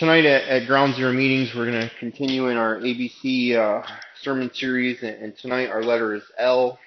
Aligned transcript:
tonight 0.00 0.24
at, 0.24 0.48
at 0.48 0.66
Ground 0.66 0.94
Zero 0.94 1.12
meetings, 1.12 1.52
we're 1.54 1.70
going 1.70 1.86
to 1.86 1.90
continue 1.98 2.48
in 2.48 2.56
our 2.56 2.78
ABC 2.78 3.54
uh, 3.54 3.86
sermon 4.22 4.50
series, 4.54 5.02
and, 5.02 5.22
and 5.22 5.36
tonight 5.36 5.68
our 5.68 5.82
letter 5.82 6.14
is 6.14 6.22
L, 6.38 6.78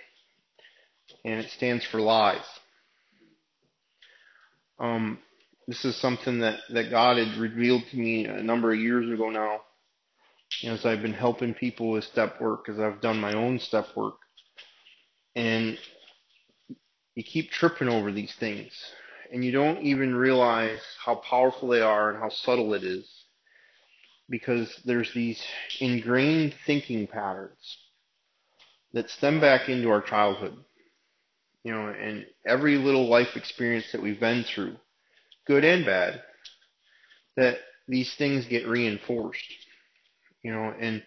and 1.23 1.39
it 1.39 1.51
stands 1.51 1.85
for 1.85 1.99
lies. 1.99 2.41
Um, 4.79 5.19
this 5.67 5.85
is 5.85 5.95
something 6.01 6.39
that, 6.39 6.61
that 6.71 6.89
God 6.89 7.17
had 7.17 7.37
revealed 7.37 7.83
to 7.91 7.97
me 7.97 8.25
a 8.25 8.41
number 8.41 8.73
of 8.73 8.79
years 8.79 9.07
ago 9.13 9.29
now, 9.29 9.61
as 10.63 10.83
I've 10.83 11.03
been 11.03 11.13
helping 11.13 11.53
people 11.53 11.91
with 11.91 12.05
step 12.05 12.41
work, 12.41 12.67
as 12.67 12.79
I've 12.79 12.99
done 12.99 13.19
my 13.19 13.33
own 13.33 13.59
step 13.59 13.85
work, 13.95 14.15
and 15.35 15.77
you 17.13 17.23
keep 17.23 17.51
tripping 17.51 17.89
over 17.89 18.11
these 18.11 18.33
things 18.39 18.71
and 19.33 19.43
you 19.43 19.51
don't 19.51 19.81
even 19.81 20.13
realize 20.13 20.79
how 21.03 21.15
powerful 21.15 21.67
they 21.67 21.81
are 21.81 22.11
and 22.11 22.19
how 22.19 22.29
subtle 22.29 22.75
it 22.75 22.83
is 22.83 23.09
because 24.29 24.71
there's 24.85 25.11
these 25.15 25.41
ingrained 25.79 26.53
thinking 26.67 27.07
patterns 27.07 27.79
that 28.93 29.09
stem 29.09 29.41
back 29.41 29.69
into 29.69 29.89
our 29.89 30.03
childhood. 30.03 30.55
You 31.63 31.73
know, 31.73 31.87
and 31.87 32.27
every 32.45 32.77
little 32.77 33.09
life 33.09 33.35
experience 33.35 33.91
that 33.91 34.03
we've 34.03 34.19
been 34.19 34.43
through, 34.43 34.75
good 35.47 35.65
and 35.65 35.83
bad, 35.83 36.21
that 37.35 37.57
these 37.87 38.13
things 38.15 38.45
get 38.45 38.67
reinforced. 38.67 39.41
You 40.43 40.51
know, 40.51 40.73
and 40.79 41.01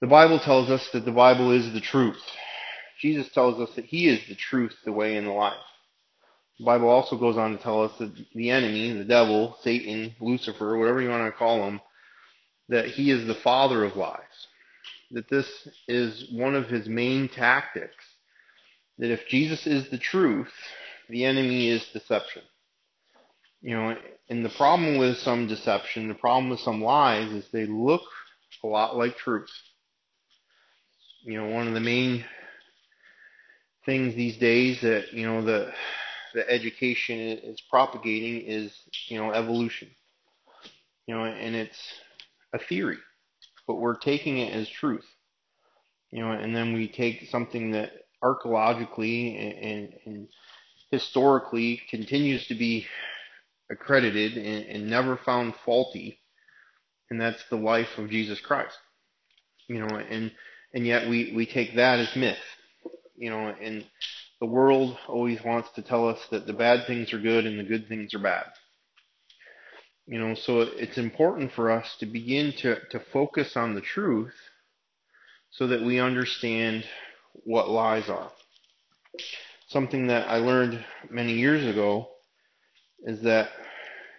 the 0.00 0.06
Bible 0.06 0.38
tells 0.38 0.70
us 0.70 0.88
that 0.92 1.04
the 1.04 1.10
Bible 1.10 1.50
is 1.50 1.72
the 1.72 1.80
truth. 1.80 2.22
Jesus 3.00 3.28
tells 3.32 3.58
us 3.58 3.74
that 3.74 3.86
He 3.86 4.08
is 4.08 4.20
the 4.28 4.36
truth, 4.36 4.74
the 4.84 4.92
way, 4.92 5.16
and 5.16 5.26
the 5.26 5.32
life. 5.32 5.56
The 6.62 6.66
Bible 6.66 6.90
also 6.90 7.18
goes 7.18 7.36
on 7.36 7.56
to 7.56 7.60
tell 7.60 7.82
us 7.82 7.90
that 7.98 8.14
the 8.36 8.50
enemy, 8.50 8.92
the 8.92 9.02
devil, 9.02 9.56
Satan, 9.62 10.14
Lucifer, 10.20 10.78
whatever 10.78 11.02
you 11.02 11.08
want 11.08 11.26
to 11.26 11.36
call 11.36 11.66
him, 11.66 11.80
that 12.68 12.86
he 12.86 13.10
is 13.10 13.26
the 13.26 13.34
father 13.34 13.82
of 13.82 13.96
lies. 13.96 14.46
That 15.10 15.28
this 15.28 15.48
is 15.88 16.30
one 16.30 16.54
of 16.54 16.68
his 16.68 16.86
main 16.86 17.28
tactics. 17.28 18.04
That 18.98 19.10
if 19.10 19.26
Jesus 19.26 19.66
is 19.66 19.88
the 19.88 19.98
truth, 19.98 20.52
the 21.08 21.24
enemy 21.24 21.68
is 21.68 21.84
deception. 21.92 22.42
You 23.60 23.74
know, 23.74 23.96
and 24.28 24.44
the 24.44 24.50
problem 24.50 24.98
with 24.98 25.18
some 25.18 25.48
deception, 25.48 26.06
the 26.06 26.14
problem 26.14 26.48
with 26.48 26.60
some 26.60 26.80
lies 26.80 27.32
is 27.32 27.44
they 27.48 27.66
look 27.66 28.02
a 28.62 28.68
lot 28.68 28.96
like 28.96 29.16
truth. 29.16 29.50
You 31.24 31.40
know, 31.40 31.48
one 31.48 31.66
of 31.66 31.74
the 31.74 31.80
main 31.80 32.24
things 33.84 34.14
these 34.14 34.36
days 34.36 34.80
that, 34.82 35.12
you 35.12 35.26
know, 35.26 35.44
the 35.44 35.72
the 36.34 36.48
education 36.50 37.18
is 37.18 37.60
propagating 37.70 38.42
is, 38.46 38.72
you 39.08 39.18
know, 39.18 39.32
evolution. 39.32 39.88
You 41.06 41.16
know, 41.16 41.24
and 41.24 41.54
it's 41.56 41.78
a 42.52 42.58
theory, 42.58 42.98
but 43.66 43.76
we're 43.76 43.96
taking 43.96 44.38
it 44.38 44.52
as 44.54 44.68
truth. 44.68 45.06
You 46.10 46.20
know, 46.20 46.32
and 46.32 46.54
then 46.54 46.74
we 46.74 46.88
take 46.88 47.28
something 47.30 47.72
that 47.72 47.92
archaeologically 48.22 49.36
and, 49.36 49.58
and, 49.58 49.94
and 50.04 50.28
historically 50.90 51.82
continues 51.90 52.46
to 52.46 52.54
be 52.54 52.86
accredited 53.70 54.36
and, 54.36 54.66
and 54.66 54.90
never 54.90 55.16
found 55.16 55.54
faulty, 55.64 56.20
and 57.10 57.20
that's 57.20 57.42
the 57.50 57.56
life 57.56 57.98
of 57.98 58.10
Jesus 58.10 58.40
Christ. 58.40 58.76
You 59.68 59.80
know, 59.80 59.96
and 59.96 60.30
and 60.74 60.86
yet 60.86 61.08
we 61.08 61.32
we 61.34 61.46
take 61.46 61.76
that 61.76 61.98
as 61.98 62.14
myth. 62.14 62.38
You 63.16 63.30
know, 63.30 63.48
and 63.60 63.84
the 64.42 64.46
world 64.48 64.98
always 65.06 65.38
wants 65.44 65.68
to 65.76 65.82
tell 65.82 66.08
us 66.08 66.18
that 66.32 66.48
the 66.48 66.52
bad 66.52 66.84
things 66.88 67.12
are 67.12 67.20
good 67.20 67.46
and 67.46 67.60
the 67.60 67.62
good 67.62 67.86
things 67.86 68.12
are 68.12 68.18
bad. 68.18 68.46
You 70.04 70.18
know, 70.18 70.34
so 70.34 70.62
it's 70.62 70.98
important 70.98 71.52
for 71.52 71.70
us 71.70 71.86
to 72.00 72.06
begin 72.06 72.52
to, 72.58 72.74
to 72.90 73.00
focus 73.12 73.52
on 73.56 73.76
the 73.76 73.80
truth 73.80 74.34
so 75.52 75.68
that 75.68 75.84
we 75.84 76.00
understand 76.00 76.82
what 77.44 77.70
lies 77.70 78.08
are. 78.08 78.32
Something 79.68 80.08
that 80.08 80.28
I 80.28 80.38
learned 80.38 80.84
many 81.08 81.34
years 81.34 81.64
ago 81.64 82.08
is 83.04 83.22
that, 83.22 83.50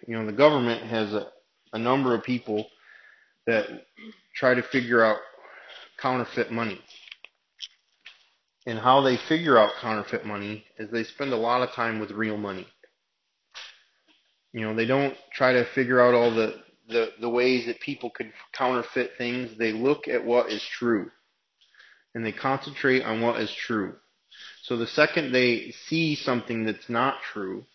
you 0.08 0.16
know, 0.16 0.24
the 0.24 0.32
government 0.32 0.84
has 0.84 1.12
a, 1.12 1.26
a 1.74 1.78
number 1.78 2.14
of 2.14 2.24
people 2.24 2.66
that 3.46 3.66
try 4.34 4.54
to 4.54 4.62
figure 4.62 5.04
out 5.04 5.18
counterfeit 6.00 6.50
money. 6.50 6.80
And 8.66 8.78
how 8.78 9.02
they 9.02 9.18
figure 9.28 9.58
out 9.58 9.72
counterfeit 9.80 10.24
money 10.24 10.64
is 10.78 10.90
they 10.90 11.04
spend 11.04 11.32
a 11.32 11.36
lot 11.36 11.62
of 11.62 11.74
time 11.74 12.00
with 12.00 12.10
real 12.10 12.38
money. 12.38 12.66
You 14.52 14.62
know, 14.62 14.74
they 14.74 14.86
don't 14.86 15.16
try 15.32 15.52
to 15.52 15.66
figure 15.74 16.00
out 16.00 16.14
all 16.14 16.30
the, 16.30 16.62
the, 16.88 17.10
the 17.20 17.28
ways 17.28 17.66
that 17.66 17.80
people 17.80 18.10
could 18.10 18.32
counterfeit 18.52 19.12
things. 19.18 19.58
They 19.58 19.72
look 19.72 20.08
at 20.08 20.24
what 20.24 20.50
is 20.50 20.62
true. 20.62 21.10
And 22.14 22.24
they 22.24 22.32
concentrate 22.32 23.02
on 23.02 23.20
what 23.20 23.40
is 23.40 23.52
true. 23.52 23.96
So 24.62 24.76
the 24.76 24.86
second 24.86 25.32
they 25.32 25.74
see 25.88 26.14
something 26.14 26.64
that's 26.64 26.88
not 26.88 27.16
true, 27.32 27.66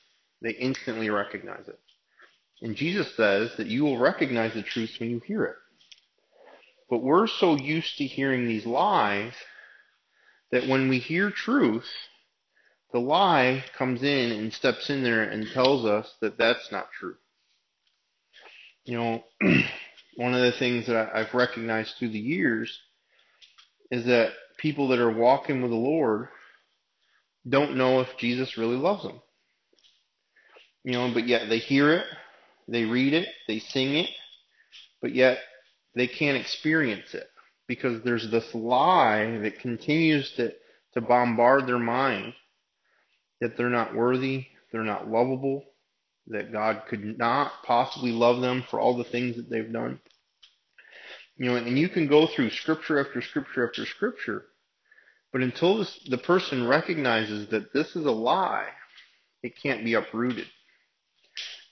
they 0.42 0.52
instantly 0.52 1.10
recognize 1.10 1.68
it. 1.68 1.80
And 2.62 2.76
Jesus 2.76 3.16
says 3.16 3.52
that 3.58 3.68
you 3.68 3.84
will 3.84 4.00
recognize 4.00 4.54
the 4.54 4.64
truth 4.64 4.96
when 5.00 5.10
you 5.10 5.20
hear 5.20 5.44
it. 5.46 5.56
But 6.90 7.04
we're 7.04 7.28
so 7.28 7.56
used 7.56 7.98
to 7.98 8.06
hearing 8.06 8.48
these 8.48 8.66
lies 8.66 9.34
that 10.52 10.68
when 10.68 10.90
we 10.90 11.00
hear 11.00 11.30
truth, 11.30 11.88
the 12.92 13.00
lie 13.00 13.64
comes 13.78 14.02
in 14.02 14.32
and 14.32 14.54
steps 14.54 14.90
in 14.90 15.04
there 15.04 15.24
and 15.24 15.48
tells 15.52 15.86
us 15.86 16.12
that 16.22 16.38
that's 16.38 16.72
not 16.72 16.92
true. 16.92 17.16
You 18.86 18.98
know, 18.98 19.24
one 20.16 20.34
of 20.34 20.42
the 20.42 20.58
things 20.58 20.88
that 20.88 21.16
I've 21.16 21.34
recognized 21.34 21.96
through 21.98 22.10
the 22.10 22.20
years 22.20 22.80
is 23.92 24.06
that 24.06 24.32
people 24.58 24.88
that 24.90 25.00
are 25.00 25.12
walking 25.12 25.62
with 25.62 25.72
the 25.72 25.78
Lord 25.78 26.30
don't 27.48 27.78
know 27.78 28.02
if 28.02 28.18
Jesus 28.18 28.58
really 28.58 28.76
loves 28.76 29.04
them. 29.04 29.22
You 30.84 30.94
know, 30.94 31.12
but 31.14 31.28
yet 31.28 31.50
they 31.50 31.60
hear 31.60 31.94
it, 31.94 32.06
they 32.68 32.86
read 32.86 33.14
it, 33.14 33.28
they 33.48 33.60
sing 33.60 33.96
it, 33.96 34.10
but 35.02 35.14
yet 35.14 35.40
they 35.96 36.08
can't 36.08 36.38
experience 36.38 37.14
it 37.14 37.30
because 37.70 38.02
there's 38.02 38.30
this 38.32 38.54
lie 38.56 39.38
that 39.44 39.60
continues 39.60 40.32
to, 40.32 40.52
to 40.96 41.02
bombard 41.02 41.68
their 41.68 41.80
mind 41.80 42.34
that 43.40 43.56
they're 43.56 43.70
not 43.70 43.96
worthy, 43.96 44.48
they're 44.72 44.84
not 44.84 45.08
lovable, 45.08 45.64
that 46.28 46.52
God 46.52 46.82
could 46.90 47.18
not 47.18 47.52
possibly 47.64 48.12
love 48.12 48.42
them 48.42 48.66
for 48.70 48.80
all 48.80 48.98
the 48.98 49.04
things 49.04 49.36
that 49.38 49.52
they've 49.52 49.72
done. 49.72 50.00
You 51.38 51.46
know, 51.46 51.56
and 51.58 51.78
you 51.78 51.88
can 51.90 52.08
go 52.08 52.26
through 52.28 52.50
scripture 52.50 53.00
after 53.00 53.22
scripture 53.22 53.68
after 53.70 53.86
scripture, 53.86 54.46
but 55.32 55.42
until 55.42 55.78
this, 55.78 56.00
the 56.10 56.18
person 56.18 56.68
recognizes 56.68 57.50
that 57.50 57.72
this 57.72 57.96
is 57.96 58.06
a 58.06 58.12
lie, 58.12 58.68
it 59.44 59.54
can't 59.62 59.86
be 59.86 59.94
uprooted 59.94 60.48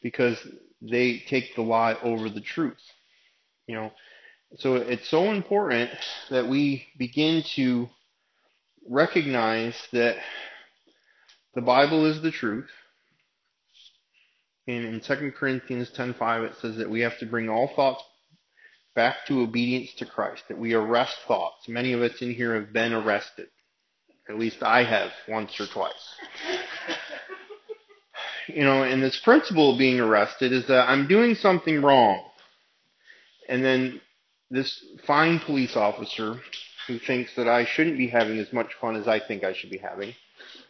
because 0.04 0.38
they 0.80 1.24
take 1.28 1.56
the 1.56 1.64
lie 1.64 1.96
over 2.04 2.30
the 2.30 2.40
truth. 2.40 2.78
You 3.66 3.76
know, 3.76 3.92
so 4.56 4.76
it's 4.76 5.10
so 5.10 5.32
important 5.32 5.92
that 6.30 6.48
we 6.48 6.88
begin 6.98 7.44
to 7.56 7.90
recognize 8.90 9.76
that 9.92 10.16
the 11.54 11.62
Bible 11.62 12.06
is 12.06 12.22
the 12.22 12.32
truth. 12.32 12.70
And 14.68 14.86
in 14.86 15.02
2 15.02 15.34
Corinthians 15.34 15.90
10:5 15.92 16.44
it 16.44 16.56
says 16.62 16.78
that 16.78 16.90
we 16.90 17.02
have 17.02 17.18
to 17.20 17.26
bring 17.26 17.50
all 17.50 17.68
thoughts 17.76 18.04
back 18.96 19.26
to 19.28 19.42
obedience 19.42 19.94
to 19.96 20.06
Christ, 20.06 20.44
that 20.48 20.58
we 20.58 20.74
arrest 20.74 21.18
thoughts. 21.28 21.68
Many 21.68 21.94
of 21.94 22.02
us 22.02 22.22
in 22.22 22.34
here 22.34 22.56
have 22.56 22.74
been 22.74 22.94
arrested. 22.94 23.48
At 24.30 24.40
least 24.40 24.64
I 24.64 24.84
have 24.84 25.12
once 25.28 25.60
or 25.60 25.68
twice. 25.68 26.16
you 28.48 28.64
know, 28.64 28.84
and 28.84 29.04
this 29.04 29.20
principle 29.20 29.74
of 29.74 29.78
being 29.78 30.00
arrested 30.00 30.52
is 30.52 30.68
that 30.68 30.90
I'm 30.90 31.08
doing 31.08 31.36
something 31.36 31.82
wrong. 31.82 32.24
And 33.48 33.64
then 33.64 34.02
this 34.50 34.84
fine 35.06 35.40
police 35.40 35.76
officer 35.76 36.40
who 36.88 37.00
thinks 37.00 37.36
that 37.36 37.48
I 37.48 37.66
shouldn't 37.66 37.98
be 37.98 38.08
having 38.08 38.40
as 38.40 38.52
much 38.54 38.74
fun 38.80 38.96
as 38.96 39.08
I 39.08 39.20
think 39.20 39.44
I 39.44 39.54
should 39.54 39.70
be 39.70 39.78
having 39.78 40.14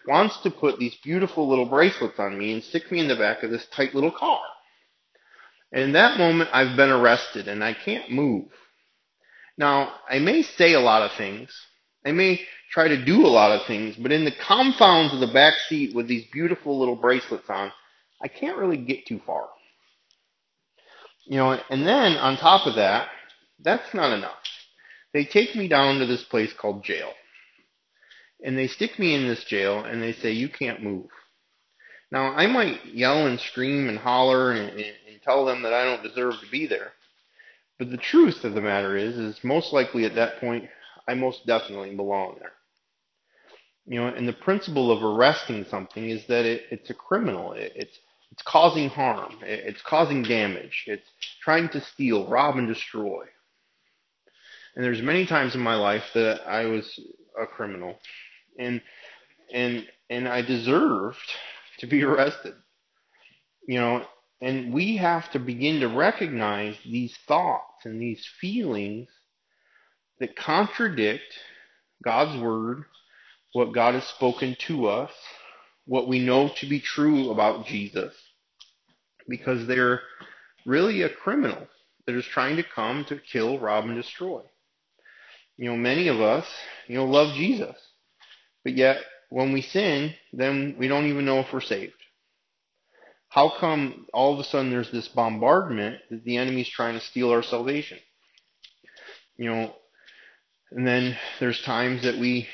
wants 0.08 0.38
to 0.42 0.50
put 0.50 0.80
these 0.80 0.96
beautiful 1.04 1.48
little 1.48 1.66
bracelets 1.66 2.18
on 2.18 2.38
me 2.38 2.54
and 2.54 2.64
stick 2.64 2.92
me 2.92 3.00
in 3.00 3.08
the 3.08 3.16
back 3.16 3.44
of 3.44 3.52
this 3.52 3.68
tight 3.68 3.94
little 3.94 4.12
car. 4.12 4.40
And 5.72 5.84
in 5.84 5.92
that 5.94 6.18
moment, 6.18 6.50
I've 6.54 6.78
been 6.78 6.90
arrested 6.90 7.48
and 7.48 7.64
I 7.64 7.74
can't 7.74 8.10
move. 8.10 8.48
Now, 9.58 9.94
I 10.10 10.20
may 10.20 10.44
say 10.44 10.74
a 10.74 10.80
lot 10.80 11.02
of 11.02 11.12
things. 11.18 11.54
I 12.06 12.14
may 12.14 12.42
try 12.72 12.88
to 12.88 13.04
do 13.04 13.26
a 13.26 13.28
lot 13.28 13.52
of 13.52 13.68
things, 13.68 13.96
but 13.98 14.12
in 14.12 14.24
the 14.24 14.32
confounds 14.32 15.14
of 15.14 15.20
the 15.20 15.34
back 15.34 15.56
seat 15.68 15.94
with 15.94 16.08
these 16.08 16.26
beautiful 16.32 16.80
little 16.80 16.96
bracelets 16.96 17.50
on, 17.50 17.72
I 18.22 18.30
can't 18.30 18.58
really 18.58 18.78
get 18.78 19.06
too 19.06 19.20
far. 19.26 19.48
You 21.26 21.38
know, 21.38 21.60
and 21.70 21.86
then 21.86 22.14
on 22.14 22.38
top 22.38 22.66
of 22.66 22.76
that, 22.76 23.10
that's 23.60 23.94
not 23.94 24.14
enough. 24.14 24.38
They 25.14 25.26
take 25.26 25.56
me 25.56 25.68
down 25.68 26.00
to 26.00 26.06
this 26.06 26.24
place 26.24 26.54
called 26.54 26.84
jail. 26.84 27.12
And 28.44 28.58
they 28.58 28.68
stick 28.68 29.00
me 29.00 29.16
in 29.16 29.28
this 29.28 29.44
jail 29.46 29.84
and 29.84 30.02
they 30.02 30.14
say, 30.14 30.32
you 30.32 30.50
can't 30.50 30.84
move. 30.84 31.08
Now, 32.12 32.34
I 32.34 32.48
might 32.48 32.86
yell 32.86 33.26
and 33.26 33.40
scream 33.40 33.90
and 33.90 33.98
holler 33.98 34.52
and, 34.52 34.70
and, 34.70 34.80
and 34.80 35.22
tell 35.24 35.46
them 35.46 35.64
that 35.64 35.74
I 35.74 35.84
don't 35.84 36.04
deserve 36.04 36.36
to 36.40 36.52
be 36.52 36.68
there. 36.68 36.92
But 37.80 37.92
the 37.92 37.98
truth 37.98 38.44
of 38.44 38.54
the 38.54 38.62
matter 38.62 38.96
is, 38.96 39.18
is 39.18 39.44
most 39.44 39.74
likely 39.74 40.06
at 40.06 40.16
that 40.16 40.40
point, 40.40 40.66
I 41.08 41.14
most 41.16 41.46
definitely 41.46 41.96
belong 41.96 42.38
there. 42.40 42.54
You 43.86 44.02
know, 44.02 44.08
and 44.08 44.28
the 44.28 44.34
principle 44.34 44.92
of 44.92 45.04
arresting 45.04 45.66
something 45.70 46.10
is 46.10 46.26
that 46.28 46.46
it, 46.46 46.64
it's 46.72 46.90
a 46.90 46.94
criminal. 46.94 47.54
It, 47.54 47.72
it's 47.76 48.00
it's 48.32 48.42
causing 48.42 48.90
harm. 48.90 49.36
It, 49.42 49.64
it's 49.66 49.82
causing 49.82 50.24
damage. 50.24 50.84
It's 50.88 51.08
trying 51.42 51.70
to 51.70 51.82
steal, 51.82 52.28
rob, 52.28 52.58
and 52.58 52.68
destroy. 52.68 53.26
And 54.78 54.86
there's 54.86 55.02
many 55.02 55.26
times 55.26 55.56
in 55.56 55.62
my 55.62 55.74
life 55.74 56.04
that 56.14 56.48
I 56.48 56.66
was 56.66 57.00
a 57.36 57.48
criminal, 57.48 57.98
and 58.60 58.80
and 59.52 59.88
and 60.08 60.28
I 60.28 60.44
deserved 60.44 61.18
to 61.80 61.88
be 61.88 62.04
arrested. 62.04 62.54
You 63.68 63.80
know, 63.80 64.06
and 64.40 64.72
we 64.72 64.98
have 64.98 65.32
to 65.32 65.40
begin 65.40 65.80
to 65.80 65.88
recognize 65.88 66.76
these 66.86 67.18
thoughts 67.28 67.86
and 67.86 68.00
these 68.00 68.24
feelings 68.40 69.10
that 70.20 70.36
contradict 70.36 71.26
God's 72.04 72.40
word, 72.40 72.84
what 73.54 73.74
God 73.74 73.96
has 73.96 74.06
spoken 74.06 74.56
to 74.68 74.90
us, 74.90 75.12
what 75.86 76.08
we 76.08 76.20
know 76.20 76.50
to 76.50 76.70
be 76.70 76.82
true 76.82 77.32
about 77.32 77.66
Jesus, 77.66 78.14
because 79.28 79.66
they're 79.66 80.02
really 80.68 81.02
a 81.02 81.10
criminal 81.10 81.68
that 82.06 82.14
is 82.14 82.26
trying 82.26 82.58
to 82.58 82.64
come 82.64 83.06
to 83.06 83.18
kill, 83.18 83.58
rob, 83.58 83.86
and 83.86 83.96
destroy. 83.96 84.44
You 85.58 85.72
know, 85.72 85.78
many 85.78 86.08
of 86.08 86.22
us, 86.22 86.46
you 86.88 86.96
know, 86.96 87.06
love 87.06 87.34
Jesus, 87.36 87.76
but 88.64 88.74
yet 88.74 88.98
when 89.30 89.54
we 89.54 89.62
sin, 89.62 90.14
then 90.34 90.76
we 90.78 90.88
don't 90.88 91.08
even 91.08 91.26
know 91.26 91.40
if 91.40 91.52
we're 91.52 91.62
saved. 91.62 91.94
How 93.30 93.52
come 93.60 94.08
all 94.14 94.34
of 94.34 94.40
a 94.40 94.44
sudden 94.44 94.70
there's 94.70 94.92
this 94.92 95.08
bombardment 95.08 96.00
that 96.10 96.24
the 96.24 96.38
enemy's 96.38 96.70
trying 96.70 96.94
to 96.94 97.06
steal 97.06 97.32
our 97.32 97.44
salvation? 97.44 98.00
You 99.36 99.50
know, 99.50 99.74
and 100.72 100.88
then 100.88 101.18
there's 101.40 101.62
times 101.62 102.04
that 102.04 102.18
we, 102.18 102.48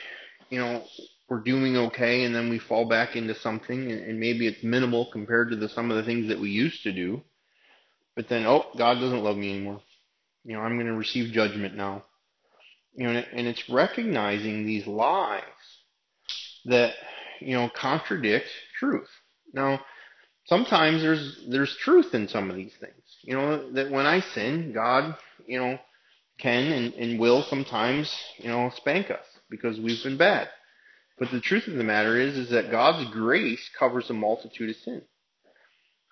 you 0.50 0.60
know, 0.60 0.84
we're 1.30 1.42
doing 1.42 1.78
okay 1.78 2.24
and 2.24 2.36
then 2.36 2.50
we 2.50 2.60
fall 2.60 2.88
back 2.88 3.16
into 3.16 3.36
something 3.36 3.92
and, 3.92 4.20
maybe 4.20 4.48
it's 4.48 4.64
minimal 4.64 5.10
compared 5.12 5.50
to 5.50 5.56
the, 5.56 5.70
some 5.70 5.90
of 5.90 5.98
the 5.98 6.04
things 6.04 6.28
that 6.28 6.40
we 6.40 6.50
used 6.50 6.84
to 6.84 6.92
do. 6.92 7.22
But 8.16 8.30
then, 8.30 8.46
oh, 8.46 8.66
God 8.78 8.96
doesn't 8.96 9.24
love 9.24 9.38
me 9.38 9.52
anymore. 9.52 9.82
You 10.44 10.54
know, 10.54 10.62
I'm 10.62 10.76
going 10.76 10.88
to 10.88 10.94
receive 10.94 11.34
judgment 11.34 11.76
now. 11.76 12.04
You 12.96 13.12
know, 13.12 13.24
and 13.34 13.48
it's 13.48 13.70
recognizing 13.70 14.66
these 14.66 14.86
lies 14.86 15.42
that, 16.66 16.94
you 17.40 17.56
know, 17.56 17.70
contradict 17.76 18.48
truth. 18.80 19.10
Now, 19.54 19.82
sometimes 20.46 21.02
there's 21.02 21.46
there's 21.50 21.76
truth 21.78 22.14
in 22.14 22.28
some 22.28 22.50
of 22.50 22.56
these 22.56 22.74
things. 22.80 23.18
You 23.24 23.36
know 23.36 23.72
that 23.74 23.90
when 23.90 24.06
I 24.06 24.20
sin, 24.20 24.74
God, 24.74 25.16
you 25.48 25.60
know, 25.60 25.80
can 26.40 26.72
and, 26.72 26.94
and 26.94 27.20
will 27.20 27.44
sometimes, 27.44 28.14
you 28.38 28.50
know, 28.50 28.72
spank 28.76 29.10
us 29.10 29.26
because 29.50 29.80
we've 29.80 30.04
been 30.04 30.18
bad. 30.18 30.50
But 31.20 31.32
the 31.32 31.42
truth 31.42 31.68
of 31.68 31.76
the 31.76 31.84
matter 31.84 32.20
is, 32.20 32.36
is 32.38 32.50
that 32.50 32.72
God's 32.72 33.10
grace 33.12 33.70
covers 33.78 34.10
a 34.10 34.14
multitude 34.14 34.72
of 34.72 34.76
sin. 34.78 35.04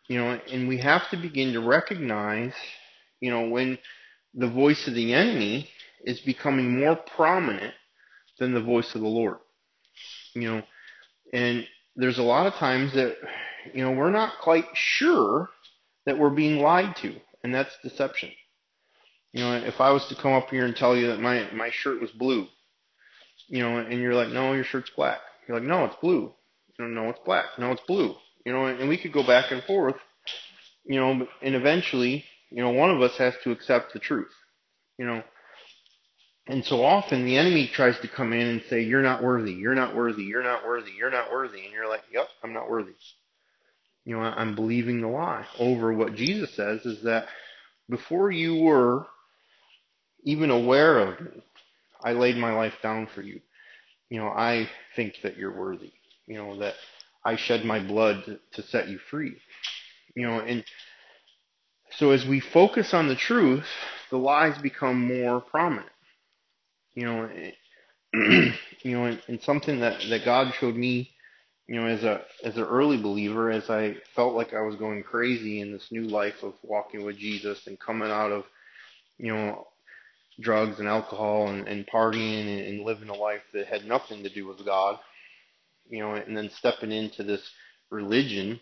You 0.08 0.20
know, 0.20 0.40
and 0.52 0.68
we 0.68 0.78
have 0.78 1.10
to 1.10 1.18
begin 1.18 1.54
to 1.54 1.62
recognize, 1.62 2.54
you 3.20 3.32
know, 3.32 3.50
when 3.50 3.78
the 4.34 4.50
voice 4.50 4.88
of 4.88 4.94
the 4.94 5.14
enemy 5.14 5.70
is 6.06 6.20
becoming 6.22 6.80
more 6.80 6.96
prominent 6.96 7.74
than 8.40 8.54
the 8.54 8.62
voice 8.62 8.96
of 8.96 9.02
the 9.02 9.08
Lord. 9.08 9.38
You 10.34 10.50
know, 10.50 10.62
and 11.34 11.68
there's 11.96 12.20
a 12.20 12.24
lot 12.24 12.48
of 12.48 12.54
times 12.54 12.94
that 12.94 13.18
you 13.74 13.84
know, 13.84 13.92
we're 13.92 14.12
not 14.12 14.40
quite 14.42 14.66
sure 14.74 15.50
that 16.06 16.18
we're 16.18 16.30
being 16.30 16.62
lied 16.62 16.96
to, 16.98 17.16
and 17.44 17.54
that's 17.54 17.76
deception. 17.84 18.32
You 19.34 19.44
know, 19.44 19.56
if 19.56 19.80
I 19.80 19.92
was 19.92 20.06
to 20.08 20.16
come 20.16 20.34
up 20.34 20.50
here 20.50 20.66
and 20.66 20.76
tell 20.76 20.96
you 20.96 21.08
that 21.08 21.20
my 21.20 21.48
my 21.54 21.70
shirt 21.72 22.02
was 22.02 22.12
blue, 22.12 22.48
you 23.48 23.60
know, 23.60 23.78
and 23.78 24.00
you're 24.00 24.16
like, 24.16 24.30
no, 24.30 24.54
your 24.54 24.64
shirt's 24.64 24.92
black. 24.96 25.20
You're 25.48 25.60
like, 25.60 25.68
no, 25.68 25.86
it's 25.86 25.96
blue. 25.98 26.34
You 26.78 26.88
know, 26.88 27.04
no, 27.04 27.10
it's 27.10 27.20
black. 27.26 27.46
No, 27.58 27.72
it's 27.72 27.84
blue. 27.88 28.16
You 28.46 28.52
know, 28.52 28.66
and 28.66 28.90
we 28.90 28.98
could 28.98 29.14
go 29.14 29.26
back 29.26 29.52
and 29.52 29.64
forth. 29.64 29.96
You 30.84 31.00
know, 31.00 31.28
and 31.42 31.56
eventually, 31.56 32.26
you 32.50 32.62
know, 32.62 32.72
one 32.72 32.90
of 32.90 33.02
us 33.02 33.16
has 33.18 33.36
to 33.44 33.52
accept 33.52 33.94
the 33.94 34.00
truth. 34.00 34.34
You 34.98 35.06
know, 35.06 35.24
and 36.48 36.66
so 36.66 36.84
often 36.84 37.26
the 37.26 37.38
enemy 37.38 37.68
tries 37.68 38.00
to 38.00 38.08
come 38.08 38.34
in 38.34 38.48
and 38.48 38.64
say, 38.70 38.82
You're 38.82 39.02
not 39.02 39.24
worthy, 39.24 39.54
you're 39.54 39.76
not 39.76 39.96
worthy, 39.96 40.24
you're 40.24 40.44
not 40.44 40.66
worthy, 40.66 40.92
you're 40.92 41.12
not 41.12 41.32
worthy. 41.32 41.64
And 41.64 41.72
you're 41.74 41.90
like, 41.90 42.04
Yep, 42.12 42.28
I'm 42.44 42.54
not 42.54 42.70
worthy 42.70 42.94
you 44.06 44.16
know, 44.16 44.22
I'm 44.24 44.56
believing 44.56 45.02
the 45.02 45.08
lie 45.08 45.46
over 45.60 45.94
what 45.94 46.16
Jesus 46.16 46.54
says 46.56 46.86
is 46.86 47.04
that 47.04 47.28
before 47.90 48.32
you 48.32 48.56
were 48.64 49.06
even 50.24 50.50
aware 50.50 51.00
of 51.00 51.22
me, 51.22 51.44
I 52.04 52.14
laid 52.14 52.38
my 52.38 52.52
life 52.54 52.74
down 52.82 53.08
for 53.14 53.22
you. 53.22 53.42
You 54.10 54.20
know, 54.20 54.28
I 54.28 54.68
think 54.96 55.16
that 55.24 55.38
you're 55.38 55.56
worthy. 55.56 55.92
You 56.26 56.38
know, 56.38 56.60
that 56.60 56.76
I 57.24 57.36
shed 57.36 57.64
my 57.64 57.80
blood 57.80 58.24
to, 58.26 58.40
to 58.54 58.68
set 58.68 58.88
you 58.88 58.98
free. 59.10 59.36
You 60.16 60.28
know, 60.28 60.40
and 60.40 60.64
so 61.92 62.12
as 62.12 62.26
we 62.26 62.40
focus 62.40 62.94
on 62.94 63.08
the 63.08 63.16
truth, 63.16 63.66
the 64.10 64.18
lies 64.18 64.58
become 64.58 65.08
more 65.08 65.42
prominent. 65.42 65.88
You 66.96 67.06
know, 67.06 67.30
you 68.14 68.54
know, 68.86 69.06
and, 69.06 69.22
and 69.28 69.42
something 69.42 69.80
that, 69.82 70.02
that 70.10 70.26
God 70.26 70.54
showed 70.60 70.76
me 70.76 71.12
you 71.72 71.80
know, 71.80 71.88
as 71.88 72.04
a 72.04 72.22
as 72.44 72.58
an 72.58 72.64
early 72.64 73.02
believer, 73.02 73.50
as 73.50 73.70
I 73.70 73.96
felt 74.14 74.36
like 74.36 74.54
I 74.54 74.60
was 74.62 74.76
going 74.76 75.04
crazy 75.04 75.62
in 75.62 75.72
this 75.72 75.88
new 75.90 76.04
life 76.04 76.44
of 76.44 76.54
walking 76.64 77.06
with 77.06 77.18
Jesus 77.18 77.66
and 77.66 77.80
coming 77.80 78.12
out 78.12 78.30
of, 78.30 78.44
you 79.18 79.34
know, 79.34 79.68
drugs 80.42 80.80
and 80.80 80.88
alcohol 80.90 81.48
and, 81.48 81.70
and 81.70 81.88
partying 81.88 82.42
and, 82.42 82.68
and 82.68 82.86
living 82.86 83.08
a 83.08 83.16
life 83.16 83.44
that 83.54 83.68
had 83.68 83.86
nothing 83.86 84.24
to 84.24 84.30
do 84.30 84.48
with 84.48 84.66
God, 84.66 85.00
you 85.90 86.00
know, 86.00 86.16
and 86.16 86.36
then 86.36 86.50
stepping 86.50 86.92
into 86.92 87.24
this 87.24 87.42
religion 87.90 88.60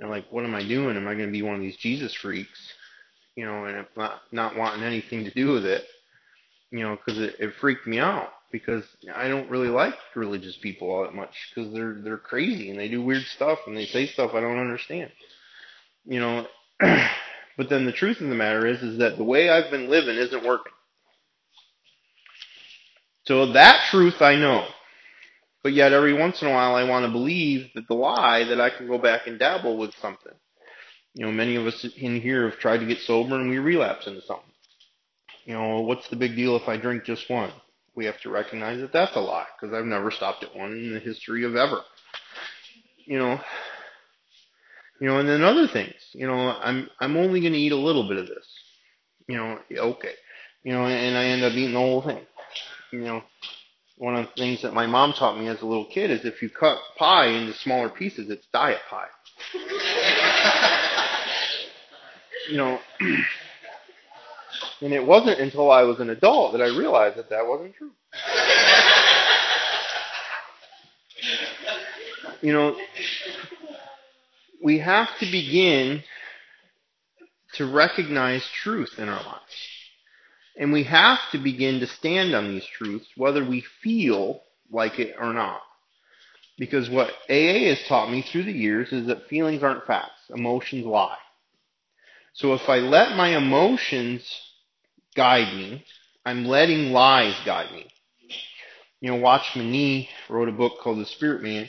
and 0.00 0.10
like, 0.10 0.26
what 0.32 0.44
am 0.44 0.56
I 0.56 0.66
doing? 0.66 0.96
Am 0.96 1.06
I 1.06 1.14
going 1.14 1.28
to 1.28 1.32
be 1.32 1.42
one 1.42 1.54
of 1.54 1.60
these 1.60 1.76
Jesus 1.76 2.14
freaks? 2.14 2.72
You 3.36 3.46
know, 3.46 3.66
and 3.66 3.86
not 3.96 4.22
not 4.32 4.56
wanting 4.56 4.82
anything 4.82 5.22
to 5.22 5.30
do 5.30 5.52
with 5.52 5.64
it, 5.64 5.84
you 6.70 6.80
know, 6.80 6.96
because 6.96 7.20
it, 7.20 7.36
it 7.38 7.54
freaked 7.60 7.86
me 7.86 7.98
out 7.98 8.30
because 8.50 8.84
I 9.14 9.28
don't 9.28 9.50
really 9.50 9.68
like 9.68 9.94
religious 10.14 10.56
people 10.56 10.90
all 10.90 11.02
that 11.04 11.14
much 11.14 11.34
because 11.54 11.72
they're 11.72 11.94
they're 11.94 12.16
crazy 12.16 12.70
and 12.70 12.78
they 12.78 12.88
do 12.88 13.02
weird 13.02 13.24
stuff 13.24 13.58
and 13.66 13.76
they 13.76 13.86
say 13.86 14.06
stuff 14.06 14.32
I 14.34 14.40
don't 14.40 14.58
understand. 14.58 15.10
You 16.04 16.20
know, 16.20 16.46
but 16.80 17.68
then 17.68 17.84
the 17.84 17.92
truth 17.92 18.20
of 18.20 18.28
the 18.28 18.34
matter 18.34 18.66
is 18.66 18.82
is 18.82 18.98
that 18.98 19.16
the 19.16 19.24
way 19.24 19.50
I've 19.50 19.70
been 19.70 19.88
living 19.88 20.16
isn't 20.16 20.44
working. 20.44 20.72
So 23.26 23.52
that 23.52 23.88
truth 23.90 24.22
I 24.22 24.36
know. 24.36 24.66
But 25.62 25.72
yet 25.72 25.92
every 25.92 26.14
once 26.14 26.40
in 26.40 26.48
a 26.48 26.52
while 26.52 26.76
I 26.76 26.88
want 26.88 27.04
to 27.04 27.12
believe 27.12 27.70
that 27.74 27.88
the 27.88 27.94
lie 27.94 28.44
that 28.44 28.60
I 28.60 28.70
can 28.70 28.86
go 28.86 28.96
back 28.96 29.26
and 29.26 29.38
dabble 29.38 29.76
with 29.76 29.94
something. 30.00 30.32
You 31.14 31.26
know, 31.26 31.32
many 31.32 31.56
of 31.56 31.66
us 31.66 31.84
in 31.96 32.20
here 32.20 32.48
have 32.48 32.58
tried 32.60 32.78
to 32.78 32.86
get 32.86 32.98
sober 33.00 33.34
and 33.34 33.50
we 33.50 33.58
relapse 33.58 34.06
into 34.06 34.22
something. 34.22 34.47
You 35.48 35.54
know, 35.54 35.80
what's 35.80 36.08
the 36.08 36.16
big 36.16 36.36
deal 36.36 36.56
if 36.56 36.68
I 36.68 36.76
drink 36.76 37.04
just 37.04 37.28
one? 37.28 37.50
we 37.98 38.04
have 38.04 38.20
to 38.20 38.30
recognize 38.30 38.80
that 38.80 38.92
that's 38.92 39.16
a 39.16 39.20
lie 39.20 39.46
because 39.60 39.74
I've 39.74 39.84
never 39.84 40.12
stopped 40.12 40.44
at 40.44 40.54
one 40.54 40.70
in 40.70 40.94
the 40.94 41.00
history 41.00 41.44
of 41.44 41.56
ever. 41.56 41.80
You 43.06 43.18
know, 43.18 43.40
you 45.00 45.08
know, 45.08 45.18
and 45.18 45.28
then 45.28 45.42
other 45.42 45.66
things. 45.66 45.96
You 46.12 46.28
know, 46.28 46.38
I'm 46.38 46.88
I'm 47.00 47.16
only 47.16 47.40
going 47.40 47.54
to 47.54 47.58
eat 47.58 47.72
a 47.72 47.76
little 47.76 48.06
bit 48.06 48.18
of 48.18 48.28
this. 48.28 48.46
You 49.26 49.36
know, 49.36 49.58
okay. 49.72 50.12
You 50.62 50.74
know, 50.74 50.86
and 50.86 51.18
I 51.18 51.24
end 51.24 51.42
up 51.42 51.54
eating 51.54 51.74
the 51.74 51.80
whole 51.80 52.02
thing. 52.02 52.24
You 52.92 53.00
know, 53.00 53.24
one 53.96 54.14
of 54.14 54.26
the 54.26 54.32
things 54.40 54.62
that 54.62 54.74
my 54.74 54.86
mom 54.86 55.12
taught 55.12 55.36
me 55.36 55.48
as 55.48 55.60
a 55.60 55.66
little 55.66 55.86
kid 55.86 56.12
is 56.12 56.24
if 56.24 56.40
you 56.40 56.50
cut 56.50 56.78
pie 56.96 57.26
into 57.26 57.52
smaller 57.54 57.88
pieces, 57.88 58.30
it's 58.30 58.46
diet 58.52 58.78
pie. 58.88 59.08
you 62.48 62.58
know. 62.58 62.78
And 64.80 64.92
it 64.92 65.04
wasn't 65.04 65.40
until 65.40 65.70
I 65.70 65.82
was 65.82 65.98
an 65.98 66.10
adult 66.10 66.52
that 66.52 66.62
I 66.62 66.66
realized 66.66 67.16
that 67.16 67.30
that 67.30 67.46
wasn't 67.46 67.74
true. 67.74 67.90
you 72.40 72.52
know, 72.52 72.76
we 74.62 74.78
have 74.78 75.08
to 75.18 75.30
begin 75.30 76.02
to 77.54 77.66
recognize 77.66 78.46
truth 78.62 78.98
in 78.98 79.08
our 79.08 79.22
lives. 79.22 79.42
And 80.56 80.72
we 80.72 80.84
have 80.84 81.18
to 81.32 81.38
begin 81.38 81.80
to 81.80 81.86
stand 81.86 82.34
on 82.34 82.48
these 82.48 82.66
truths, 82.66 83.06
whether 83.16 83.44
we 83.44 83.64
feel 83.82 84.42
like 84.70 84.98
it 84.98 85.16
or 85.18 85.32
not. 85.32 85.60
Because 86.58 86.90
what 86.90 87.10
AA 87.30 87.68
has 87.68 87.78
taught 87.88 88.10
me 88.10 88.22
through 88.22 88.44
the 88.44 88.52
years 88.52 88.92
is 88.92 89.06
that 89.06 89.28
feelings 89.28 89.62
aren't 89.62 89.86
facts, 89.86 90.20
emotions 90.30 90.84
lie. 90.84 91.16
So 92.32 92.54
if 92.54 92.68
I 92.68 92.78
let 92.78 93.16
my 93.16 93.36
emotions 93.36 94.47
guide 95.18 95.52
me. 95.52 95.84
I'm 96.24 96.44
letting 96.44 96.92
lies 96.92 97.34
guide 97.44 97.72
me. 97.72 97.88
You 99.00 99.10
know, 99.10 99.16
Watchman 99.16 99.72
Nee 99.72 100.08
wrote 100.28 100.48
a 100.48 100.52
book 100.52 100.78
called 100.80 101.00
The 101.00 101.06
Spirit 101.06 101.42
Man, 101.42 101.68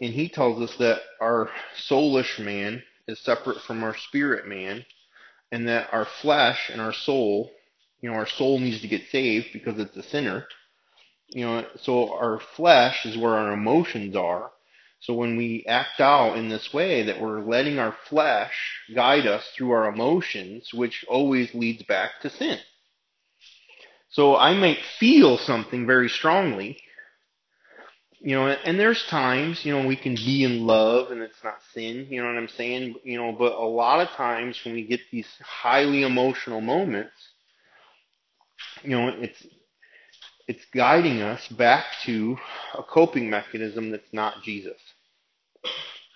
And 0.00 0.14
he 0.14 0.28
tells 0.28 0.62
us 0.62 0.76
that 0.78 1.00
our 1.20 1.50
soulish 1.76 2.38
man 2.38 2.84
is 3.08 3.18
separate 3.18 3.60
from 3.62 3.82
our 3.82 3.96
spirit 3.96 4.46
man, 4.46 4.86
and 5.50 5.66
that 5.66 5.88
our 5.92 6.06
flesh 6.22 6.70
and 6.70 6.80
our 6.80 6.92
soul, 6.92 7.50
you 8.00 8.08
know, 8.08 8.16
our 8.16 8.28
soul 8.28 8.60
needs 8.60 8.80
to 8.82 8.88
get 8.88 9.10
saved 9.10 9.48
because 9.52 9.80
it's 9.80 9.96
a 9.96 10.02
sinner. 10.04 10.46
You 11.30 11.46
know, 11.46 11.66
so 11.82 12.14
our 12.14 12.38
flesh 12.56 13.04
is 13.06 13.18
where 13.18 13.34
our 13.34 13.52
emotions 13.52 14.14
are. 14.14 14.52
So 15.00 15.14
when 15.14 15.36
we 15.36 15.64
act 15.66 16.00
out 16.00 16.36
in 16.36 16.48
this 16.48 16.72
way, 16.72 17.04
that 17.04 17.20
we're 17.20 17.40
letting 17.40 17.78
our 17.78 17.94
flesh 18.08 18.52
guide 18.94 19.26
us 19.26 19.48
through 19.56 19.70
our 19.70 19.88
emotions, 19.88 20.70
which 20.74 21.04
always 21.08 21.54
leads 21.54 21.82
back 21.84 22.20
to 22.22 22.30
sin. 22.30 22.58
So 24.10 24.36
I 24.36 24.54
might 24.54 24.78
feel 24.98 25.38
something 25.38 25.86
very 25.86 26.08
strongly, 26.08 26.78
you 28.20 28.34
know, 28.34 28.48
and 28.48 28.80
there's 28.80 29.04
times, 29.08 29.64
you 29.64 29.72
know, 29.72 29.86
we 29.86 29.96
can 29.96 30.14
be 30.14 30.42
in 30.42 30.66
love 30.66 31.12
and 31.12 31.20
it's 31.20 31.44
not 31.44 31.60
sin, 31.72 32.08
you 32.10 32.20
know 32.20 32.26
what 32.26 32.38
I'm 32.38 32.48
saying? 32.48 32.96
You 33.04 33.18
know, 33.18 33.32
but 33.32 33.52
a 33.52 33.64
lot 33.64 34.00
of 34.00 34.08
times 34.16 34.58
when 34.64 34.74
we 34.74 34.86
get 34.86 35.00
these 35.12 35.28
highly 35.40 36.02
emotional 36.02 36.60
moments, 36.60 37.12
you 38.82 38.90
know, 38.90 39.08
it's 39.08 39.46
it's 40.48 40.64
guiding 40.74 41.20
us 41.20 41.46
back 41.48 41.84
to 42.06 42.38
a 42.76 42.82
coping 42.82 43.28
mechanism 43.28 43.90
that's 43.90 44.12
not 44.12 44.42
Jesus. 44.42 44.80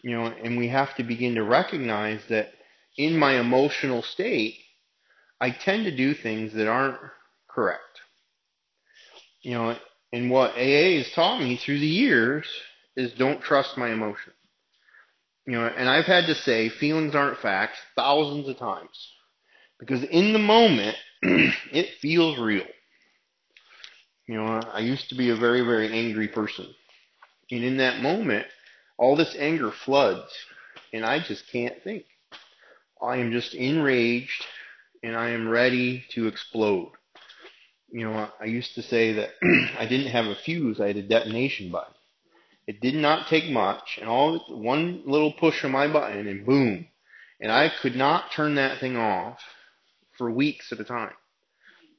You 0.03 0.11
know, 0.11 0.27
and 0.27 0.59
we 0.59 0.69
have 0.69 0.95
to 0.97 1.05
begin 1.05 1.37
to 1.37 1.45
recognize 1.45 2.21
that 2.29 2.53
in 2.97 3.17
my 3.17 3.39
emotional 3.39 4.03
state, 4.03 4.57
I 5.41 5.51
tend 5.51 5.85
to 5.85 5.97
do 5.97 6.15
things 6.15 6.53
that 6.55 6.69
aren't 6.69 6.99
correct. 7.49 8.01
You 9.43 9.53
know, 9.55 9.77
and 10.13 10.31
what 10.31 10.53
AA 10.53 10.99
has 10.99 11.11
taught 11.13 11.41
me 11.41 11.57
through 11.57 11.79
the 11.79 11.87
years 11.87 12.47
is 12.97 13.13
don't 13.13 13.41
trust 13.41 13.77
my 13.77 13.91
emotions. 13.91 14.37
You 15.47 15.55
know, 15.55 15.67
and 15.67 15.89
I've 15.89 16.05
had 16.05 16.27
to 16.27 16.35
say 16.35 16.69
feelings 16.69 17.15
aren't 17.15 17.39
facts 17.39 17.79
thousands 17.97 18.49
of 18.49 18.59
times. 18.59 19.13
Because 19.81 20.05
in 20.05 20.33
the 20.33 20.39
moment, 20.39 20.97
it 21.23 21.99
feels 22.01 22.39
real. 22.39 22.67
You 24.29 24.37
know, 24.37 24.61
I 24.73 24.81
used 24.81 25.09
to 25.09 25.17
be 25.17 25.31
a 25.31 25.37
very, 25.37 25.63
very 25.63 25.93
angry 25.93 26.29
person. 26.29 26.73
And 27.51 27.65
in 27.65 27.79
that 27.79 28.01
moment, 28.01 28.47
all 29.03 29.17
this 29.17 29.35
anger 29.39 29.73
floods, 29.85 30.33
and 30.93 31.05
I 31.05 31.19
just 31.19 31.45
can't 31.51 31.83
think. 31.83 32.05
I 33.01 33.17
am 33.17 33.33
just 33.33 33.55
enraged, 33.55 34.47
and 35.03 35.17
I 35.17 35.31
am 35.31 35.49
ready 35.49 36.05
to 36.15 36.29
explode 36.29 36.93
you 37.93 38.09
know, 38.09 38.29
I 38.41 38.47
used 38.47 38.75
to 38.77 38.83
say 38.83 39.13
that 39.13 39.31
I 39.79 39.87
didn't 39.87 40.11
have 40.11 40.25
a 40.25 40.35
fuse, 40.35 40.81
I 40.81 40.89
had 40.89 40.97
a 40.97 41.03
detonation 41.03 41.71
button. 41.71 41.95
It 42.67 42.81
did 42.81 42.95
not 42.95 43.29
take 43.29 43.51
much, 43.51 43.99
and 44.01 44.09
all 44.09 44.39
one 44.49 45.03
little 45.05 45.33
push 45.33 45.63
of 45.63 45.71
my 45.71 45.93
button, 45.93 46.27
and 46.27 46.47
boom. 46.47 46.87
And 47.41 47.53
I 47.53 47.71
could 47.83 47.97
not 47.97 48.33
turn 48.35 48.55
that 48.55 48.81
thing 48.81 48.97
off 48.97 49.41
for 50.17 50.31
weeks 50.31 50.73
at 50.73 50.81
a 50.81 50.85
time. 50.85 51.13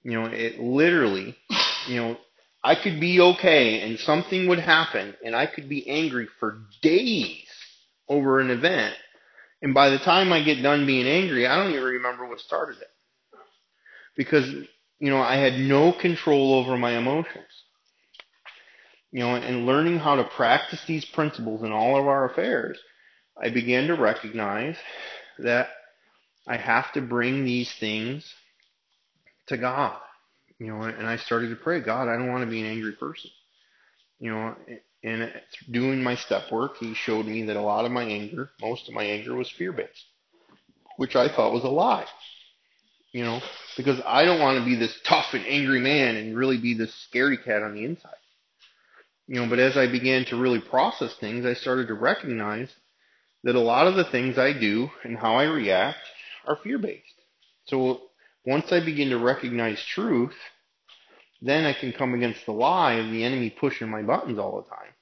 You 0.04 0.14
know, 0.14 0.26
it 0.26 0.60
literally, 0.60 1.38
you 1.88 1.98
know, 1.98 2.18
I 2.64 2.76
could 2.76 3.00
be 3.00 3.20
okay 3.20 3.82
and 3.82 4.00
something 4.00 4.48
would 4.48 4.60
happen 4.60 5.16
and 5.24 5.36
I 5.36 5.48
could 5.48 5.68
be 5.68 5.88
angry 5.90 6.28
for 6.40 6.60
days 6.82 7.46
over 8.08 8.40
an 8.40 8.50
event. 8.50 8.96
And 9.62 9.74
by 9.74 9.90
the 9.90 10.00
time 10.00 10.32
I 10.32 10.44
get 10.44 10.62
done 10.62 10.86
being 10.86 11.08
angry, 11.08 11.48
I 11.48 11.56
don't 11.56 11.72
even 11.72 11.84
remember 11.84 12.28
what 12.28 12.40
started 12.40 12.78
it. 12.82 12.88
Because 14.16 14.50
you 15.04 15.10
know, 15.10 15.20
I 15.20 15.36
had 15.36 15.60
no 15.60 15.92
control 15.92 16.54
over 16.54 16.78
my 16.78 16.98
emotions. 16.98 17.44
You 19.12 19.20
know, 19.20 19.36
and 19.36 19.66
learning 19.66 20.00
how 20.00 20.16
to 20.16 20.24
practice 20.24 20.82
these 20.88 21.04
principles 21.04 21.62
in 21.62 21.74
all 21.74 22.00
of 22.00 22.08
our 22.08 22.30
affairs, 22.32 22.80
I 23.42 23.50
began 23.50 23.88
to 23.88 23.96
recognize 23.96 24.78
that 25.40 25.68
I 26.48 26.56
have 26.56 26.92
to 26.94 27.02
bring 27.02 27.44
these 27.44 27.72
things 27.80 28.26
to 29.48 29.58
God. 29.58 30.00
You 30.64 30.72
know, 30.72 30.84
and 30.84 31.08
I 31.08 31.18
started 31.18 31.50
to 31.50 31.56
pray, 31.56 31.82
God, 31.82 32.08
I 32.08 32.16
don't 32.16 32.30
want 32.30 32.44
to 32.44 32.50
be 32.50 32.62
an 32.62 32.68
angry 32.68 32.94
person. 32.94 33.30
You 34.20 34.32
know, 34.32 34.56
and 35.04 35.32
doing 35.70 36.02
my 36.02 36.16
step 36.16 36.52
work, 36.52 36.78
he 36.78 36.94
showed 36.94 37.26
me 37.26 37.44
that 37.44 37.58
a 37.58 37.62
lot 37.62 37.86
of 37.86 37.92
my 37.92 38.04
anger, 38.04 38.50
most 38.62 38.88
of 38.88 38.94
my 38.94 39.04
anger 39.04 39.36
was 39.36 39.50
fear 39.50 39.74
based, 39.74 40.06
which 40.98 41.16
I 41.16 41.28
thought 41.28 41.54
was 41.54 41.64
a 41.64 41.70
lie 41.70 42.06
you 43.14 43.24
know, 43.24 43.40
because 43.78 44.02
I 44.06 44.26
don't 44.26 44.42
want 44.42 44.60
to 44.60 44.66
be 44.66 44.76
this 44.76 45.00
tough 45.06 45.34
and 45.34 45.46
angry 45.46 45.80
man 45.80 46.16
and 46.16 46.36
really 46.36 46.58
be 46.58 46.74
this 46.74 46.94
scary 47.08 47.38
cat 47.38 47.62
on 47.62 47.76
the 47.76 47.86
inside. 47.86 48.12
You 49.28 49.36
know, 49.36 49.48
but 49.48 49.60
as 49.60 49.78
I 49.78 49.90
began 49.90 50.26
to 50.26 50.36
really 50.36 50.60
process 50.60 51.16
things, 51.20 51.46
I 51.46 51.54
started 51.54 51.88
to 51.88 51.94
recognize 51.94 52.70
that 53.44 53.56
a 53.56 53.62
lot 53.62 53.88
of 53.88 53.96
the 53.96 54.04
things 54.04 54.38
I 54.38 54.52
do 54.52 54.90
and 55.04 55.18
how 55.18 55.36
I 55.36 55.44
react 55.44 56.00
are 56.46 56.58
fear 56.58 56.80
based. 56.80 57.22
So 57.66 58.02
once 58.46 58.72
I 58.72 58.84
begin 58.84 59.12
to 59.12 59.18
recognize 59.18 59.82
truth, 59.94 60.34
then 61.44 61.66
I 61.66 61.74
can 61.74 61.92
come 61.92 62.14
against 62.14 62.46
the 62.46 62.54
lie 62.54 62.94
of 62.94 63.12
the 63.12 63.24
enemy 63.24 63.50
pushing 63.50 63.90
my 63.90 64.02
buttons 64.02 64.40
all 64.40 64.62
the 64.62 64.70
time. 64.70 64.94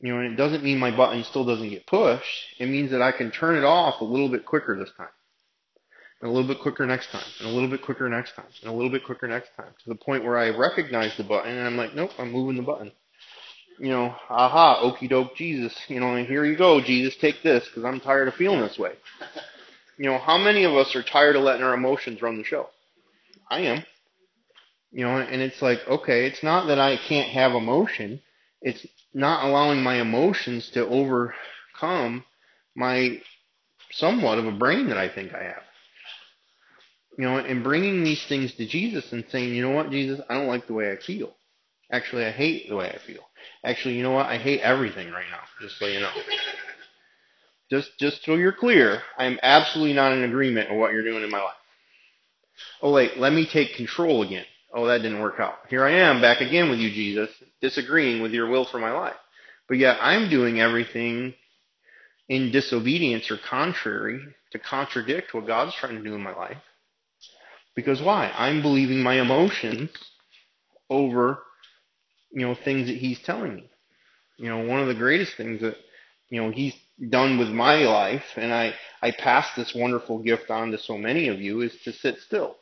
You 0.00 0.12
know, 0.12 0.20
and 0.20 0.32
it 0.32 0.36
doesn't 0.36 0.62
mean 0.62 0.78
my 0.78 0.94
button 0.94 1.24
still 1.24 1.44
doesn't 1.44 1.70
get 1.70 1.86
pushed. 1.86 2.46
It 2.58 2.68
means 2.68 2.90
that 2.90 3.00
I 3.00 3.12
can 3.12 3.30
turn 3.30 3.56
it 3.56 3.64
off 3.64 4.00
a 4.00 4.04
little 4.04 4.28
bit 4.28 4.44
quicker 4.44 4.78
this 4.78 4.92
time 4.96 5.08
and 6.20 6.30
a 6.30 6.32
little 6.32 6.48
bit 6.48 6.60
quicker 6.60 6.86
next 6.86 7.10
time, 7.10 7.24
and 7.40 7.48
a 7.48 7.52
little 7.52 7.68
bit 7.68 7.82
quicker 7.82 8.08
next 8.08 8.34
time, 8.34 8.46
and 8.62 8.70
a 8.70 8.74
little 8.74 8.90
bit 8.90 9.04
quicker 9.04 9.28
next 9.28 9.50
time, 9.56 9.72
to 9.84 9.88
the 9.88 9.94
point 9.94 10.24
where 10.24 10.38
I 10.38 10.48
recognize 10.50 11.16
the 11.16 11.24
button 11.24 11.52
and 11.52 11.66
I'm 11.66 11.76
like, 11.76 11.94
nope, 11.94 12.10
I'm 12.18 12.32
moving 12.32 12.56
the 12.56 12.62
button. 12.62 12.92
You 13.78 13.90
know, 13.90 14.14
aha, 14.30 14.80
okey 14.82 15.08
doke, 15.08 15.36
Jesus. 15.36 15.74
You 15.88 16.00
know, 16.00 16.14
and 16.14 16.26
here 16.26 16.44
you 16.44 16.56
go, 16.56 16.80
Jesus, 16.80 17.16
take 17.16 17.42
this, 17.42 17.66
because 17.66 17.84
I'm 17.84 18.00
tired 18.00 18.28
of 18.28 18.34
feeling 18.34 18.60
this 18.60 18.78
way. 18.78 18.92
You 19.98 20.10
know, 20.10 20.18
how 20.18 20.36
many 20.36 20.64
of 20.64 20.74
us 20.74 20.94
are 20.94 21.02
tired 21.02 21.36
of 21.36 21.42
letting 21.42 21.62
our 21.62 21.72
emotions 21.72 22.20
run 22.20 22.36
the 22.36 22.44
show? 22.44 22.68
I 23.50 23.60
am. 23.60 23.82
You 24.92 25.04
know, 25.04 25.18
and 25.18 25.42
it's 25.42 25.60
like, 25.60 25.80
okay, 25.86 26.26
it's 26.26 26.42
not 26.42 26.68
that 26.68 26.78
I 26.78 26.96
can't 26.96 27.28
have 27.28 27.52
emotion. 27.52 28.20
It's 28.62 28.86
not 29.12 29.44
allowing 29.44 29.82
my 29.82 30.00
emotions 30.00 30.70
to 30.70 30.86
overcome 30.86 32.24
my 32.74 33.20
somewhat 33.92 34.38
of 34.38 34.46
a 34.46 34.52
brain 34.52 34.88
that 34.88 34.98
I 34.98 35.08
think 35.08 35.34
I 35.34 35.42
have. 35.44 35.62
You 37.18 37.24
know, 37.24 37.38
and 37.38 37.64
bringing 37.64 38.04
these 38.04 38.24
things 38.26 38.54
to 38.54 38.66
Jesus 38.66 39.12
and 39.12 39.24
saying, 39.30 39.54
you 39.54 39.62
know 39.62 39.74
what, 39.74 39.90
Jesus, 39.90 40.20
I 40.28 40.34
don't 40.34 40.48
like 40.48 40.66
the 40.66 40.74
way 40.74 40.92
I 40.92 40.96
feel. 40.96 41.34
Actually, 41.90 42.26
I 42.26 42.30
hate 42.30 42.68
the 42.68 42.76
way 42.76 42.90
I 42.90 42.98
feel. 42.98 43.22
Actually, 43.64 43.96
you 43.96 44.02
know 44.02 44.10
what? 44.10 44.26
I 44.26 44.38
hate 44.38 44.60
everything 44.60 45.10
right 45.10 45.24
now, 45.30 45.40
just 45.60 45.78
so 45.78 45.86
you 45.86 46.00
know. 46.00 46.10
Just, 47.68 47.98
just 47.98 48.24
so 48.24 48.36
you're 48.36 48.52
clear, 48.52 49.02
I 49.18 49.24
am 49.24 49.40
absolutely 49.42 49.92
not 49.92 50.12
in 50.12 50.22
agreement 50.22 50.70
with 50.70 50.78
what 50.78 50.92
you're 50.92 51.02
doing 51.02 51.24
in 51.24 51.30
my 51.32 51.42
life. 51.42 51.56
Oh 52.80 52.92
wait, 52.92 53.18
let 53.18 53.32
me 53.32 53.44
take 53.44 53.74
control 53.74 54.22
again. 54.22 54.44
Oh, 54.76 54.86
that 54.88 54.98
didn't 54.98 55.22
work 55.22 55.40
out. 55.40 55.54
Here 55.70 55.86
I 55.86 55.92
am 55.92 56.20
back 56.20 56.42
again 56.42 56.68
with 56.68 56.78
you, 56.78 56.90
Jesus, 56.90 57.30
disagreeing 57.62 58.20
with 58.20 58.32
your 58.32 58.46
will 58.46 58.66
for 58.66 58.78
my 58.78 58.92
life. 58.92 59.16
But 59.68 59.78
yet 59.78 59.96
I'm 60.02 60.28
doing 60.28 60.60
everything 60.60 61.32
in 62.28 62.52
disobedience 62.52 63.30
or 63.30 63.38
contrary 63.48 64.20
to 64.52 64.58
contradict 64.58 65.32
what 65.32 65.46
God's 65.46 65.74
trying 65.74 65.96
to 65.96 66.04
do 66.04 66.14
in 66.14 66.22
my 66.22 66.34
life. 66.34 66.58
Because 67.74 68.02
why? 68.02 68.30
I'm 68.36 68.60
believing 68.60 69.02
my 69.02 69.18
emotions 69.18 69.88
over, 70.90 71.38
you 72.30 72.46
know, 72.46 72.54
things 72.54 72.88
that 72.88 72.98
he's 72.98 73.22
telling 73.22 73.56
me. 73.56 73.70
You 74.36 74.50
know, 74.50 74.66
one 74.66 74.80
of 74.80 74.88
the 74.88 74.94
greatest 74.94 75.38
things 75.38 75.62
that, 75.62 75.76
you 76.28 76.42
know, 76.42 76.50
he's 76.50 76.74
done 77.08 77.38
with 77.38 77.48
my 77.48 77.76
life, 77.76 78.24
and 78.36 78.52
I, 78.52 78.74
I 79.00 79.12
pass 79.12 79.46
this 79.56 79.74
wonderful 79.74 80.18
gift 80.18 80.50
on 80.50 80.70
to 80.72 80.78
so 80.78 80.98
many 80.98 81.28
of 81.28 81.40
you, 81.40 81.62
is 81.62 81.74
to 81.84 81.94
sit 81.94 82.18
still. 82.18 82.56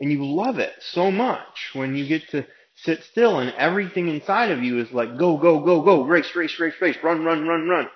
And 0.00 0.10
you 0.10 0.24
love 0.24 0.58
it 0.58 0.72
so 0.80 1.10
much 1.10 1.70
when 1.74 1.94
you 1.94 2.06
get 2.06 2.28
to 2.30 2.46
sit 2.76 3.02
still 3.04 3.38
and 3.38 3.52
everything 3.54 4.08
inside 4.08 4.50
of 4.50 4.62
you 4.62 4.80
is 4.80 4.90
like, 4.92 5.18
go, 5.18 5.36
go, 5.36 5.60
go, 5.60 5.82
go, 5.82 6.02
race, 6.02 6.34
race, 6.34 6.58
race, 6.58 6.74
race, 6.80 6.96
run, 7.02 7.24
run, 7.24 7.46
run, 7.46 7.68
run. 7.68 7.88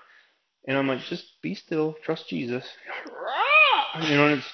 And 0.66 0.76
I'm 0.76 0.88
like, 0.88 1.00
just 1.08 1.24
be 1.42 1.54
still, 1.54 1.96
trust 2.04 2.28
Jesus. 2.28 2.64
You 4.02 4.14
know, 4.14 4.28
it's 4.28 4.46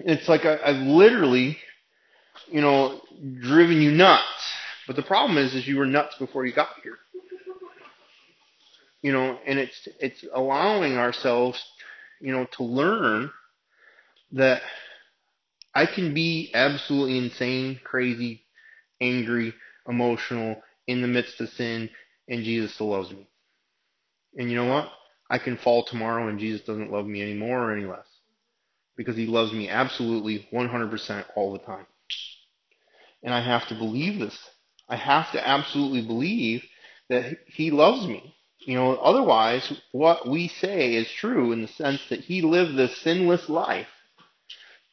it's 0.00 0.28
like 0.28 0.44
I, 0.44 0.58
I've 0.64 0.86
literally, 0.86 1.58
you 2.46 2.60
know, 2.60 3.00
driven 3.40 3.82
you 3.82 3.90
nuts. 3.90 4.22
But 4.86 4.94
the 4.94 5.02
problem 5.02 5.36
is, 5.36 5.54
is 5.54 5.66
you 5.66 5.78
were 5.78 5.86
nuts 5.86 6.14
before 6.16 6.46
you 6.46 6.52
got 6.52 6.68
here. 6.84 6.98
You 9.02 9.12
know, 9.12 9.38
and 9.46 9.58
it's 9.58 9.88
it's 10.00 10.24
allowing 10.32 10.96
ourselves, 10.96 11.60
you 12.20 12.32
know, 12.32 12.46
to 12.52 12.62
learn 12.62 13.30
that 14.32 14.62
I 15.78 15.86
can 15.86 16.12
be 16.12 16.50
absolutely 16.54 17.18
insane, 17.18 17.80
crazy, 17.84 18.42
angry, 19.00 19.54
emotional 19.88 20.60
in 20.88 21.02
the 21.02 21.06
midst 21.06 21.40
of 21.40 21.50
sin, 21.50 21.88
and 22.28 22.42
Jesus 22.42 22.74
still 22.74 22.88
loves 22.88 23.12
me. 23.12 23.28
And 24.36 24.50
you 24.50 24.56
know 24.56 24.66
what? 24.66 24.88
I 25.30 25.38
can 25.38 25.56
fall 25.56 25.84
tomorrow 25.84 26.26
and 26.26 26.40
Jesus 26.40 26.66
doesn't 26.66 26.90
love 26.90 27.06
me 27.06 27.22
anymore 27.22 27.62
or 27.62 27.76
any 27.76 27.86
less 27.86 28.08
because 28.96 29.14
he 29.14 29.26
loves 29.26 29.52
me 29.52 29.68
absolutely 29.68 30.48
100% 30.52 31.24
all 31.36 31.52
the 31.52 31.60
time. 31.60 31.86
And 33.22 33.32
I 33.32 33.40
have 33.40 33.68
to 33.68 33.76
believe 33.76 34.18
this. 34.18 34.36
I 34.88 34.96
have 34.96 35.30
to 35.30 35.48
absolutely 35.48 36.04
believe 36.04 36.64
that 37.08 37.36
he 37.46 37.70
loves 37.70 38.04
me. 38.04 38.34
you 38.58 38.74
know, 38.74 38.96
otherwise, 38.96 39.72
what 39.92 40.28
we 40.28 40.48
say 40.48 40.94
is 40.94 41.08
true 41.20 41.52
in 41.52 41.62
the 41.62 41.68
sense 41.68 42.00
that 42.10 42.22
he 42.22 42.42
lived 42.42 42.76
this 42.76 42.96
sinless 42.98 43.48
life 43.48 43.86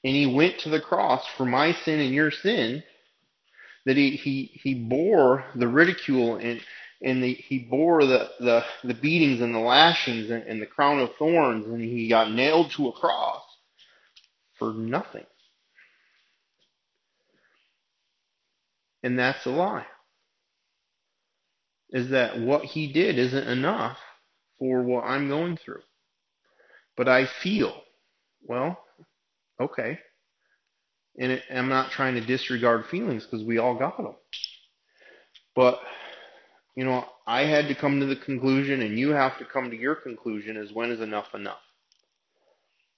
and 0.06 0.16
he 0.16 0.28
went 0.28 0.60
to 0.60 0.70
the 0.70 0.80
cross 0.80 1.26
for 1.36 1.48
my 1.48 1.74
sin 1.74 2.00
and 2.00 2.14
your 2.14 2.30
sin, 2.30 2.84
that 3.88 3.98
he, 3.98 4.12
he, 4.12 4.52
he 4.62 4.76
bore 4.76 5.44
the 5.56 5.68
ridicule 5.68 6.36
and, 6.36 6.62
and 7.02 7.24
the, 7.24 7.34
he 7.34 7.58
bore 7.58 8.06
the, 8.06 8.30
the, 8.40 8.64
the 8.84 8.94
beatings 8.94 9.42
and 9.42 9.56
the 9.56 9.60
lashings 9.60 10.30
and, 10.30 10.44
and 10.44 10.62
the 10.62 10.68
crown 10.68 11.00
of 11.00 11.10
thorns 11.18 11.66
and 11.66 11.82
he 11.82 12.08
got 12.08 12.32
nailed 12.32 12.70
to 12.74 12.88
a 12.88 12.92
cross 12.92 13.42
for 14.60 14.76
nothing. 14.76 15.26
And 19.02 19.18
that's 19.18 19.44
a 19.48 19.50
lie 19.50 19.88
is 21.90 22.10
that 22.12 22.40
what 22.40 22.64
he 22.64 22.94
did 22.94 23.18
isn't 23.18 23.48
enough 23.48 23.98
for 24.60 24.84
what 24.84 25.04
I'm 25.04 25.30
going 25.30 25.58
through. 25.58 25.82
But 26.96 27.08
I 27.08 27.26
feel, 27.42 27.82
well, 28.44 28.85
okay. 29.60 30.00
And 31.18 31.32
it, 31.34 31.44
I'm 31.54 31.70
not 31.70 31.92
trying 31.92 32.16
to 32.16 32.26
disregard 32.26 32.86
feelings 32.88 33.26
because 33.26 33.46
we 33.46 33.58
all 33.58 33.76
got 33.76 33.98
them. 33.98 34.16
But, 35.56 35.80
you 36.76 36.84
know, 36.84 37.06
I 37.26 37.42
had 37.46 37.70
to 37.70 37.76
come 37.76 38.00
to 38.02 38.06
the 38.06 38.18
conclusion, 38.18 38.82
and 38.82 39.00
you 39.00 39.12
have 39.12 39.38
to 39.40 39.46
come 39.46 39.70
to 39.70 39.78
your 39.78 39.96
conclusion 39.96 40.58
is 40.58 40.74
when 40.74 40.92
is 40.92 41.00
enough 41.00 41.34
enough? 41.34 41.62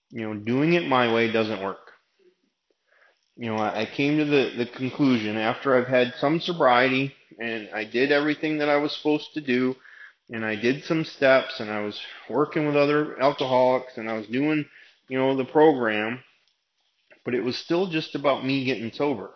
You 0.10 0.22
know, 0.22 0.34
doing 0.40 0.74
it 0.74 0.88
my 0.88 1.14
way 1.14 1.32
doesn't 1.32 1.62
work. 1.62 1.92
You 3.36 3.54
know, 3.54 3.58
I 3.58 3.88
came 3.94 4.18
to 4.18 4.26
the, 4.26 4.54
the 4.58 4.66
conclusion 4.66 5.38
after 5.38 5.76
I've 5.76 5.88
had 5.88 6.16
some 6.18 6.40
sobriety 6.40 7.14
and 7.40 7.70
I 7.74 7.84
did 7.84 8.12
everything 8.12 8.58
that 8.60 8.70
I 8.70 8.78
was 8.78 8.96
supposed 8.96 9.34
to 9.34 9.42
do, 9.42 9.76
and 10.30 10.44
I 10.44 10.56
did 10.56 10.84
some 10.84 11.06
steps, 11.06 11.60
and 11.60 11.70
I 11.70 11.82
was 11.82 12.00
working 12.30 12.66
with 12.66 12.76
other 12.76 13.20
alcoholics, 13.22 13.98
and 13.98 14.10
I 14.10 14.14
was 14.14 14.28
doing, 14.28 14.66
you 15.08 15.18
know, 15.18 15.36
the 15.36 15.46
program, 15.46 16.24
but 17.27 17.36
it 17.36 17.43
was 17.43 17.57
still 17.57 17.88
just 17.88 18.15
about 18.15 18.46
me 18.46 18.63
getting 18.63 18.89
sober. 18.93 19.31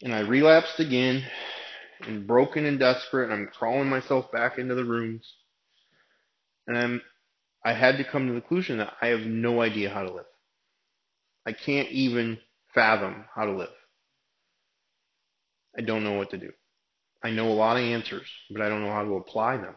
And 0.00 0.14
I 0.14 0.20
relapsed 0.20 0.78
again, 0.78 1.24
and 2.06 2.24
broken 2.24 2.66
and 2.66 2.78
desperate, 2.78 3.24
and 3.24 3.32
I'm 3.32 3.48
crawling 3.48 3.88
myself 3.88 4.30
back 4.30 4.56
into 4.56 4.76
the 4.76 4.84
rooms, 4.84 5.28
and 6.68 6.78
I'm, 6.78 7.02
I 7.64 7.72
had 7.72 7.96
to 7.96 8.04
come 8.04 8.28
to 8.28 8.34
the 8.34 8.40
conclusion 8.42 8.78
that 8.78 8.92
I 9.02 9.08
have 9.08 9.22
no 9.22 9.60
idea 9.60 9.90
how 9.90 10.04
to 10.04 10.12
live. 10.12 10.26
I 11.44 11.50
can't 11.50 11.88
even 11.90 12.38
fathom 12.76 13.24
how 13.34 13.46
to 13.46 13.52
live. 13.52 13.68
I 15.76 15.80
don't 15.80 16.04
know 16.04 16.12
what 16.12 16.30
to 16.30 16.38
do. 16.38 16.52
I 17.24 17.30
know 17.30 17.48
a 17.48 17.54
lot 17.54 17.76
of 17.76 17.82
answers, 17.82 18.28
but 18.52 18.62
I 18.62 18.68
don't 18.68 18.84
know 18.84 18.92
how 18.92 19.02
to 19.02 19.16
apply 19.16 19.56
them 19.56 19.74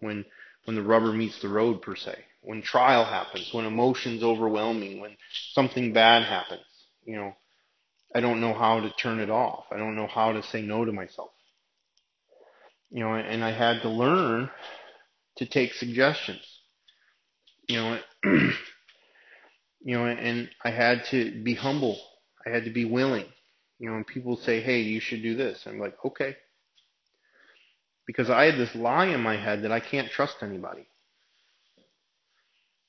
when 0.00 0.26
when 0.66 0.76
the 0.76 0.82
rubber 0.82 1.14
meets 1.14 1.40
the 1.40 1.48
road 1.48 1.80
per 1.80 1.96
se. 1.96 2.14
When 2.48 2.62
trial 2.62 3.04
happens, 3.04 3.52
when 3.52 3.66
emotions 3.66 4.22
overwhelm 4.22 4.80
me, 4.80 4.98
when 4.98 5.18
something 5.52 5.92
bad 5.92 6.22
happens, 6.22 6.64
you 7.04 7.14
know, 7.14 7.34
I 8.14 8.20
don't 8.20 8.40
know 8.40 8.54
how 8.54 8.80
to 8.80 8.88
turn 8.88 9.20
it 9.20 9.28
off. 9.28 9.66
I 9.70 9.76
don't 9.76 9.94
know 9.94 10.06
how 10.06 10.32
to 10.32 10.42
say 10.42 10.62
no 10.62 10.82
to 10.82 10.90
myself. 10.90 11.28
You 12.88 13.00
know, 13.00 13.12
and 13.16 13.44
I 13.44 13.50
had 13.50 13.82
to 13.82 13.90
learn 13.90 14.48
to 15.36 15.44
take 15.44 15.74
suggestions. 15.74 16.40
You 17.68 17.76
know, 17.76 18.00
you 18.24 18.52
know, 19.98 20.06
and 20.06 20.48
I 20.64 20.70
had 20.70 21.04
to 21.10 21.42
be 21.42 21.52
humble. 21.52 22.00
I 22.46 22.48
had 22.48 22.64
to 22.64 22.70
be 22.70 22.86
willing. 22.86 23.26
You 23.78 23.90
know, 23.90 23.96
and 23.96 24.06
people 24.06 24.38
say, 24.38 24.62
hey, 24.62 24.80
you 24.80 25.00
should 25.00 25.22
do 25.22 25.36
this. 25.36 25.64
I'm 25.66 25.78
like, 25.78 26.02
okay. 26.02 26.34
Because 28.06 28.30
I 28.30 28.46
had 28.46 28.58
this 28.58 28.74
lie 28.74 29.08
in 29.08 29.20
my 29.20 29.36
head 29.36 29.64
that 29.64 29.70
I 29.70 29.80
can't 29.80 30.10
trust 30.10 30.36
anybody. 30.40 30.86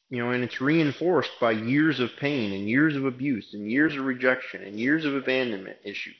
You 0.09 0.23
know, 0.23 0.31
and 0.31 0.43
it's 0.43 0.59
reinforced 0.59 1.31
by 1.39 1.51
years 1.51 1.99
of 1.99 2.09
pain 2.19 2.51
and 2.53 2.67
years 2.67 2.95
of 2.95 3.05
abuse 3.05 3.53
and 3.53 3.69
years 3.69 3.95
of 3.95 4.05
rejection 4.05 4.63
and 4.63 4.79
years 4.79 5.05
of 5.05 5.13
abandonment 5.13 5.77
issues. 5.83 6.15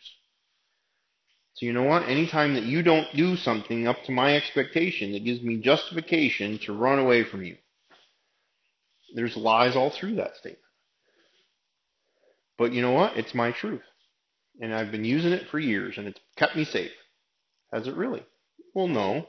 So 1.56 1.66
you 1.66 1.74
know 1.74 1.84
what? 1.84 2.04
Anytime 2.04 2.54
that 2.54 2.64
you 2.64 2.84
don't 2.84 3.08
do 3.16 3.36
something 3.36 3.88
up 3.88 4.04
to 4.04 4.12
my 4.12 4.36
expectation 4.36 5.12
that 5.14 5.26
gives 5.26 5.42
me 5.42 5.58
justification 5.58 6.60
to 6.60 6.78
run 6.78 7.00
away 7.00 7.24
from 7.24 7.44
you, 7.44 7.58
there's 9.16 9.36
lies 9.36 9.76
all 9.76 9.90
through 9.90 10.16
that 10.16 10.38
statement. 10.38 10.64
But 12.58 12.74
you 12.74 12.82
know 12.82 12.92
what? 12.92 13.18
It's 13.18 13.34
my 13.34 13.52
truth 13.52 13.82
and 14.60 14.74
I've 14.74 14.92
been 14.92 15.06
using 15.06 15.32
it 15.32 15.48
for 15.50 15.60
years, 15.60 15.98
and 15.98 16.08
it's 16.08 16.20
kept 16.36 16.56
me 16.56 16.66
safe. 16.66 16.92
Has 17.72 17.88
it 17.88 17.96
really? 17.96 18.26
Well, 18.74 18.88
no. 18.88 19.28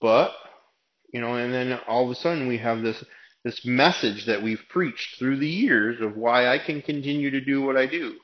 But, 0.00 0.32
you 1.14 1.20
know, 1.20 1.36
and 1.36 1.54
then 1.54 1.78
all 1.86 2.04
of 2.04 2.10
a 2.10 2.16
sudden 2.16 2.48
we 2.48 2.58
have 2.58 2.82
this 2.82 3.02
this 3.44 3.64
message 3.64 4.26
that 4.26 4.42
we've 4.42 4.62
preached 4.68 5.16
through 5.18 5.36
the 5.36 5.48
years 5.48 6.00
of 6.00 6.16
why 6.16 6.48
I 6.48 6.58
can 6.58 6.82
continue 6.82 7.30
to 7.30 7.40
do 7.40 7.62
what 7.62 7.76
I 7.76 7.86
do. 7.86 8.16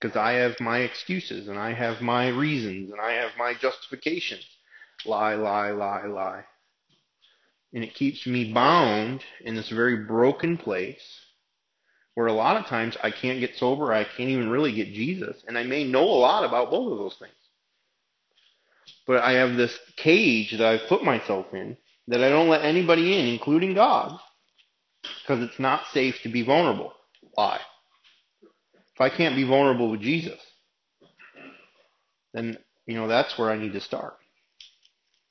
Because 0.00 0.16
I 0.16 0.32
have 0.32 0.58
my 0.60 0.78
excuses 0.78 1.46
and 1.46 1.58
I 1.58 1.74
have 1.74 2.00
my 2.00 2.28
reasons 2.28 2.90
and 2.90 3.00
I 3.00 3.12
have 3.12 3.30
my 3.38 3.54
justifications. 3.54 4.44
Lie, 5.04 5.34
lie, 5.34 5.70
lie, 5.70 6.06
lie. 6.06 6.44
And 7.74 7.84
it 7.84 7.94
keeps 7.94 8.26
me 8.26 8.52
bound 8.52 9.22
in 9.42 9.54
this 9.54 9.68
very 9.68 9.98
broken 9.98 10.56
place 10.56 11.20
where 12.14 12.26
a 12.26 12.32
lot 12.32 12.56
of 12.56 12.66
times 12.66 12.96
I 13.04 13.10
can't 13.12 13.40
get 13.40 13.56
sober, 13.56 13.92
I 13.92 14.04
can't 14.04 14.30
even 14.30 14.48
really 14.48 14.72
get 14.72 14.88
Jesus, 14.88 15.44
and 15.46 15.56
I 15.56 15.62
may 15.62 15.84
know 15.84 16.02
a 16.02 16.22
lot 16.24 16.44
about 16.44 16.70
both 16.70 16.92
of 16.92 16.98
those 16.98 17.16
things. 17.18 17.39
But 19.10 19.24
I 19.24 19.32
have 19.32 19.56
this 19.56 19.76
cage 19.96 20.52
that 20.52 20.64
I've 20.64 20.88
put 20.88 21.02
myself 21.02 21.46
in 21.52 21.76
that 22.06 22.22
I 22.22 22.28
don't 22.28 22.48
let 22.48 22.64
anybody 22.64 23.18
in, 23.18 23.26
including 23.26 23.74
God, 23.74 24.16
because 25.02 25.42
it's 25.42 25.58
not 25.58 25.82
safe 25.92 26.14
to 26.22 26.28
be 26.28 26.42
vulnerable. 26.42 26.92
Why? 27.34 27.58
If 28.40 29.00
I 29.00 29.08
can't 29.08 29.34
be 29.34 29.42
vulnerable 29.42 29.90
with 29.90 30.00
Jesus, 30.00 30.38
then, 32.34 32.56
you 32.86 32.94
know, 32.94 33.08
that's 33.08 33.36
where 33.36 33.50
I 33.50 33.58
need 33.58 33.72
to 33.72 33.80
start. 33.80 34.14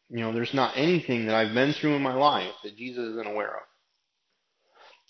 You 0.10 0.26
know, 0.26 0.34
there's 0.34 0.54
not 0.54 0.74
anything 0.76 1.28
that 1.28 1.36
I've 1.36 1.54
been 1.54 1.72
through 1.72 1.96
in 1.96 2.02
my 2.02 2.16
life 2.16 2.56
that 2.66 2.76
Jesus 2.76 3.12
isn't 3.12 3.28
aware 3.28 3.56
of. 3.56 3.64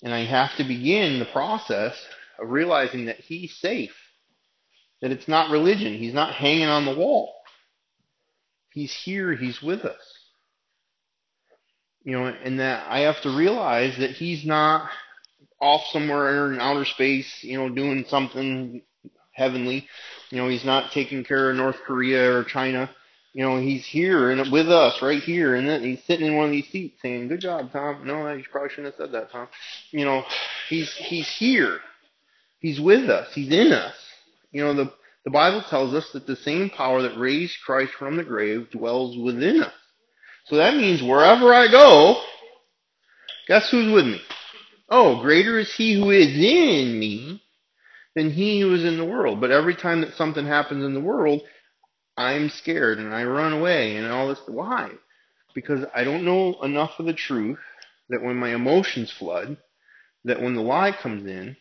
And 0.03 0.13
I 0.13 0.25
have 0.25 0.55
to 0.57 0.63
begin 0.63 1.17
the 1.17 1.25
process 1.25 1.99
of 2.39 2.51
realizing 2.51 3.05
that 3.05 3.19
He's 3.19 3.57
safe. 3.57 3.95
That 5.01 5.09
it's 5.09 5.27
not 5.27 5.49
religion. 5.49 5.95
He's 5.95 6.13
not 6.13 6.35
hanging 6.35 6.67
on 6.67 6.85
the 6.85 6.95
wall. 6.95 7.33
He's 8.71 8.93
here. 8.93 9.35
He's 9.35 9.61
with 9.61 9.81
us. 9.81 10.01
You 12.03 12.13
know, 12.13 12.25
and 12.25 12.59
that 12.59 12.87
I 12.89 13.01
have 13.01 13.21
to 13.23 13.35
realize 13.35 13.97
that 13.99 14.11
He's 14.11 14.45
not 14.45 14.89
off 15.59 15.81
somewhere 15.91 16.51
in 16.51 16.59
outer 16.59 16.85
space, 16.85 17.43
you 17.43 17.57
know, 17.57 17.69
doing 17.69 18.05
something 18.07 18.81
heavenly. 19.31 19.87
You 20.29 20.37
know, 20.37 20.47
He's 20.47 20.65
not 20.65 20.91
taking 20.91 21.23
care 21.23 21.49
of 21.49 21.57
North 21.57 21.77
Korea 21.85 22.33
or 22.37 22.43
China 22.43 22.89
you 23.33 23.43
know, 23.43 23.59
he's 23.59 23.85
here 23.85 24.31
and 24.31 24.51
with 24.51 24.69
us 24.69 25.01
right 25.01 25.21
here, 25.21 25.55
and 25.55 25.67
then 25.67 25.83
he's 25.83 26.03
sitting 26.05 26.27
in 26.27 26.35
one 26.35 26.45
of 26.45 26.51
these 26.51 26.67
seats 26.69 26.99
saying, 27.01 27.27
"Good 27.27 27.41
job, 27.41 27.71
Tom." 27.71 28.05
No, 28.05 28.31
you 28.33 28.43
probably 28.51 28.69
shouldn't 28.69 28.87
have 28.87 28.95
said 28.95 29.11
that, 29.11 29.31
Tom. 29.31 29.47
You 29.91 30.05
know, 30.05 30.23
he's 30.67 30.91
he's 30.95 31.29
here. 31.29 31.79
He's 32.59 32.79
with 32.79 33.09
us. 33.09 33.31
He's 33.33 33.51
in 33.51 33.71
us. 33.71 33.95
You 34.51 34.63
know, 34.63 34.73
the 34.73 34.91
the 35.25 35.31
Bible 35.31 35.63
tells 35.69 35.93
us 35.93 36.09
that 36.13 36.25
the 36.25 36.35
same 36.35 36.69
power 36.69 37.01
that 37.01 37.19
raised 37.19 37.57
Christ 37.65 37.93
from 37.93 38.17
the 38.17 38.23
grave 38.23 38.69
dwells 38.71 39.17
within 39.17 39.63
us. 39.63 39.73
So 40.45 40.55
that 40.55 40.75
means 40.75 41.03
wherever 41.03 41.53
I 41.53 41.69
go, 41.69 42.21
guess 43.47 43.69
who's 43.69 43.91
with 43.91 44.05
me? 44.05 44.21
Oh, 44.89 45.21
greater 45.21 45.59
is 45.59 45.73
he 45.73 45.93
who 45.93 46.09
is 46.09 46.27
in 46.27 46.99
me 46.99 47.43
than 48.15 48.31
he 48.31 48.61
who 48.61 48.73
is 48.73 48.83
in 48.83 48.97
the 48.97 49.05
world. 49.05 49.39
But 49.39 49.51
every 49.51 49.75
time 49.75 50.01
that 50.01 50.15
something 50.15 50.45
happens 50.45 50.83
in 50.83 50.93
the 50.93 50.99
world, 50.99 51.41
I'm 52.17 52.49
scared 52.49 52.97
and 52.97 53.13
I 53.13 53.23
run 53.23 53.53
away 53.53 53.97
and 53.97 54.07
all 54.07 54.27
this. 54.29 54.41
Why? 54.47 54.91
Because 55.53 55.85
I 55.93 56.03
don't 56.03 56.25
know 56.25 56.61
enough 56.63 56.99
of 56.99 57.05
the 57.05 57.13
truth 57.13 57.59
that 58.09 58.23
when 58.23 58.35
my 58.35 58.53
emotions 58.55 59.11
flood, 59.11 59.57
that 60.23 60.41
when 60.41 60.55
the 60.55 60.61
lie 60.61 60.91
comes 60.91 61.27
in, 61.27 61.55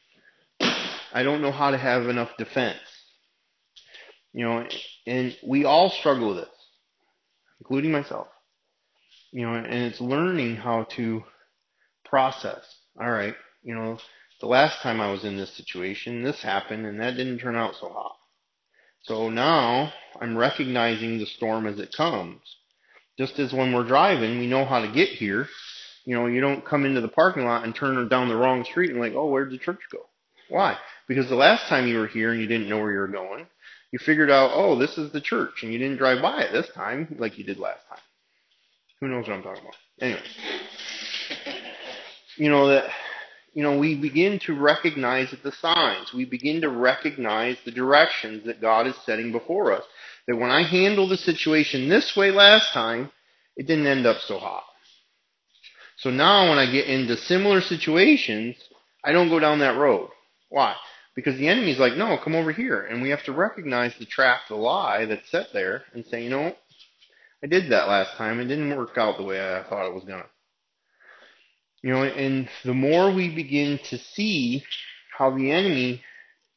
I 1.12 1.22
don't 1.22 1.42
know 1.42 1.52
how 1.52 1.70
to 1.70 1.78
have 1.78 2.08
enough 2.08 2.30
defense. 2.38 2.78
You 4.32 4.44
know, 4.44 4.68
and 5.06 5.36
we 5.46 5.64
all 5.64 5.90
struggle 5.90 6.28
with 6.28 6.38
this, 6.38 6.48
including 7.60 7.92
myself. 7.92 8.28
You 9.32 9.46
know, 9.46 9.54
and 9.54 9.66
it's 9.66 10.00
learning 10.00 10.56
how 10.56 10.84
to 10.96 11.22
process. 12.04 12.64
All 13.00 13.10
right, 13.10 13.34
you 13.62 13.74
know, 13.74 13.98
the 14.40 14.46
last 14.46 14.80
time 14.82 15.00
I 15.00 15.10
was 15.10 15.24
in 15.24 15.36
this 15.36 15.56
situation, 15.56 16.22
this 16.22 16.42
happened 16.42 16.86
and 16.86 17.00
that 17.00 17.16
didn't 17.16 17.38
turn 17.38 17.56
out 17.56 17.74
so 17.80 17.88
hot. 17.88 18.16
So 19.02 19.30
now 19.30 19.92
I'm 20.20 20.36
recognizing 20.36 21.18
the 21.18 21.26
storm 21.26 21.66
as 21.66 21.78
it 21.78 21.92
comes. 21.96 22.40
Just 23.18 23.38
as 23.38 23.52
when 23.52 23.72
we're 23.72 23.86
driving, 23.86 24.38
we 24.38 24.46
know 24.46 24.64
how 24.64 24.80
to 24.80 24.92
get 24.92 25.08
here. 25.08 25.48
You 26.04 26.14
know, 26.14 26.26
you 26.26 26.40
don't 26.40 26.64
come 26.64 26.84
into 26.84 27.00
the 27.00 27.08
parking 27.08 27.44
lot 27.44 27.64
and 27.64 27.74
turn 27.74 28.08
down 28.08 28.28
the 28.28 28.36
wrong 28.36 28.64
street 28.64 28.90
and 28.90 29.00
like, 29.00 29.14
oh, 29.14 29.26
where'd 29.26 29.50
the 29.50 29.58
church 29.58 29.80
go? 29.90 29.98
Why? 30.48 30.78
Because 31.06 31.28
the 31.28 31.34
last 31.34 31.68
time 31.68 31.86
you 31.86 31.98
were 31.98 32.06
here 32.06 32.32
and 32.32 32.40
you 32.40 32.46
didn't 32.46 32.68
know 32.68 32.78
where 32.78 32.92
you 32.92 32.98
were 32.98 33.08
going, 33.08 33.46
You 33.92 33.98
figured 33.98 34.30
out, 34.30 34.50
oh, 34.54 34.78
this 34.78 34.98
is 34.98 35.12
the 35.12 35.20
church, 35.20 35.62
and 35.62 35.72
you 35.72 35.78
didn't 35.78 35.96
drive 35.96 36.20
by 36.20 36.42
it 36.42 36.52
this 36.52 36.68
time 36.74 37.16
like 37.18 37.38
you 37.38 37.44
did 37.44 37.58
last 37.58 37.88
time. 37.88 37.98
Who 39.00 39.08
knows 39.08 39.26
what 39.26 39.34
I'm 39.34 39.42
talking 39.42 39.62
about? 39.62 39.76
Anyway, 40.00 40.22
you 42.36 42.50
know 42.50 42.68
that 42.68 42.90
you 43.58 43.64
know, 43.64 43.76
we 43.76 43.96
begin 43.96 44.38
to 44.40 44.54
recognize 44.54 45.34
the 45.42 45.50
signs. 45.50 46.12
We 46.12 46.24
begin 46.24 46.60
to 46.60 46.68
recognize 46.68 47.56
the 47.64 47.72
directions 47.72 48.44
that 48.44 48.60
God 48.60 48.86
is 48.86 48.94
setting 49.04 49.32
before 49.32 49.72
us. 49.72 49.82
That 50.28 50.36
when 50.36 50.50
I 50.50 50.62
handled 50.62 51.10
the 51.10 51.16
situation 51.16 51.88
this 51.88 52.14
way 52.14 52.30
last 52.30 52.72
time, 52.72 53.10
it 53.56 53.66
didn't 53.66 53.88
end 53.88 54.06
up 54.06 54.18
so 54.20 54.38
hot. 54.38 54.62
So 55.96 56.10
now 56.10 56.48
when 56.48 56.58
I 56.58 56.70
get 56.70 56.86
into 56.86 57.16
similar 57.16 57.60
situations, 57.60 58.54
I 59.04 59.10
don't 59.10 59.28
go 59.28 59.40
down 59.40 59.58
that 59.58 59.76
road. 59.76 60.10
Why? 60.50 60.76
Because 61.18 61.36
the 61.36 61.48
enemy's 61.48 61.80
like, 61.80 61.96
no, 61.96 62.16
come 62.16 62.36
over 62.36 62.52
here. 62.52 62.82
And 62.82 63.02
we 63.02 63.10
have 63.10 63.24
to 63.24 63.32
recognize 63.32 63.92
the 63.98 64.06
trap, 64.06 64.42
the 64.48 64.54
lie 64.54 65.04
that's 65.04 65.28
set 65.32 65.48
there 65.52 65.82
and 65.92 66.06
say, 66.06 66.22
you 66.22 66.30
know, 66.30 66.54
I 67.42 67.48
did 67.48 67.72
that 67.72 67.88
last 67.88 68.16
time. 68.16 68.38
It 68.38 68.44
didn't 68.44 68.76
work 68.76 68.96
out 68.96 69.16
the 69.16 69.24
way 69.24 69.40
I 69.40 69.64
thought 69.64 69.88
it 69.88 69.94
was 69.94 70.04
going 70.04 70.22
to. 70.22 70.28
You 71.82 71.90
know, 71.90 72.04
and 72.04 72.48
the 72.64 72.72
more 72.72 73.12
we 73.12 73.34
begin 73.34 73.80
to 73.90 73.98
see 73.98 74.62
how 75.10 75.36
the 75.36 75.50
enemy 75.50 76.04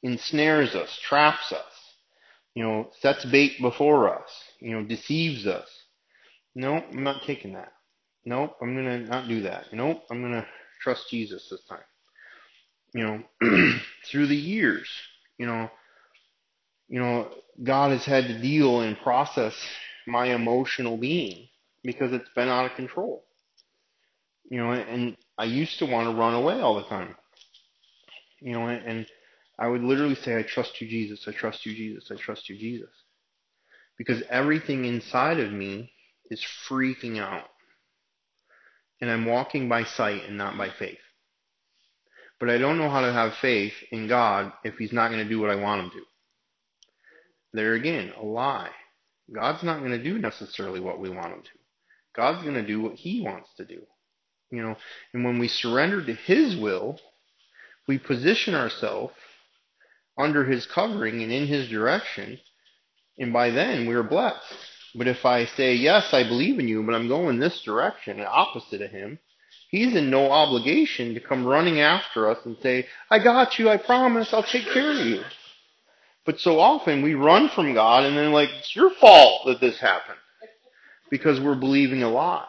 ensnares 0.04 0.76
us, 0.76 0.95
traps 1.02 1.52
us, 1.52 1.74
you 2.54 2.63
know, 2.63 2.91
sets 3.00 3.26
bait 3.26 3.60
before 3.62 4.15
us, 4.15 4.30
you 4.60 4.74
know, 4.76 4.84
deceives 4.84 5.47
us. 5.47 5.67
No, 6.54 6.76
I'm 6.76 7.04
not 7.04 7.24
taking 7.26 7.54
that. 7.54 7.74
Nope, 8.26 8.58
I'm 8.62 8.76
gonna 8.76 9.00
not 9.00 9.28
do 9.28 9.41
that. 9.41 9.74
Nope, 9.74 10.04
I'm 10.12 10.21
gonna 10.21 10.45
trust 10.84 11.10
Jesus 11.10 11.47
this 11.50 11.63
time. 11.67 11.80
You 12.94 13.04
know, 13.04 13.24
through 14.12 14.28
the 14.28 14.36
years, 14.36 14.90
you 15.38 15.46
know, 15.46 15.70
you 16.90 17.00
know, 17.00 17.30
God 17.64 17.92
has 17.92 18.06
had 18.06 18.28
to 18.28 18.42
deal 18.42 18.82
and 18.82 18.98
process 19.00 19.56
my 20.08 20.34
emotional 20.34 20.98
being 20.98 21.48
because 21.84 22.12
it's 22.12 22.30
been 22.36 22.50
out 22.50 22.66
of 22.66 22.76
control. 22.76 23.24
You 24.50 24.58
know, 24.58 24.72
and 24.72 25.16
I 25.38 25.46
used 25.46 25.80
to 25.80 25.86
want 25.86 26.10
to 26.10 26.20
run 26.20 26.34
away 26.34 26.60
all 26.60 26.76
the 26.76 26.84
time. 26.84 27.16
You 28.42 28.54
know, 28.54 28.68
and 28.68 29.06
I 29.58 29.68
would 29.68 29.84
literally 29.84 30.16
say, 30.16 30.38
I 30.38 30.44
trust 30.44 30.82
you, 30.82 30.88
Jesus. 30.88 31.26
I 31.28 31.32
trust 31.32 31.66
you, 31.66 31.74
Jesus. 31.74 32.12
I 32.12 32.16
trust 32.16 32.50
you, 32.50 32.58
Jesus. 32.58 32.90
Because 33.98 34.24
everything 34.30 34.86
inside 34.86 35.40
of 35.40 35.52
me 35.54 35.94
is 36.30 36.44
freaking 36.68 37.20
out. 37.20 37.48
And 39.00 39.10
I'm 39.10 39.26
walking 39.26 39.70
by 39.70 39.84
sight 39.84 40.24
and 40.28 40.38
not 40.38 40.58
by 40.58 40.70
faith. 40.70 40.98
But 42.42 42.50
I 42.50 42.58
don't 42.58 42.80
know 42.80 42.90
how 42.90 43.02
to 43.02 43.14
have 43.14 43.36
faith 43.36 43.76
in 43.92 44.08
God 44.08 44.52
if 44.64 44.76
He's 44.78 44.92
not 44.92 45.12
going 45.12 45.24
to 45.24 45.30
do 45.30 45.40
what 45.40 45.52
I 45.52 45.56
want 45.56 45.84
Him 45.84 45.92
to. 45.92 46.02
There 47.54 47.76
again, 47.76 48.14
a 48.20 48.26
lie. 48.26 48.72
God's 49.32 49.62
not 49.62 49.78
going 49.78 49.92
to 49.92 50.04
do 50.04 50.18
necessarily 50.18 50.80
what 50.80 51.00
we 51.00 51.12
want 51.12 51.34
Him 51.34 51.44
to. 51.44 51.50
God's 52.16 52.42
going 52.42 52.56
to 52.56 52.66
do 52.66 52.82
what 52.82 52.96
He 52.96 53.22
wants 53.22 53.50
to 53.58 53.66
do. 53.66 53.84
You 54.50 54.64
know, 54.64 54.76
and 55.14 55.24
when 55.24 55.38
we 55.38 55.48
surrender 55.48 56.04
to 56.04 56.16
His 56.16 56.56
will, 56.56 57.00
we 57.88 58.00
position 58.00 58.56
ourselves 58.56 59.14
under 60.18 60.44
His 60.44 60.66
covering 60.66 61.22
and 61.22 61.32
in 61.32 61.46
His 61.46 61.70
direction, 61.70 62.40
and 63.20 63.32
by 63.32 63.52
then 63.52 63.88
we're 63.88 64.02
blessed. 64.02 64.42
But 64.96 65.08
if 65.08 65.28
I 65.28 65.46
say, 65.46 65.76
yes, 65.76 66.12
I 66.12 66.24
believe 66.24 66.58
in 66.58 66.68
you, 66.68 66.82
but 66.82 66.96
I'm 66.96 67.08
going 67.08 67.38
this 67.38 67.62
direction, 67.62 68.20
opposite 68.20 68.82
of 68.82 68.90
Him, 68.90 69.20
He's 69.72 69.96
in 69.96 70.10
no 70.10 70.30
obligation 70.30 71.14
to 71.14 71.22
come 71.22 71.46
running 71.46 71.80
after 71.80 72.30
us 72.30 72.38
and 72.44 72.58
say, 72.62 72.88
I 73.10 73.20
got 73.24 73.58
you, 73.58 73.70
I 73.70 73.78
promise, 73.78 74.34
I'll 74.34 74.44
take 74.44 74.66
care 74.66 74.92
of 74.92 75.08
you. 75.08 75.24
But 76.26 76.42
so 76.42 76.60
often 76.60 77.02
we 77.02 77.14
run 77.14 77.48
from 77.50 77.74
God 77.74 78.04
and 78.04 78.18
then 78.18 78.34
like, 78.34 78.50
it's 78.50 78.76
your 78.76 78.92
fault 78.92 79.46
that 79.46 79.62
this 79.62 79.80
happened. 79.80 80.18
Because 81.10 81.40
we're 81.40 81.56
believing 81.56 82.04
a 82.04 82.10
lie. 82.10 82.48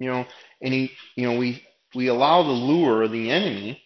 You 0.00 0.10
know, 0.10 0.26
and 0.60 0.74
he, 0.74 0.90
you 1.14 1.30
know, 1.30 1.38
we, 1.38 1.62
we 1.94 2.08
allow 2.08 2.42
the 2.42 2.50
lure 2.50 3.04
of 3.04 3.12
the 3.12 3.30
enemy 3.30 3.80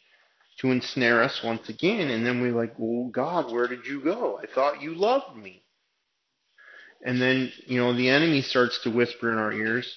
to 0.61 0.71
ensnare 0.71 1.23
us 1.23 1.43
once 1.45 1.69
again. 1.69 2.09
And 2.09 2.25
then 2.25 2.41
we're 2.41 2.57
like, 2.57 2.75
well, 2.79 3.11
God, 3.11 3.53
where 3.53 3.69
did 3.69 3.87
you 3.87 4.03
go? 4.03 4.41
I 4.43 4.47
thought 4.47 4.81
you 4.81 4.95
loved 4.95 5.37
me. 5.37 5.63
And 7.05 7.21
then, 7.21 7.53
you 7.67 7.79
know, 7.79 7.95
the 7.95 8.09
enemy 8.09 8.41
starts 8.41 8.79
to 8.83 8.91
whisper 8.91 9.31
in 9.31 9.39
our 9.39 9.53
ears, 9.53 9.95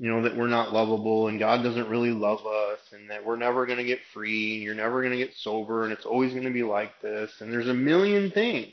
you 0.00 0.10
know, 0.10 0.22
that 0.22 0.34
we're 0.34 0.48
not 0.48 0.72
lovable 0.72 1.28
and 1.28 1.38
God 1.38 1.62
doesn't 1.62 1.90
really 1.90 2.10
love 2.10 2.46
us 2.46 2.78
and 2.92 3.10
that 3.10 3.22
we're 3.22 3.36
never 3.36 3.66
going 3.66 3.76
to 3.76 3.84
get 3.84 3.98
free 4.14 4.54
and 4.54 4.62
you're 4.62 4.74
never 4.74 5.02
going 5.02 5.12
to 5.12 5.18
get 5.18 5.34
sober 5.36 5.84
and 5.84 5.92
it's 5.92 6.06
always 6.06 6.32
going 6.32 6.46
to 6.46 6.50
be 6.50 6.62
like 6.62 7.02
this. 7.02 7.30
And 7.40 7.52
there's 7.52 7.68
a 7.68 7.74
million 7.74 8.30
things. 8.30 8.72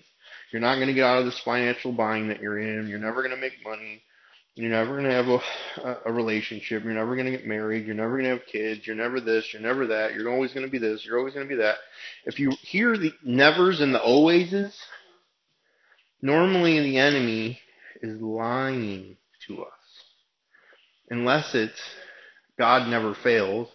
You're 0.53 0.61
not 0.61 0.75
going 0.75 0.87
to 0.87 0.93
get 0.93 1.03
out 1.03 1.19
of 1.19 1.25
this 1.25 1.39
financial 1.39 1.91
bind 1.91 2.29
that 2.29 2.41
you're 2.41 2.57
in. 2.57 2.87
You're 2.87 2.97
never 2.97 3.21
going 3.23 3.35
to 3.35 3.41
make 3.41 3.61
money. 3.61 4.01
You're 4.55 4.71
never 4.71 4.91
going 4.91 5.03
to 5.03 5.11
have 5.11 5.27
a, 5.27 5.97
a 6.05 6.13
relationship. 6.13 6.85
You're 6.85 6.93
never 6.93 7.17
going 7.17 7.29
to 7.29 7.37
get 7.37 7.45
married. 7.45 7.85
You're 7.85 7.95
never 7.95 8.11
going 8.11 8.23
to 8.23 8.37
have 8.37 8.47
kids. 8.49 8.87
You're 8.87 8.95
never 8.95 9.19
this. 9.19 9.51
You're 9.51 9.61
never 9.61 9.85
that. 9.87 10.13
You're 10.13 10.31
always 10.31 10.53
going 10.53 10.65
to 10.65 10.71
be 10.71 10.79
this. 10.79 11.05
You're 11.05 11.19
always 11.19 11.33
going 11.33 11.45
to 11.45 11.53
be 11.53 11.61
that. 11.61 11.75
If 12.23 12.39
you 12.39 12.51
hear 12.61 12.97
the 12.97 13.11
nevers 13.21 13.81
and 13.81 13.93
the 13.93 13.99
alwayses, 13.99 14.73
normally 16.21 16.79
the 16.79 16.97
enemy 16.99 17.59
is 18.01 18.21
lying 18.21 19.17
to 19.47 19.63
us. 19.65 19.76
Unless 21.09 21.55
it's 21.55 21.79
God 22.57 22.87
never 22.87 23.13
fails 23.13 23.69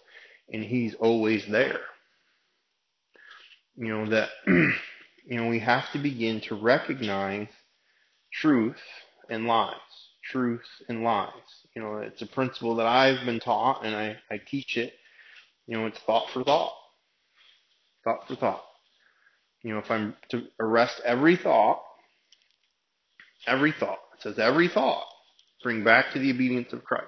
and 0.51 0.63
he's 0.63 0.93
always 0.95 1.45
there. 1.47 1.81
You 3.75 3.87
know, 3.87 4.09
that, 4.09 4.29
you 4.47 4.73
know, 5.29 5.47
we 5.47 5.59
have 5.59 5.91
to 5.93 5.99
begin 5.99 6.41
to 6.41 6.55
recognize 6.55 7.47
truth 8.31 8.77
and 9.29 9.45
lies 9.45 9.77
truth 10.23 10.65
and 10.89 11.03
lies. 11.03 11.31
You 11.75 11.81
know, 11.81 11.97
it's 11.97 12.21
a 12.21 12.27
principle 12.27 12.75
that 12.75 12.85
I've 12.85 13.25
been 13.25 13.39
taught 13.39 13.85
and 13.85 13.95
I, 13.95 14.17
I 14.31 14.39
teach 14.45 14.77
it. 14.77 14.93
You 15.67 15.77
know, 15.77 15.85
it's 15.85 15.99
thought 15.99 16.29
for 16.33 16.43
thought. 16.43 16.73
Thought 18.03 18.27
for 18.27 18.35
thought. 18.35 18.63
You 19.61 19.73
know, 19.73 19.79
if 19.79 19.89
I'm 19.89 20.15
to 20.29 20.43
arrest 20.59 21.01
every 21.05 21.37
thought, 21.37 21.81
every 23.47 23.71
thought, 23.71 23.99
it 24.15 24.21
says 24.21 24.39
every 24.39 24.67
thought, 24.67 25.05
bring 25.63 25.83
back 25.83 26.11
to 26.11 26.19
the 26.19 26.31
obedience 26.31 26.73
of 26.73 26.83
Christ. 26.83 27.07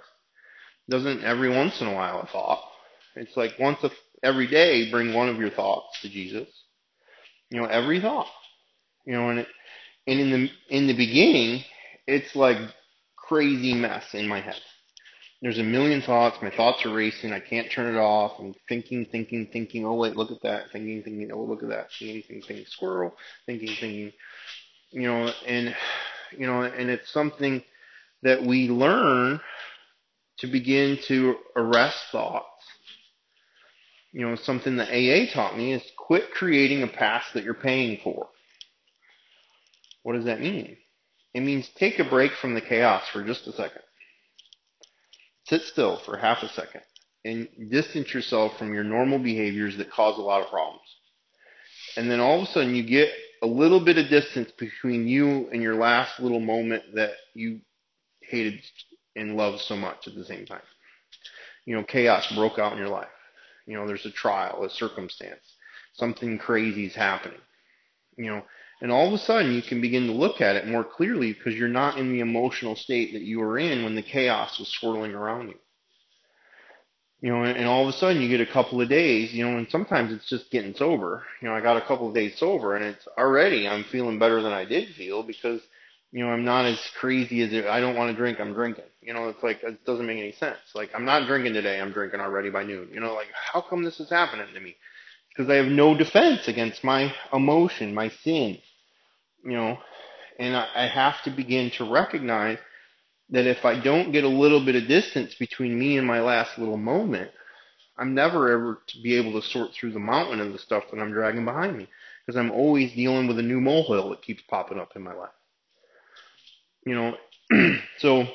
Doesn't 0.89 1.23
every 1.23 1.49
once 1.49 1.81
in 1.81 1.87
a 1.87 1.93
while 1.93 2.21
a 2.21 2.27
thought. 2.27 2.63
It's 3.15 3.35
like 3.35 3.53
once 3.59 3.79
a, 3.83 3.89
every 4.23 4.47
day, 4.47 4.91
bring 4.91 5.13
one 5.13 5.29
of 5.29 5.37
your 5.37 5.49
thoughts 5.49 6.01
to 6.01 6.09
Jesus. 6.09 6.47
You 7.49 7.61
know, 7.61 7.67
every 7.67 8.01
thought. 8.01 8.27
You 9.05 9.13
know, 9.13 9.29
and 9.29 9.39
it, 9.39 9.47
and 10.07 10.19
in 10.19 10.29
the 10.31 10.49
in 10.69 10.87
the 10.87 10.95
beginning, 10.95 11.63
it's 12.07 12.35
like 12.35 12.57
crazy 13.15 13.73
mess 13.73 14.03
in 14.13 14.27
my 14.27 14.41
head. 14.41 14.59
There's 15.41 15.59
a 15.59 15.63
million 15.63 16.01
thoughts. 16.01 16.37
My 16.41 16.49
thoughts 16.49 16.85
are 16.85 16.93
racing. 16.93 17.33
I 17.33 17.39
can't 17.39 17.71
turn 17.71 17.93
it 17.93 17.99
off. 17.99 18.39
I'm 18.39 18.55
thinking, 18.67 19.05
thinking, 19.11 19.47
thinking. 19.51 19.85
Oh 19.85 19.95
wait, 19.95 20.15
look 20.15 20.31
at 20.31 20.41
that. 20.43 20.71
Thinking, 20.71 21.03
thinking. 21.03 21.31
Oh 21.31 21.43
look 21.43 21.63
at 21.63 21.69
that. 21.69 21.87
Thinking, 21.97 22.23
thinking, 22.27 22.47
thinking. 22.47 22.65
Squirrel. 22.67 23.15
Thinking, 23.45 23.75
thinking. 23.79 24.11
You 24.91 25.07
know, 25.07 25.31
and 25.45 25.75
you 26.31 26.47
know, 26.47 26.61
and 26.63 26.89
it's 26.89 27.11
something 27.11 27.63
that 28.23 28.41
we 28.43 28.69
learn 28.69 29.39
to 30.39 30.47
begin 30.47 30.99
to 31.07 31.35
arrest 31.55 31.97
thoughts. 32.11 32.45
You 34.11 34.27
know, 34.27 34.35
something 34.35 34.77
that 34.77 34.89
AA 34.89 35.33
taught 35.33 35.57
me 35.57 35.73
is 35.73 35.83
quit 35.97 36.31
creating 36.31 36.83
a 36.83 36.87
past 36.87 37.33
that 37.33 37.43
you're 37.43 37.53
paying 37.53 37.99
for. 38.03 38.29
What 40.03 40.13
does 40.13 40.25
that 40.25 40.39
mean? 40.39 40.77
It 41.33 41.41
means 41.41 41.69
take 41.75 41.99
a 41.99 42.09
break 42.09 42.31
from 42.33 42.53
the 42.53 42.61
chaos 42.61 43.03
for 43.11 43.23
just 43.23 43.47
a 43.47 43.51
second. 43.51 43.81
Sit 45.47 45.63
still 45.63 45.99
for 46.05 46.17
half 46.17 46.43
a 46.43 46.49
second 46.49 46.81
and 47.25 47.47
distance 47.69 48.13
yourself 48.13 48.57
from 48.57 48.73
your 48.73 48.83
normal 48.83 49.19
behaviors 49.19 49.75
that 49.77 49.91
cause 49.91 50.17
a 50.17 50.21
lot 50.21 50.43
of 50.43 50.49
problems. 50.49 50.81
And 51.97 52.09
then 52.09 52.19
all 52.19 52.41
of 52.41 52.47
a 52.47 52.51
sudden 52.51 52.75
you 52.75 52.83
get 52.83 53.09
a 53.41 53.47
little 53.47 53.83
bit 53.83 53.97
of 53.97 54.09
distance 54.09 54.51
between 54.57 55.07
you 55.07 55.49
and 55.51 55.61
your 55.61 55.75
last 55.75 56.19
little 56.19 56.39
moment 56.39 56.83
that 56.95 57.11
you 57.33 57.61
hated 58.21 58.61
and 59.15 59.37
loved 59.37 59.61
so 59.61 59.75
much 59.75 60.07
at 60.07 60.15
the 60.15 60.25
same 60.25 60.45
time. 60.45 60.61
You 61.65 61.75
know, 61.75 61.83
chaos 61.83 62.31
broke 62.33 62.59
out 62.59 62.73
in 62.73 62.77
your 62.77 62.89
life. 62.89 63.07
You 63.65 63.75
know, 63.75 63.87
there's 63.87 64.05
a 64.05 64.11
trial, 64.11 64.63
a 64.63 64.69
circumstance, 64.69 65.41
something 65.93 66.37
crazy 66.37 66.85
is 66.85 66.95
happening. 66.95 67.39
You 68.17 68.27
know, 68.27 68.43
and 68.81 68.91
all 68.91 69.07
of 69.07 69.13
a 69.13 69.17
sudden, 69.17 69.53
you 69.53 69.61
can 69.61 69.81
begin 69.81 70.07
to 70.07 70.13
look 70.13 70.41
at 70.41 70.55
it 70.55 70.67
more 70.67 70.83
clearly 70.83 71.33
because 71.33 71.55
you're 71.55 71.67
not 71.67 71.97
in 71.97 72.11
the 72.11 72.19
emotional 72.19 72.75
state 72.75 73.13
that 73.13 73.21
you 73.21 73.39
were 73.39 73.57
in 73.57 73.83
when 73.83 73.95
the 73.95 74.01
chaos 74.01 74.59
was 74.59 74.67
swirling 74.67 75.13
around 75.13 75.49
you. 75.49 75.55
You 77.21 77.31
know, 77.31 77.43
and 77.43 77.65
all 77.65 77.87
of 77.87 77.93
a 77.93 77.97
sudden 77.97 78.21
you 78.21 78.29
get 78.29 78.47
a 78.47 78.51
couple 78.51 78.81
of 78.81 78.89
days, 78.89 79.33
you 79.33 79.47
know, 79.47 79.57
and 79.57 79.67
sometimes 79.69 80.11
it's 80.11 80.29
just 80.29 80.51
getting 80.51 80.75
sober. 80.75 81.23
You 81.41 81.47
know, 81.47 81.55
I 81.55 81.61
got 81.61 81.77
a 81.77 81.85
couple 81.85 82.07
of 82.07 82.13
days 82.13 82.37
sober 82.37 82.75
and 82.75 82.85
it's 82.85 83.07
already, 83.17 83.67
I'm 83.67 83.85
feeling 83.85 84.19
better 84.19 84.43
than 84.43 84.51
I 84.51 84.65
did 84.65 84.93
feel 84.95 85.23
because, 85.23 85.61
you 86.15 86.25
know, 86.25 86.31
I'm 86.31 86.45
not 86.45 86.65
as 86.65 86.79
crazy 86.99 87.41
as 87.41 87.51
it, 87.51 87.65
I 87.65 87.79
don't 87.79 87.95
want 87.95 88.09
to 88.11 88.15
drink, 88.15 88.39
I'm 88.39 88.53
drinking. 88.53 88.85
You 89.01 89.13
know, 89.13 89.29
it's 89.29 89.43
like, 89.43 89.63
it 89.63 89.85
doesn't 89.85 90.05
make 90.05 90.17
any 90.17 90.31
sense. 90.31 90.57
Like, 90.73 90.89
I'm 90.95 91.05
not 91.05 91.27
drinking 91.27 91.53
today, 91.53 91.79
I'm 91.79 91.91
drinking 91.91 92.21
already 92.21 92.49
by 92.49 92.63
noon. 92.63 92.89
You 92.93 92.99
know, 93.01 93.13
like, 93.13 93.27
how 93.33 93.61
come 93.61 93.83
this 93.83 93.99
is 93.99 94.09
happening 94.09 94.47
to 94.53 94.59
me? 94.59 94.75
because 95.35 95.49
I 95.49 95.55
have 95.55 95.67
no 95.67 95.95
defense 95.97 96.47
against 96.47 96.83
my 96.83 97.13
emotion, 97.33 97.93
my 97.93 98.09
sin. 98.09 98.57
You 99.43 99.51
know, 99.51 99.77
and 100.39 100.55
I, 100.55 100.67
I 100.75 100.87
have 100.87 101.21
to 101.23 101.29
begin 101.29 101.71
to 101.71 101.91
recognize 101.91 102.57
that 103.29 103.45
if 103.45 103.65
I 103.65 103.79
don't 103.79 104.11
get 104.11 104.23
a 104.23 104.29
little 104.29 104.63
bit 104.63 104.75
of 104.75 104.87
distance 104.87 105.35
between 105.35 105.77
me 105.77 105.97
and 105.97 106.07
my 106.07 106.21
last 106.21 106.57
little 106.57 106.77
moment, 106.77 107.31
I'm 107.97 108.13
never 108.13 108.51
ever 108.51 108.81
to 108.87 109.01
be 109.01 109.15
able 109.15 109.39
to 109.39 109.47
sort 109.47 109.71
through 109.73 109.91
the 109.91 109.99
mountain 109.99 110.39
of 110.39 110.51
the 110.51 110.59
stuff 110.59 110.83
that 110.91 110.99
I'm 110.99 111.11
dragging 111.11 111.45
behind 111.45 111.77
me 111.77 111.87
because 112.25 112.37
I'm 112.37 112.51
always 112.51 112.93
dealing 112.93 113.27
with 113.27 113.39
a 113.39 113.43
new 113.43 113.61
molehill 113.61 114.09
that 114.09 114.21
keeps 114.21 114.43
popping 114.43 114.79
up 114.79 114.93
in 114.95 115.03
my 115.03 115.13
life. 115.13 115.29
You 116.85 116.95
know, 116.95 117.15
so 117.99 118.25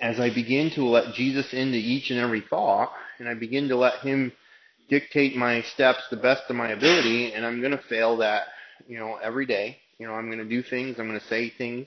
as 0.00 0.20
I 0.20 0.32
begin 0.32 0.70
to 0.72 0.84
let 0.84 1.14
Jesus 1.14 1.52
into 1.52 1.78
each 1.78 2.10
and 2.10 2.18
every 2.20 2.40
thought, 2.40 2.92
and 3.18 3.28
I 3.28 3.34
begin 3.34 3.68
to 3.68 3.76
let 3.76 4.00
Him 4.00 4.32
dictate 4.88 5.36
my 5.36 5.62
steps 5.62 6.02
the 6.10 6.16
best 6.16 6.42
of 6.48 6.56
my 6.56 6.70
ability, 6.70 7.32
and 7.32 7.46
I'm 7.46 7.60
going 7.60 7.72
to 7.72 7.82
fail 7.88 8.18
that, 8.18 8.44
you 8.88 8.98
know, 8.98 9.18
every 9.22 9.46
day. 9.46 9.78
You 9.98 10.06
know, 10.06 10.14
I'm 10.14 10.26
going 10.26 10.38
to 10.38 10.48
do 10.48 10.62
things, 10.62 10.98
I'm 10.98 11.08
going 11.08 11.20
to 11.20 11.26
say 11.26 11.50
things, 11.50 11.86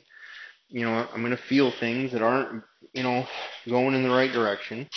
you 0.69 0.86
know, 0.86 1.08
I'm 1.13 1.22
going 1.22 1.36
to 1.36 1.43
feel 1.50 1.72
things 1.80 2.12
that 2.12 2.22
aren't, 2.22 2.63
you 2.93 3.04
know, 3.04 3.26
going 3.67 3.96
in 3.96 4.04
the 4.04 4.10
right 4.10 4.32
direction. 4.32 4.88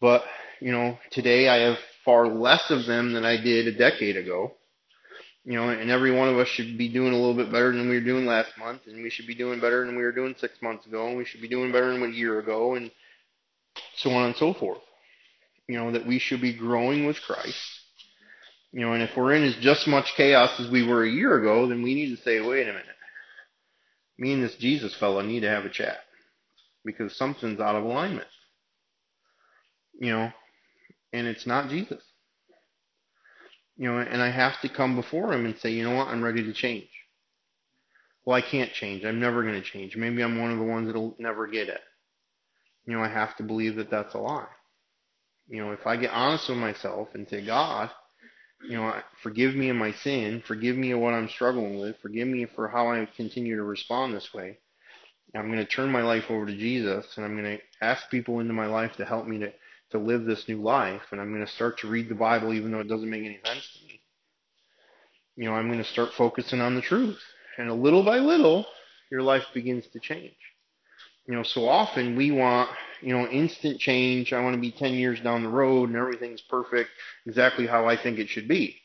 But, 0.00 0.24
you 0.60 0.72
know, 0.72 0.98
today 1.10 1.48
I 1.48 1.56
have 1.68 1.78
far 2.04 2.28
less 2.28 2.70
of 2.70 2.86
them 2.86 3.12
than 3.12 3.24
I 3.24 3.40
did 3.40 3.66
a 3.66 3.76
decade 3.76 4.16
ago. 4.16 4.52
You 5.46 5.52
know, 5.52 5.68
and 5.68 5.92
every 5.92 6.10
one 6.10 6.28
of 6.28 6.36
us 6.38 6.48
should 6.48 6.76
be 6.76 6.88
doing 6.88 7.12
a 7.12 7.16
little 7.16 7.36
bit 7.36 7.52
better 7.52 7.70
than 7.70 7.88
we 7.88 7.94
were 7.94 8.04
doing 8.04 8.26
last 8.26 8.50
month, 8.58 8.82
and 8.88 9.00
we 9.00 9.10
should 9.10 9.28
be 9.28 9.34
doing 9.36 9.60
better 9.60 9.86
than 9.86 9.94
we 9.94 10.02
were 10.02 10.10
doing 10.10 10.34
six 10.40 10.60
months 10.60 10.84
ago, 10.86 11.06
and 11.06 11.16
we 11.16 11.24
should 11.24 11.40
be 11.40 11.46
doing 11.46 11.70
better 11.70 11.92
than 11.92 12.02
a 12.02 12.08
year 12.08 12.40
ago, 12.40 12.74
and 12.74 12.90
so 13.94 14.10
on 14.10 14.26
and 14.26 14.34
so 14.34 14.54
forth. 14.54 14.80
You 15.68 15.76
know, 15.76 15.92
that 15.92 16.04
we 16.04 16.18
should 16.18 16.40
be 16.40 16.52
growing 16.52 17.06
with 17.06 17.22
Christ. 17.22 17.56
You 18.72 18.80
know, 18.80 18.92
and 18.94 19.04
if 19.04 19.16
we're 19.16 19.34
in 19.34 19.44
as 19.44 19.54
just 19.60 19.86
much 19.86 20.14
chaos 20.16 20.58
as 20.58 20.68
we 20.68 20.84
were 20.84 21.04
a 21.04 21.10
year 21.10 21.38
ago, 21.38 21.68
then 21.68 21.80
we 21.80 21.94
need 21.94 22.16
to 22.16 22.22
say, 22.22 22.40
wait 22.40 22.64
a 22.64 22.72
minute. 22.72 22.86
Me 24.18 24.32
and 24.32 24.42
this 24.42 24.56
Jesus 24.56 24.96
fellow 24.96 25.22
need 25.22 25.40
to 25.40 25.48
have 25.48 25.64
a 25.64 25.70
chat 25.70 25.98
because 26.84 27.16
something's 27.16 27.60
out 27.60 27.76
of 27.76 27.84
alignment. 27.84 28.26
You 30.00 30.10
know, 30.10 30.32
and 31.12 31.28
it's 31.28 31.46
not 31.46 31.70
Jesus. 31.70 32.02
You 33.76 33.90
know, 33.90 33.98
and 33.98 34.22
I 34.22 34.30
have 34.30 34.60
to 34.62 34.68
come 34.68 34.96
before 34.96 35.32
him 35.32 35.44
and 35.44 35.56
say, 35.58 35.70
you 35.70 35.84
know 35.84 35.96
what, 35.96 36.08
I'm 36.08 36.24
ready 36.24 36.42
to 36.44 36.52
change. 36.52 36.88
Well, 38.24 38.36
I 38.36 38.40
can't 38.40 38.72
change. 38.72 39.04
I'm 39.04 39.20
never 39.20 39.42
going 39.42 39.54
to 39.54 39.62
change. 39.62 39.96
Maybe 39.96 40.22
I'm 40.22 40.40
one 40.40 40.50
of 40.50 40.58
the 40.58 40.64
ones 40.64 40.86
that'll 40.86 41.14
never 41.18 41.46
get 41.46 41.68
it. 41.68 41.80
You 42.86 42.96
know, 42.96 43.02
I 43.02 43.08
have 43.08 43.36
to 43.36 43.42
believe 43.42 43.76
that 43.76 43.90
that's 43.90 44.14
a 44.14 44.18
lie. 44.18 44.48
You 45.48 45.64
know, 45.64 45.72
if 45.72 45.86
I 45.86 45.96
get 45.96 46.10
honest 46.10 46.48
with 46.48 46.58
myself 46.58 47.08
and 47.14 47.28
say, 47.28 47.44
God, 47.44 47.90
you 48.68 48.76
know, 48.76 48.94
forgive 49.22 49.54
me 49.54 49.68
of 49.68 49.76
my 49.76 49.92
sin, 49.92 50.42
forgive 50.46 50.76
me 50.76 50.90
of 50.92 51.00
what 51.00 51.14
I'm 51.14 51.28
struggling 51.28 51.78
with, 51.78 51.96
forgive 52.02 52.26
me 52.26 52.46
for 52.46 52.68
how 52.68 52.90
I 52.90 53.06
continue 53.16 53.56
to 53.56 53.62
respond 53.62 54.14
this 54.14 54.32
way. 54.34 54.58
I'm 55.34 55.46
going 55.46 55.64
to 55.64 55.66
turn 55.66 55.90
my 55.90 56.02
life 56.02 56.24
over 56.30 56.46
to 56.46 56.56
Jesus 56.56 57.06
and 57.16 57.24
I'm 57.24 57.36
going 57.36 57.58
to 57.58 57.62
ask 57.84 58.08
people 58.10 58.40
into 58.40 58.54
my 58.54 58.66
life 58.66 58.96
to 58.96 59.04
help 59.04 59.26
me 59.26 59.38
to 59.40 59.52
to 59.90 59.98
live 59.98 60.24
this 60.24 60.48
new 60.48 60.60
life, 60.62 61.02
and 61.10 61.20
I'm 61.20 61.32
going 61.32 61.46
to 61.46 61.52
start 61.52 61.78
to 61.80 61.88
read 61.88 62.08
the 62.08 62.14
Bible 62.14 62.52
even 62.52 62.72
though 62.72 62.80
it 62.80 62.88
doesn't 62.88 63.08
make 63.08 63.24
any 63.24 63.38
sense 63.44 63.68
to 63.72 63.86
me. 63.86 64.00
You 65.36 65.44
know, 65.44 65.54
I'm 65.54 65.68
going 65.68 65.82
to 65.82 65.84
start 65.84 66.10
focusing 66.16 66.60
on 66.60 66.74
the 66.74 66.80
truth. 66.80 67.20
And 67.58 67.68
a 67.68 67.74
little 67.74 68.02
by 68.02 68.18
little, 68.18 68.66
your 69.10 69.22
life 69.22 69.44
begins 69.54 69.86
to 69.88 70.00
change. 70.00 70.36
You 71.26 71.34
know, 71.34 71.42
so 71.42 71.68
often 71.68 72.16
we 72.16 72.30
want, 72.30 72.70
you 73.00 73.16
know, 73.16 73.26
instant 73.26 73.80
change. 73.80 74.32
I 74.32 74.40
want 74.40 74.54
to 74.54 74.60
be 74.60 74.70
10 74.70 74.94
years 74.94 75.20
down 75.20 75.42
the 75.42 75.48
road 75.48 75.88
and 75.88 75.98
everything's 75.98 76.40
perfect, 76.42 76.90
exactly 77.26 77.66
how 77.66 77.86
I 77.86 77.96
think 77.96 78.18
it 78.18 78.28
should 78.28 78.48
be. 78.48 78.76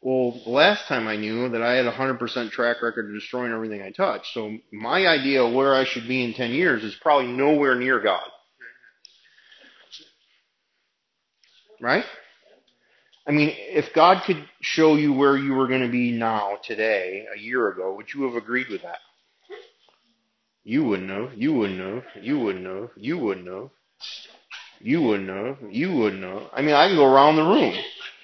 Well, 0.00 0.40
the 0.44 0.50
last 0.50 0.86
time 0.86 1.06
I 1.08 1.16
knew 1.16 1.50
that 1.50 1.62
I 1.62 1.74
had 1.74 1.86
a 1.86 1.92
100% 1.92 2.50
track 2.50 2.80
record 2.80 3.08
of 3.08 3.14
destroying 3.14 3.52
everything 3.52 3.82
I 3.82 3.90
touched. 3.90 4.32
So 4.32 4.56
my 4.72 5.06
idea 5.06 5.44
of 5.44 5.52
where 5.52 5.74
I 5.74 5.84
should 5.84 6.08
be 6.08 6.24
in 6.24 6.32
10 6.32 6.52
years 6.52 6.82
is 6.82 6.94
probably 7.02 7.26
nowhere 7.26 7.74
near 7.74 8.00
God. 8.00 8.24
Right? 11.80 12.04
I 13.26 13.32
mean, 13.32 13.52
if 13.54 13.92
God 13.94 14.22
could 14.24 14.44
show 14.60 14.96
you 14.96 15.12
where 15.12 15.36
you 15.36 15.54
were 15.54 15.68
going 15.68 15.82
to 15.82 15.88
be 15.88 16.12
now, 16.12 16.58
today, 16.64 17.26
a 17.34 17.38
year 17.38 17.68
ago, 17.68 17.94
would 17.94 18.12
you 18.12 18.24
have 18.24 18.34
agreed 18.34 18.68
with 18.68 18.82
that? 18.82 18.98
You 20.64 20.84
wouldn't 20.84 21.10
have. 21.10 21.38
You 21.38 21.54
wouldn't 21.54 21.80
have. 21.80 22.04
You 22.22 22.38
wouldn't 22.38 22.66
have. 22.66 22.90
You 22.96 23.18
wouldn't 23.18 23.46
have. 23.46 23.70
You 24.80 25.02
wouldn't 25.02 25.28
have. 25.28 25.72
You 25.72 25.92
wouldn't 25.92 26.24
have. 26.24 26.42
I 26.52 26.62
mean, 26.62 26.74
I 26.74 26.88
can 26.88 26.96
go 26.96 27.04
around 27.04 27.36
the 27.36 27.44
room 27.44 27.74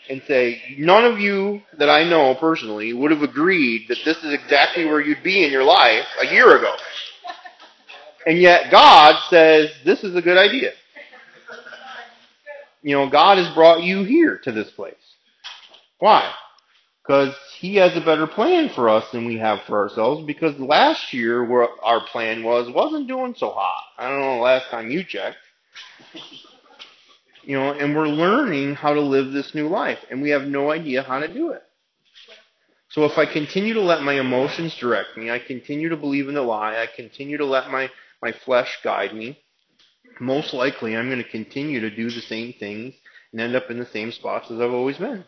and 0.09 0.23
say, 0.27 0.63
none 0.79 1.05
of 1.05 1.19
you 1.19 1.63
that 1.79 1.91
I 1.91 2.09
know 2.09 2.35
personally 2.35 2.93
would 2.93 3.11
have 3.11 3.23
agreed 3.23 3.87
that 3.89 3.99
this 4.05 4.17
is 4.19 4.33
exactly 4.33 4.85
where 4.87 5.01
you'd 5.01 5.23
be 5.23 5.45
in 5.45 5.53
your 5.53 5.65
life 5.65 6.05
a 6.21 6.33
year 6.33 6.57
ago. 6.57 6.75
And 8.27 8.39
yet 8.39 8.71
God 8.71 9.15
says, 9.31 9.71
this 9.85 10.03
is 10.03 10.17
a 10.17 10.23
good 10.23 10.39
idea 10.39 10.73
you 12.87 12.95
know, 12.95 13.11
God 13.11 13.39
has 13.39 13.53
brought 13.53 13.83
you 13.83 14.05
here 14.05 14.39
to 14.45 14.53
this 14.53 14.71
place. 14.71 14.95
Why? 15.99 16.33
Because 17.03 17.35
He 17.59 17.75
has 17.77 17.97
a 17.97 18.01
better 18.01 18.29
plan 18.29 18.69
for 18.69 18.89
us 18.89 19.11
than 19.11 19.27
we 19.27 19.39
have 19.39 19.63
for 19.67 19.83
ourselves. 19.83 20.25
Because 20.25 20.57
last 20.61 21.13
year, 21.13 21.45
where 21.45 21.67
our 21.83 22.07
plan 22.07 22.45
was, 22.45 22.71
wasn't 22.73 23.09
doing 23.09 23.35
so 23.37 23.51
hot. 23.51 23.83
I 23.99 24.09
don't 24.09 24.21
know 24.21 24.37
the 24.37 24.41
last 24.41 24.71
time 24.71 24.89
you 24.89 25.03
checked. 25.03 25.37
You 27.43 27.57
know, 27.57 27.73
and 27.73 27.97
we're 27.97 28.07
learning 28.07 28.77
how 28.77 28.95
to 28.95 29.01
live 29.01 29.33
this 29.33 29.53
new 29.53 29.67
life, 29.67 29.99
and 30.09 30.23
we 30.23 30.31
have 30.31 30.43
no 30.43 30.71
idea 30.71 31.03
how 31.03 31.19
to 31.19 31.27
do 31.27 31.51
it. 31.51 31.65
So 32.91 33.05
if 33.05 33.19
I 33.19 33.27
continue 33.27 33.75
to 33.75 33.81
let 33.81 34.03
my 34.03 34.21
emotions 34.21 34.77
direct 34.77 35.17
me, 35.17 35.29
I 35.29 35.41
continue 35.41 35.89
to 35.89 35.97
believe 35.97 36.29
in 36.29 36.35
the 36.37 36.43
lie, 36.43 36.77
I 36.77 36.87
continue 36.87 37.37
to 37.37 37.47
let 37.47 37.69
my, 37.69 37.91
my 38.23 38.31
flesh 38.45 38.79
guide 38.85 39.13
me, 39.13 39.41
most 40.21 40.55
likely 40.55 40.97
I'm 40.97 41.09
going 41.09 41.23
to 41.23 41.29
continue 41.29 41.81
to 41.81 41.95
do 41.95 42.11
the 42.11 42.21
same 42.23 42.55
things 42.55 42.95
and 43.33 43.41
end 43.41 43.57
up 43.57 43.71
in 43.71 43.79
the 43.79 43.87
same 43.87 44.13
spots 44.13 44.51
as 44.51 44.61
I've 44.61 44.73
always 44.73 44.99
been. 44.99 45.25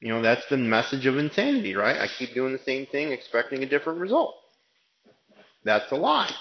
You 0.00 0.08
know, 0.08 0.22
that's 0.22 0.46
the 0.48 0.56
message 0.56 1.06
of 1.06 1.18
insanity, 1.18 1.74
right? 1.74 2.00
I 2.00 2.06
keep 2.06 2.32
doing 2.32 2.52
the 2.52 2.60
same 2.60 2.86
thing 2.86 3.10
expecting 3.10 3.62
a 3.62 3.68
different 3.68 3.98
result. 3.98 4.34
That's 5.64 5.90
a 5.90 5.96
lie. 5.96 6.32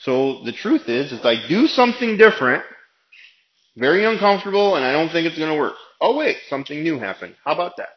So 0.00 0.42
the 0.44 0.52
truth 0.52 0.88
is, 0.88 1.12
is 1.12 1.24
I 1.24 1.46
do 1.48 1.66
something 1.66 2.16
different, 2.16 2.64
very 3.76 4.04
uncomfortable, 4.04 4.76
and 4.76 4.84
I 4.84 4.92
don't 4.92 5.10
think 5.10 5.26
it's 5.26 5.38
going 5.38 5.52
to 5.52 5.58
work. 5.58 5.74
Oh 6.00 6.16
wait, 6.16 6.36
something 6.48 6.82
new 6.82 6.98
happened. 6.98 7.34
How 7.44 7.52
about 7.52 7.76
that? 7.78 7.90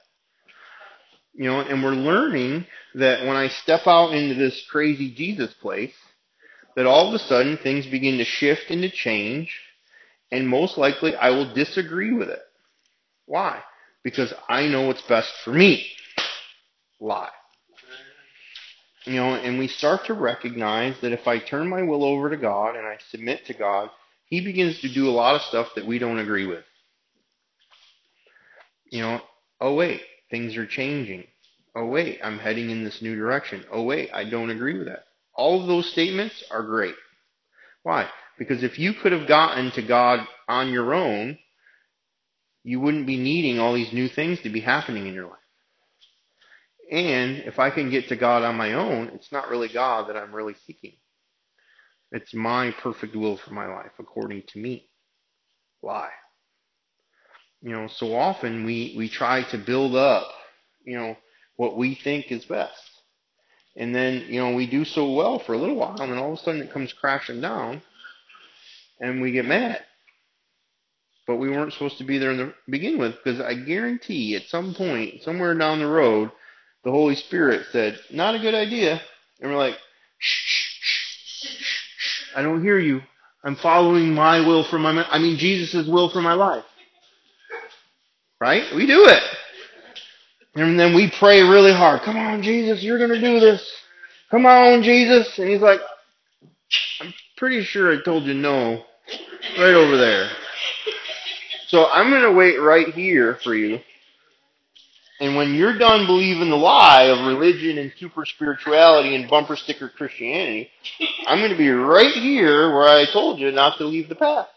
You 1.33 1.45
know, 1.45 1.61
and 1.61 1.83
we're 1.83 1.91
learning 1.91 2.65
that 2.95 3.25
when 3.25 3.35
I 3.35 3.47
step 3.47 3.87
out 3.87 4.13
into 4.13 4.35
this 4.35 4.65
crazy 4.69 5.13
Jesus 5.13 5.53
place, 5.53 5.93
that 6.75 6.85
all 6.85 7.07
of 7.07 7.13
a 7.13 7.19
sudden 7.19 7.57
things 7.57 7.85
begin 7.85 8.17
to 8.17 8.23
shift 8.23 8.69
and 8.69 8.81
to 8.81 8.89
change, 8.89 9.59
and 10.31 10.47
most 10.47 10.77
likely 10.77 11.15
I 11.15 11.29
will 11.31 11.53
disagree 11.53 12.13
with 12.13 12.29
it. 12.29 12.41
Why? 13.25 13.61
Because 14.03 14.33
I 14.49 14.67
know 14.67 14.87
what's 14.87 15.01
best 15.03 15.31
for 15.43 15.51
me. 15.51 15.85
Lie. 16.99 17.29
You 19.05 19.15
know, 19.15 19.33
and 19.33 19.57
we 19.57 19.67
start 19.67 20.05
to 20.05 20.13
recognize 20.13 20.95
that 21.01 21.11
if 21.11 21.27
I 21.27 21.39
turn 21.39 21.67
my 21.67 21.81
will 21.81 22.03
over 22.03 22.29
to 22.29 22.37
God 22.37 22.75
and 22.75 22.85
I 22.85 22.97
submit 23.09 23.45
to 23.47 23.53
God, 23.53 23.89
He 24.25 24.41
begins 24.41 24.79
to 24.81 24.93
do 24.93 25.09
a 25.09 25.11
lot 25.11 25.35
of 25.35 25.41
stuff 25.41 25.69
that 25.75 25.87
we 25.87 25.97
don't 25.97 26.19
agree 26.19 26.45
with. 26.45 26.63
You 28.89 29.01
know, 29.01 29.21
oh 29.59 29.73
wait, 29.73 30.01
things 30.29 30.55
are 30.55 30.67
changing. 30.67 31.23
Oh 31.75 31.85
wait, 31.85 32.19
I'm 32.23 32.37
heading 32.37 32.69
in 32.69 32.83
this 32.83 33.01
new 33.01 33.15
direction. 33.15 33.65
Oh 33.71 33.83
wait, 33.83 34.09
I 34.13 34.29
don't 34.29 34.51
agree 34.51 34.77
with 34.77 34.87
that. 34.87 35.05
All 35.35 35.61
of 35.61 35.67
those 35.67 35.91
statements 35.91 36.43
are 36.51 36.63
great. 36.63 36.95
Why? 37.83 38.07
Because 38.37 38.63
if 38.63 38.77
you 38.77 38.93
could 38.93 39.11
have 39.11 39.27
gotten 39.27 39.71
to 39.71 39.81
God 39.81 40.25
on 40.47 40.71
your 40.71 40.93
own, 40.93 41.37
you 42.63 42.79
wouldn't 42.79 43.07
be 43.07 43.17
needing 43.17 43.59
all 43.59 43.73
these 43.73 43.93
new 43.93 44.07
things 44.07 44.39
to 44.41 44.49
be 44.49 44.61
happening 44.61 45.07
in 45.07 45.13
your 45.13 45.27
life. 45.27 45.37
And 46.91 47.37
if 47.37 47.57
I 47.57 47.69
can 47.69 47.89
get 47.89 48.09
to 48.09 48.15
God 48.15 48.43
on 48.43 48.55
my 48.55 48.73
own, 48.73 49.07
it's 49.13 49.31
not 49.31 49.49
really 49.49 49.69
God 49.71 50.09
that 50.09 50.17
I'm 50.17 50.35
really 50.35 50.55
seeking. 50.67 50.93
It's 52.11 52.33
my 52.33 52.71
perfect 52.83 53.15
will 53.15 53.37
for 53.37 53.53
my 53.53 53.67
life, 53.67 53.91
according 53.97 54.43
to 54.49 54.59
me. 54.59 54.89
Why? 55.79 56.09
You 57.61 57.71
know, 57.71 57.87
so 57.87 58.13
often 58.13 58.65
we, 58.65 58.93
we 58.97 59.07
try 59.07 59.43
to 59.51 59.57
build 59.57 59.95
up, 59.95 60.27
you 60.83 60.97
know, 60.97 61.15
what 61.55 61.77
we 61.77 61.95
think 62.03 62.31
is 62.31 62.43
best. 62.43 62.90
And 63.75 63.95
then, 63.95 64.25
you 64.27 64.41
know, 64.41 64.53
we 64.53 64.67
do 64.67 64.83
so 64.83 65.13
well 65.13 65.39
for 65.39 65.53
a 65.53 65.57
little 65.57 65.77
while, 65.77 65.99
and 66.01 66.11
then 66.11 66.19
all 66.19 66.33
of 66.33 66.39
a 66.39 66.41
sudden 66.41 66.61
it 66.61 66.73
comes 66.73 66.91
crashing 66.93 67.39
down, 67.39 67.81
and 68.99 69.21
we 69.21 69.31
get 69.31 69.45
mad. 69.45 69.81
But 71.25 71.37
we 71.37 71.49
weren't 71.49 71.71
supposed 71.71 71.97
to 71.99 72.03
be 72.03 72.17
there 72.17 72.31
in 72.31 72.37
the 72.37 72.53
begin 72.69 72.97
with, 72.97 73.15
because 73.23 73.39
I 73.39 73.53
guarantee 73.53 74.35
at 74.35 74.49
some 74.49 74.73
point, 74.73 75.21
somewhere 75.21 75.55
down 75.55 75.79
the 75.79 75.87
road, 75.87 76.31
the 76.83 76.91
Holy 76.91 77.15
Spirit 77.15 77.67
said, 77.71 77.99
not 78.11 78.35
a 78.35 78.39
good 78.39 78.55
idea. 78.55 78.99
And 79.39 79.51
we're 79.51 79.57
like, 79.57 79.75
shh, 80.17 80.43
shh, 80.45 80.79
shh, 80.81 81.55
shh, 81.97 82.23
I 82.35 82.41
don't 82.41 82.63
hear 82.63 82.79
you. 82.79 83.01
I'm 83.43 83.55
following 83.55 84.13
my 84.13 84.45
will 84.45 84.63
for 84.65 84.79
my, 84.79 85.05
I 85.09 85.17
mean, 85.19 85.37
Jesus' 85.37 85.87
will 85.87 86.09
for 86.09 86.21
my 86.21 86.33
life. 86.33 86.65
Right? 88.39 88.63
We 88.75 88.85
do 88.85 89.05
it. 89.05 89.23
And 90.55 90.79
then 90.79 90.93
we 90.93 91.09
pray 91.17 91.41
really 91.41 91.73
hard. 91.73 92.01
Come 92.01 92.17
on, 92.17 92.41
Jesus, 92.41 92.83
you're 92.83 92.97
going 92.97 93.11
to 93.11 93.21
do 93.21 93.39
this. 93.39 93.65
Come 94.29 94.45
on, 94.45 94.83
Jesus. 94.83 95.37
And 95.39 95.49
he's 95.49 95.61
like, 95.61 95.79
I'm 96.99 97.13
pretty 97.37 97.63
sure 97.63 97.91
I 97.91 98.03
told 98.03 98.23
you 98.23 98.33
no. 98.33 98.83
Right 99.57 99.73
over 99.73 99.97
there. 99.97 100.29
So 101.67 101.89
I'm 101.89 102.09
going 102.09 102.23
to 102.23 102.31
wait 102.31 102.57
right 102.57 102.87
here 102.87 103.39
for 103.43 103.55
you. 103.55 103.79
And 105.21 105.35
when 105.35 105.53
you're 105.53 105.77
done 105.77 106.07
believing 106.07 106.49
the 106.49 106.55
lie 106.55 107.03
of 107.03 107.27
religion 107.27 107.77
and 107.77 107.93
super 107.97 108.25
spirituality 108.25 109.15
and 109.15 109.29
bumper 109.29 109.55
sticker 109.55 109.87
Christianity, 109.87 110.69
I'm 111.27 111.37
going 111.39 111.51
to 111.51 111.57
be 111.57 111.69
right 111.69 112.11
here 112.13 112.73
where 112.73 112.89
I 112.89 113.05
told 113.11 113.39
you 113.39 113.51
not 113.51 113.77
to 113.77 113.85
leave 113.85 114.09
the 114.09 114.15
path. 114.15 114.47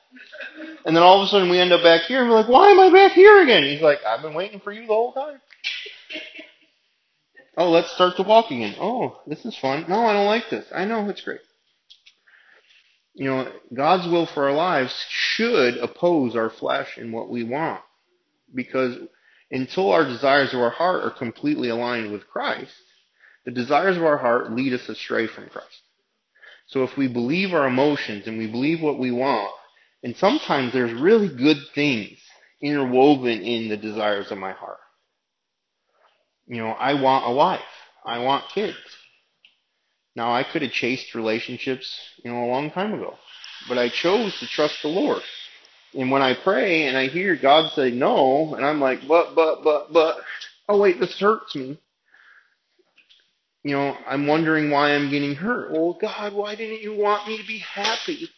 And 0.87 0.97
then 0.97 1.03
all 1.03 1.21
of 1.21 1.27
a 1.27 1.31
sudden 1.31 1.51
we 1.51 1.59
end 1.59 1.73
up 1.73 1.83
back 1.83 2.03
here 2.03 2.23
and 2.23 2.31
we're 2.31 2.37
like, 2.37 2.49
why 2.49 2.69
am 2.69 2.81
I 2.81 2.91
back 2.91 3.13
here 3.13 3.43
again? 3.43 3.63
He's 3.63 3.83
like, 3.83 3.99
I've 4.07 4.23
been 4.23 4.35
waiting 4.35 4.61
for 4.61 4.73
you 4.73 4.83
the 4.83 4.95
whole 4.95 5.13
time. 5.13 5.41
Oh, 7.57 7.71
let's 7.71 7.93
start 7.93 8.17
the 8.17 8.25
walk 8.25 8.51
again. 8.51 8.75
Oh, 8.81 9.21
this 9.27 9.45
is 9.45 9.57
fun. 9.59 9.85
No, 9.89 10.05
I 10.07 10.13
don't 10.13 10.27
like 10.27 10.51
this. 10.51 10.67
I 10.75 10.85
know, 10.85 11.09
it's 11.09 11.21
great. 11.21 11.41
You 13.15 13.27
know, 13.27 13.53
God's 13.73 14.09
will 14.09 14.27
for 14.27 14.49
our 14.49 14.55
lives 14.55 14.93
should 15.09 15.77
oppose 15.77 16.35
our 16.35 16.51
flesh 16.51 16.97
and 16.97 17.13
what 17.13 17.31
we 17.31 17.45
want. 17.45 17.81
Because 18.53 18.97
until 19.51 19.93
our 19.93 20.05
desires 20.05 20.53
of 20.53 20.61
our 20.61 20.71
heart 20.71 21.05
are 21.05 21.11
completely 21.11 21.69
aligned 21.69 22.11
with 22.11 22.27
Christ, 22.27 22.73
the 23.45 23.53
desires 23.53 23.97
of 23.97 24.03
our 24.03 24.19
heart 24.19 24.53
lead 24.53 24.73
us 24.73 24.89
astray 24.89 25.29
from 25.29 25.49
Christ. 25.49 25.83
So 26.67 26.83
if 26.83 26.97
we 26.97 27.07
believe 27.07 27.55
our 27.55 27.67
emotions 27.67 28.27
and 28.27 28.37
we 28.37 28.49
believe 28.49 28.81
what 28.81 28.99
we 28.99 29.13
want, 29.13 29.53
and 30.03 30.17
sometimes 30.17 30.73
there's 30.73 31.01
really 31.01 31.29
good 31.29 31.59
things 31.75 32.19
interwoven 32.61 33.43
in 33.43 33.69
the 33.69 33.77
desires 33.77 34.31
of 34.33 34.39
my 34.39 34.53
heart. 34.53 34.79
You 36.47 36.59
know, 36.59 36.71
I 36.71 37.01
want 37.01 37.31
a 37.31 37.35
wife. 37.35 37.61
I 38.05 38.19
want 38.19 38.45
kids. 38.55 38.77
Now 40.17 40.33
I 40.33 40.45
could 40.45 40.63
have 40.63 40.73
chased 40.73 41.15
relationships, 41.15 41.93
you 42.25 42.31
know, 42.31 42.45
a 42.45 42.51
long 42.51 42.71
time 42.71 42.95
ago. 42.95 43.17
But 43.69 43.79
I 43.79 43.89
chose 43.89 44.39
to 44.41 44.47
trust 44.47 44.83
the 44.83 44.89
Lord. 44.89 45.23
And 45.95 46.11
when 46.11 46.23
I 46.23 46.35
pray 46.35 46.87
and 46.87 46.97
I 46.97 47.07
hear 47.07 47.37
God 47.37 47.71
say 47.73 47.91
no, 47.91 48.55
and 48.55 48.65
I'm 48.65 48.81
like, 48.81 49.07
but, 49.07 49.35
but, 49.35 49.63
but, 49.63 49.93
but, 49.93 50.19
oh 50.69 50.79
wait, 50.79 51.01
this 51.01 51.19
hurts 51.19 51.55
me. 51.55 51.79
You 53.63 53.77
know, 53.77 53.97
I'm 54.07 54.27
wondering 54.27 54.71
why 54.71 54.95
I'm 54.95 55.11
getting 55.11 55.35
hurt. 55.35 55.73
Well, 55.73 55.97
God, 55.99 56.35
why 56.35 56.55
didn't 56.55 56.83
you 56.83 56.95
want 56.95 57.27
me 57.27 57.39
to 57.39 57.47
be 57.47 57.59
happy? 57.59 58.29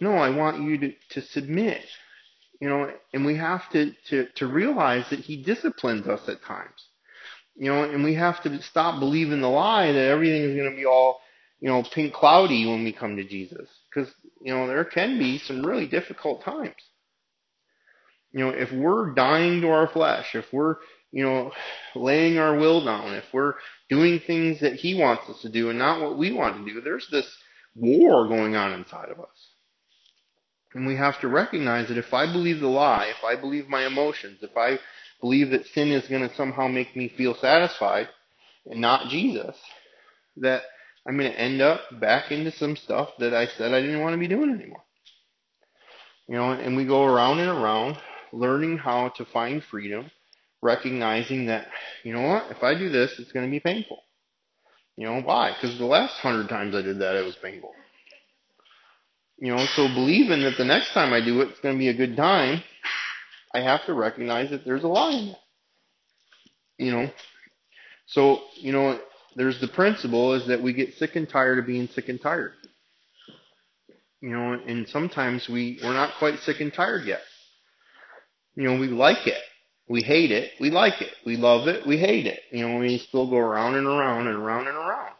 No, 0.00 0.12
I 0.12 0.28
want 0.28 0.60
you 0.62 0.76
to, 0.78 0.92
to 1.10 1.22
submit. 1.22 1.82
You 2.60 2.68
know, 2.68 2.90
and 3.12 3.26
we 3.26 3.36
have 3.36 3.68
to, 3.72 3.92
to, 4.08 4.28
to 4.36 4.46
realize 4.46 5.04
that 5.10 5.20
He 5.20 5.42
disciplines 5.42 6.06
us 6.06 6.28
at 6.28 6.42
times. 6.42 6.88
You 7.54 7.70
know, 7.70 7.84
and 7.84 8.04
we 8.04 8.14
have 8.14 8.42
to 8.42 8.62
stop 8.62 9.00
believing 9.00 9.40
the 9.40 9.48
lie 9.48 9.92
that 9.92 10.08
everything 10.08 10.42
is 10.42 10.56
going 10.56 10.70
to 10.70 10.76
be 10.76 10.86
all, 10.86 11.20
you 11.60 11.68
know, 11.68 11.82
pink 11.82 12.12
cloudy 12.12 12.66
when 12.66 12.84
we 12.84 12.92
come 12.92 13.16
to 13.16 13.24
Jesus. 13.24 13.68
Because, 13.88 14.12
you 14.42 14.52
know, 14.52 14.66
there 14.66 14.84
can 14.84 15.18
be 15.18 15.38
some 15.38 15.64
really 15.64 15.86
difficult 15.86 16.44
times. 16.44 16.74
You 18.32 18.40
know, 18.40 18.50
if 18.50 18.70
we're 18.72 19.14
dying 19.14 19.62
to 19.62 19.70
our 19.70 19.88
flesh, 19.88 20.34
if 20.34 20.44
we're, 20.52 20.76
you 21.12 21.24
know, 21.24 21.52
laying 21.94 22.38
our 22.38 22.56
will 22.56 22.84
down, 22.84 23.14
if 23.14 23.24
we're 23.32 23.54
doing 23.88 24.20
things 24.26 24.60
that 24.60 24.74
He 24.74 25.00
wants 25.00 25.28
us 25.30 25.40
to 25.42 25.48
do 25.48 25.70
and 25.70 25.78
not 25.78 26.02
what 26.02 26.18
we 26.18 26.32
want 26.32 26.58
to 26.58 26.72
do, 26.72 26.82
there's 26.82 27.08
this 27.10 27.26
war 27.74 28.28
going 28.28 28.54
on 28.54 28.72
inside 28.72 29.08
of 29.08 29.20
us. 29.20 29.55
And 30.76 30.86
we 30.86 30.94
have 30.96 31.18
to 31.22 31.28
recognize 31.28 31.88
that 31.88 31.96
if 31.96 32.12
I 32.12 32.30
believe 32.30 32.60
the 32.60 32.68
lie, 32.68 33.06
if 33.06 33.24
I 33.24 33.34
believe 33.34 33.66
my 33.66 33.86
emotions, 33.86 34.40
if 34.42 34.54
I 34.58 34.78
believe 35.22 35.48
that 35.48 35.64
sin 35.68 35.90
is 35.90 36.06
going 36.06 36.28
to 36.28 36.34
somehow 36.34 36.68
make 36.68 36.94
me 36.94 37.08
feel 37.08 37.34
satisfied 37.34 38.10
and 38.66 38.78
not 38.78 39.08
Jesus, 39.08 39.56
that 40.36 40.64
I'm 41.08 41.16
going 41.16 41.32
to 41.32 41.40
end 41.40 41.62
up 41.62 41.80
back 41.98 42.30
into 42.30 42.52
some 42.52 42.76
stuff 42.76 43.08
that 43.20 43.32
I 43.32 43.46
said 43.46 43.72
I 43.72 43.80
didn't 43.80 44.02
want 44.02 44.12
to 44.12 44.18
be 44.18 44.28
doing 44.28 44.50
anymore. 44.50 44.84
You 46.28 46.34
know, 46.34 46.52
and 46.52 46.76
we 46.76 46.84
go 46.84 47.04
around 47.04 47.38
and 47.38 47.48
around 47.48 47.96
learning 48.30 48.76
how 48.76 49.08
to 49.16 49.24
find 49.24 49.64
freedom, 49.64 50.10
recognizing 50.60 51.46
that, 51.46 51.68
you 52.04 52.12
know 52.12 52.20
what, 52.20 52.50
if 52.50 52.62
I 52.62 52.74
do 52.74 52.90
this, 52.90 53.18
it's 53.18 53.32
going 53.32 53.46
to 53.46 53.50
be 53.50 53.60
painful. 53.60 54.02
You 54.98 55.06
know, 55.06 55.22
why? 55.22 55.54
Because 55.54 55.78
the 55.78 55.86
last 55.86 56.20
hundred 56.20 56.50
times 56.50 56.74
I 56.74 56.82
did 56.82 56.98
that, 56.98 57.16
it 57.16 57.24
was 57.24 57.36
painful. 57.36 57.72
You 59.38 59.54
know, 59.54 59.66
so 59.74 59.88
believing 59.88 60.42
that 60.42 60.56
the 60.56 60.64
next 60.64 60.92
time 60.92 61.12
I 61.12 61.24
do 61.24 61.40
it, 61.42 61.48
it's 61.48 61.60
going 61.60 61.74
to 61.74 61.78
be 61.78 61.88
a 61.88 61.94
good 61.94 62.16
time, 62.16 62.62
I 63.54 63.60
have 63.60 63.84
to 63.86 63.94
recognize 63.94 64.50
that 64.50 64.64
there's 64.64 64.84
a 64.84 64.88
lie 64.88 65.12
in 65.12 65.28
it. 65.28 65.36
You 66.78 66.92
know, 66.92 67.10
so, 68.06 68.40
you 68.54 68.72
know, 68.72 68.98
there's 69.34 69.60
the 69.60 69.68
principle 69.68 70.34
is 70.34 70.46
that 70.48 70.62
we 70.62 70.72
get 70.72 70.94
sick 70.94 71.16
and 71.16 71.28
tired 71.28 71.58
of 71.58 71.66
being 71.66 71.88
sick 71.88 72.08
and 72.08 72.20
tired. 72.20 72.52
You 74.20 74.30
know, 74.30 74.52
and 74.54 74.88
sometimes 74.88 75.48
we, 75.48 75.78
we're 75.82 75.92
not 75.92 76.14
quite 76.18 76.38
sick 76.40 76.60
and 76.60 76.72
tired 76.72 77.06
yet. 77.06 77.20
You 78.54 78.64
know, 78.64 78.78
we 78.78 78.88
like 78.88 79.26
it. 79.26 79.40
We 79.88 80.02
hate 80.02 80.32
it. 80.32 80.52
We 80.58 80.70
like 80.70 81.00
it. 81.00 81.12
We 81.24 81.36
love 81.36 81.68
it. 81.68 81.86
We 81.86 81.98
hate 81.98 82.26
it. 82.26 82.40
You 82.50 82.66
know, 82.66 82.78
we 82.78 82.98
still 82.98 83.28
go 83.28 83.36
around 83.36 83.74
and 83.76 83.86
around 83.86 84.26
and 84.26 84.36
around 84.36 84.66
and 84.66 84.76
around. 84.76 85.12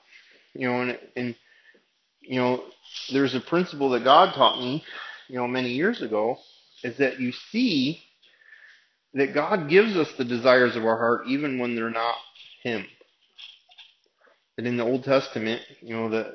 You 0.54 0.68
know, 0.68 0.80
and, 0.80 0.98
and 1.14 1.36
you 2.20 2.40
know, 2.40 2.64
there's 3.12 3.34
a 3.34 3.40
principle 3.40 3.90
that 3.90 4.04
God 4.04 4.34
taught 4.34 4.58
me, 4.58 4.84
you 5.28 5.36
know, 5.36 5.46
many 5.46 5.70
years 5.70 6.02
ago, 6.02 6.38
is 6.82 6.96
that 6.98 7.20
you 7.20 7.32
see 7.50 8.00
that 9.14 9.34
God 9.34 9.68
gives 9.68 9.96
us 9.96 10.08
the 10.18 10.24
desires 10.24 10.76
of 10.76 10.84
our 10.84 10.96
heart 10.96 11.26
even 11.26 11.58
when 11.58 11.74
they're 11.74 11.90
not 11.90 12.16
Him. 12.62 12.86
And 14.58 14.66
in 14.66 14.76
the 14.76 14.84
Old 14.84 15.04
Testament, 15.04 15.62
you 15.80 15.94
know, 15.94 16.08
the 16.08 16.34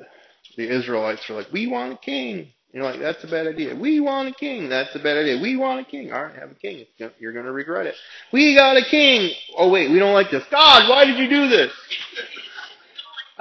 the 0.56 0.68
Israelites 0.68 1.28
are 1.30 1.34
like, 1.34 1.52
we 1.52 1.66
want 1.66 1.94
a 1.94 1.96
king. 1.96 2.48
You're 2.72 2.84
like, 2.84 3.00
that's 3.00 3.22
a 3.24 3.26
bad 3.26 3.46
idea. 3.46 3.74
We 3.74 4.00
want 4.00 4.28
a 4.28 4.32
king. 4.32 4.68
That's 4.68 4.94
a 4.94 4.98
bad 4.98 5.18
idea. 5.18 5.40
We 5.40 5.56
want 5.56 5.80
a 5.80 5.84
king. 5.84 6.12
All 6.12 6.24
right, 6.24 6.34
have 6.34 6.50
a 6.50 6.54
king. 6.54 6.86
You're 7.18 7.32
going 7.32 7.44
to 7.44 7.52
regret 7.52 7.86
it. 7.86 7.94
We 8.32 8.54
got 8.54 8.76
a 8.76 8.84
king. 8.84 9.30
Oh 9.56 9.70
wait, 9.70 9.90
we 9.90 9.98
don't 9.98 10.14
like 10.14 10.30
this. 10.30 10.44
God, 10.50 10.88
why 10.88 11.04
did 11.04 11.18
you 11.18 11.28
do 11.28 11.48
this? 11.48 11.72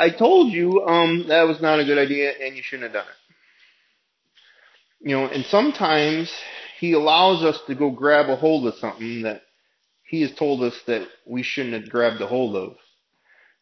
I 0.02 0.10
told 0.10 0.52
you 0.52 0.84
um, 0.88 1.28
that 1.28 1.44
was 1.44 1.62
not 1.62 1.80
a 1.80 1.86
good 1.86 2.00
idea 2.00 2.32
and 2.32 2.56
you 2.56 2.64
shouldn't 2.64 2.92
have 2.92 2.94
done 2.94 3.08
it. 3.08 5.08
You 5.08 5.16
know, 5.16 5.28
and 5.28 5.46
sometimes 5.46 6.34
he 6.80 6.94
allows 6.94 7.44
us 7.44 7.62
to 7.68 7.76
go 7.76 7.92
grab 7.92 8.28
a 8.28 8.36
hold 8.36 8.66
of 8.66 8.74
something 8.80 9.22
that 9.22 9.44
he 10.04 10.24
has 10.24 10.34
told 10.34 10.64
us 10.64 10.74
that 10.88 11.08
we 11.28 11.44
shouldn't 11.44 11.76
have 11.76 11.92
grabbed 11.92 12.20
a 12.20 12.26
hold 12.26 12.56
of. 12.56 12.78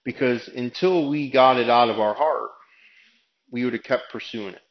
Because 0.06 0.47
until 0.56 1.10
we 1.10 1.30
got 1.30 1.58
it 1.58 1.69
out 1.69 1.89
of 1.89 1.99
our 1.99 2.13
heart, 2.13 2.52
we 3.52 3.65
would 3.65 3.73
have 3.73 3.84
kept 3.84 4.10
pursuing 4.10 4.54
it. 4.54 4.62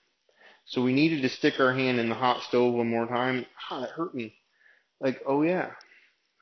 So 0.65 0.83
we 0.83 0.95
needed 0.95 1.21
to 1.21 1.29
stick 1.29 1.61
our 1.61 1.75
hand 1.75 2.01
in 2.01 2.09
the 2.09 2.15
hot 2.15 2.43
stove 2.45 2.73
one 2.73 2.89
more 2.89 3.07
time. 3.07 3.45
Ah, 3.71 3.81
that 3.81 3.91
hurt 3.91 4.15
me. 4.15 4.37
Like, 5.01 5.21
oh 5.27 5.43
yeah, 5.43 5.73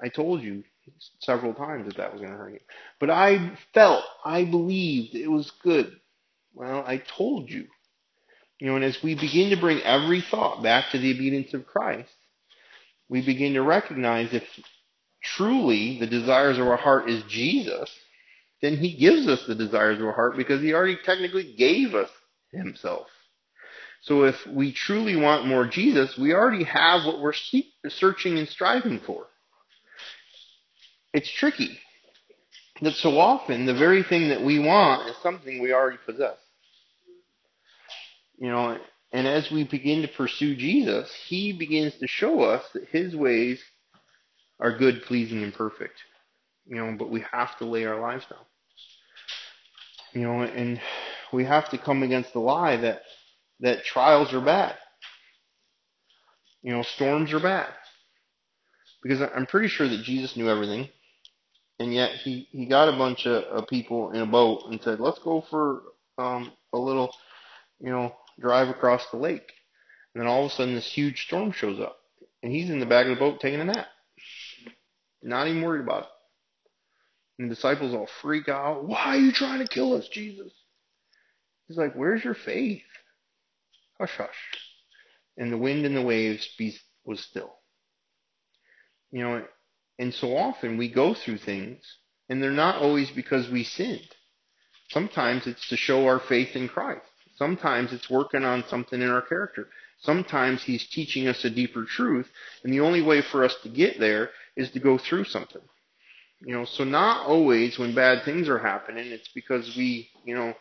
I 0.00 0.08
told 0.08 0.42
you 0.42 0.62
several 1.20 1.54
times 1.54 1.86
that 1.86 1.96
that 1.96 2.12
was 2.12 2.20
going 2.20 2.32
to 2.32 2.38
hurt 2.38 2.52
you. 2.54 2.60
But 3.00 3.10
I 3.10 3.56
felt, 3.74 4.04
I 4.24 4.44
believed 4.44 5.14
it 5.14 5.28
was 5.28 5.50
good. 5.62 5.92
Well, 6.54 6.84
I 6.86 6.98
told 6.98 7.50
you. 7.50 7.66
You 8.58 8.68
know, 8.68 8.76
and 8.76 8.84
as 8.84 9.02
we 9.02 9.14
begin 9.14 9.50
to 9.50 9.60
bring 9.60 9.80
every 9.82 10.22
thought 10.30 10.62
back 10.62 10.90
to 10.92 10.98
the 10.98 11.12
obedience 11.12 11.52
of 11.52 11.66
Christ, 11.66 12.12
we 13.08 13.24
begin 13.24 13.54
to 13.54 13.62
recognize 13.62 14.32
if 14.32 14.44
truly 15.22 15.98
the 16.00 16.06
desires 16.06 16.58
of 16.58 16.66
our 16.66 16.76
heart 16.76 17.10
is 17.10 17.22
Jesus, 17.28 17.90
then 18.62 18.76
he 18.76 18.96
gives 18.96 19.28
us 19.28 19.44
the 19.46 19.54
desires 19.54 19.98
of 19.98 20.06
our 20.06 20.14
heart 20.14 20.36
because 20.36 20.62
he 20.62 20.72
already 20.72 20.98
technically 21.04 21.54
gave 21.56 21.94
us 21.94 22.08
himself. 22.52 23.06
So 24.02 24.24
if 24.24 24.36
we 24.46 24.72
truly 24.72 25.16
want 25.16 25.46
more 25.46 25.66
Jesus, 25.66 26.16
we 26.16 26.32
already 26.32 26.64
have 26.64 27.04
what 27.04 27.20
we're 27.20 27.34
searching 27.88 28.38
and 28.38 28.48
striving 28.48 29.00
for. 29.00 29.26
It's 31.16 31.30
tricky 31.30 31.78
that 32.82 32.92
so 32.92 33.18
often 33.18 33.64
the 33.64 33.72
very 33.72 34.02
thing 34.02 34.28
that 34.28 34.42
we 34.42 34.58
want 34.58 35.08
is 35.08 35.16
something 35.22 35.62
we 35.62 35.72
already 35.72 35.96
possess. 36.04 36.36
You 38.38 38.50
know, 38.50 38.78
and 39.12 39.26
as 39.26 39.50
we 39.50 39.64
begin 39.64 40.02
to 40.02 40.08
pursue 40.08 40.54
Jesus, 40.54 41.10
he 41.26 41.54
begins 41.54 41.94
to 42.00 42.06
show 42.06 42.42
us 42.42 42.62
that 42.74 42.88
his 42.88 43.16
ways 43.16 43.62
are 44.60 44.76
good, 44.76 45.04
pleasing, 45.04 45.42
and 45.42 45.54
perfect. 45.54 45.94
You 46.66 46.76
know, 46.76 46.96
but 46.98 47.10
we 47.10 47.24
have 47.32 47.56
to 47.60 47.64
lay 47.64 47.86
our 47.86 47.98
lives 47.98 48.26
down. 48.28 48.44
You 50.12 50.20
know, 50.20 50.42
and 50.42 50.78
we 51.32 51.46
have 51.46 51.70
to 51.70 51.78
come 51.78 52.02
against 52.02 52.34
the 52.34 52.40
lie 52.40 52.76
that 52.76 53.00
that 53.60 53.84
trials 53.86 54.34
are 54.34 54.44
bad. 54.44 54.76
You 56.60 56.72
know, 56.72 56.82
storms 56.82 57.32
are 57.32 57.40
bad. 57.40 57.72
Because 59.02 59.26
I'm 59.34 59.46
pretty 59.46 59.68
sure 59.68 59.88
that 59.88 60.02
Jesus 60.02 60.36
knew 60.36 60.50
everything. 60.50 60.90
And 61.78 61.92
yet 61.92 62.12
he, 62.12 62.48
he 62.50 62.66
got 62.66 62.88
a 62.88 62.96
bunch 62.96 63.26
of, 63.26 63.44
of 63.44 63.68
people 63.68 64.12
in 64.12 64.22
a 64.22 64.26
boat 64.26 64.64
and 64.70 64.80
said, 64.82 64.98
let's 64.98 65.18
go 65.18 65.44
for 65.50 65.82
um, 66.18 66.52
a 66.72 66.78
little, 66.78 67.14
you 67.80 67.90
know, 67.90 68.14
drive 68.40 68.68
across 68.68 69.02
the 69.10 69.18
lake. 69.18 69.52
And 70.14 70.22
then 70.22 70.28
all 70.28 70.46
of 70.46 70.52
a 70.52 70.54
sudden 70.54 70.74
this 70.74 70.90
huge 70.90 71.26
storm 71.26 71.52
shows 71.52 71.78
up. 71.78 71.98
And 72.42 72.52
he's 72.52 72.70
in 72.70 72.80
the 72.80 72.86
back 72.86 73.06
of 73.06 73.10
the 73.10 73.20
boat 73.20 73.40
taking 73.40 73.60
a 73.60 73.64
nap. 73.64 73.86
Not 75.22 75.48
even 75.48 75.62
worried 75.62 75.82
about 75.82 76.04
it. 76.04 76.08
And 77.38 77.50
the 77.50 77.54
disciples 77.54 77.92
all 77.92 78.08
freak 78.22 78.48
out. 78.48 78.86
Why 78.86 79.04
are 79.04 79.18
you 79.18 79.32
trying 79.32 79.58
to 79.58 79.68
kill 79.68 79.94
us, 79.94 80.08
Jesus? 80.08 80.52
He's 81.68 81.76
like, 81.76 81.94
Where's 81.94 82.24
your 82.24 82.34
faith? 82.34 82.82
Hush, 83.98 84.16
hush. 84.16 84.28
And 85.36 85.52
the 85.52 85.58
wind 85.58 85.84
and 85.84 85.96
the 85.96 86.02
waves 86.02 86.48
be, 86.56 86.74
was 87.04 87.20
still. 87.20 87.52
You 89.10 89.22
know, 89.22 89.44
and 89.98 90.12
so 90.12 90.36
often 90.36 90.76
we 90.76 90.88
go 90.88 91.14
through 91.14 91.38
things, 91.38 91.82
and 92.28 92.42
they're 92.42 92.50
not 92.50 92.82
always 92.82 93.10
because 93.10 93.48
we 93.48 93.64
sinned. 93.64 94.08
Sometimes 94.90 95.46
it's 95.46 95.68
to 95.68 95.76
show 95.76 96.06
our 96.06 96.20
faith 96.20 96.54
in 96.54 96.68
Christ. 96.68 97.06
Sometimes 97.36 97.92
it's 97.92 98.10
working 98.10 98.44
on 98.44 98.64
something 98.68 99.00
in 99.00 99.10
our 99.10 99.22
character. 99.22 99.68
Sometimes 100.00 100.62
He's 100.62 100.86
teaching 100.88 101.28
us 101.28 101.44
a 101.44 101.50
deeper 101.50 101.84
truth, 101.84 102.28
and 102.62 102.72
the 102.72 102.80
only 102.80 103.02
way 103.02 103.22
for 103.22 103.44
us 103.44 103.54
to 103.62 103.68
get 103.68 103.98
there 103.98 104.30
is 104.56 104.70
to 104.72 104.80
go 104.80 104.98
through 104.98 105.24
something. 105.24 105.62
You 106.40 106.54
know, 106.54 106.64
so 106.66 106.84
not 106.84 107.26
always 107.26 107.78
when 107.78 107.94
bad 107.94 108.24
things 108.24 108.48
are 108.48 108.58
happening, 108.58 109.06
it's 109.06 109.28
because 109.34 109.74
we, 109.76 110.10
you 110.24 110.34
know, 110.34 110.54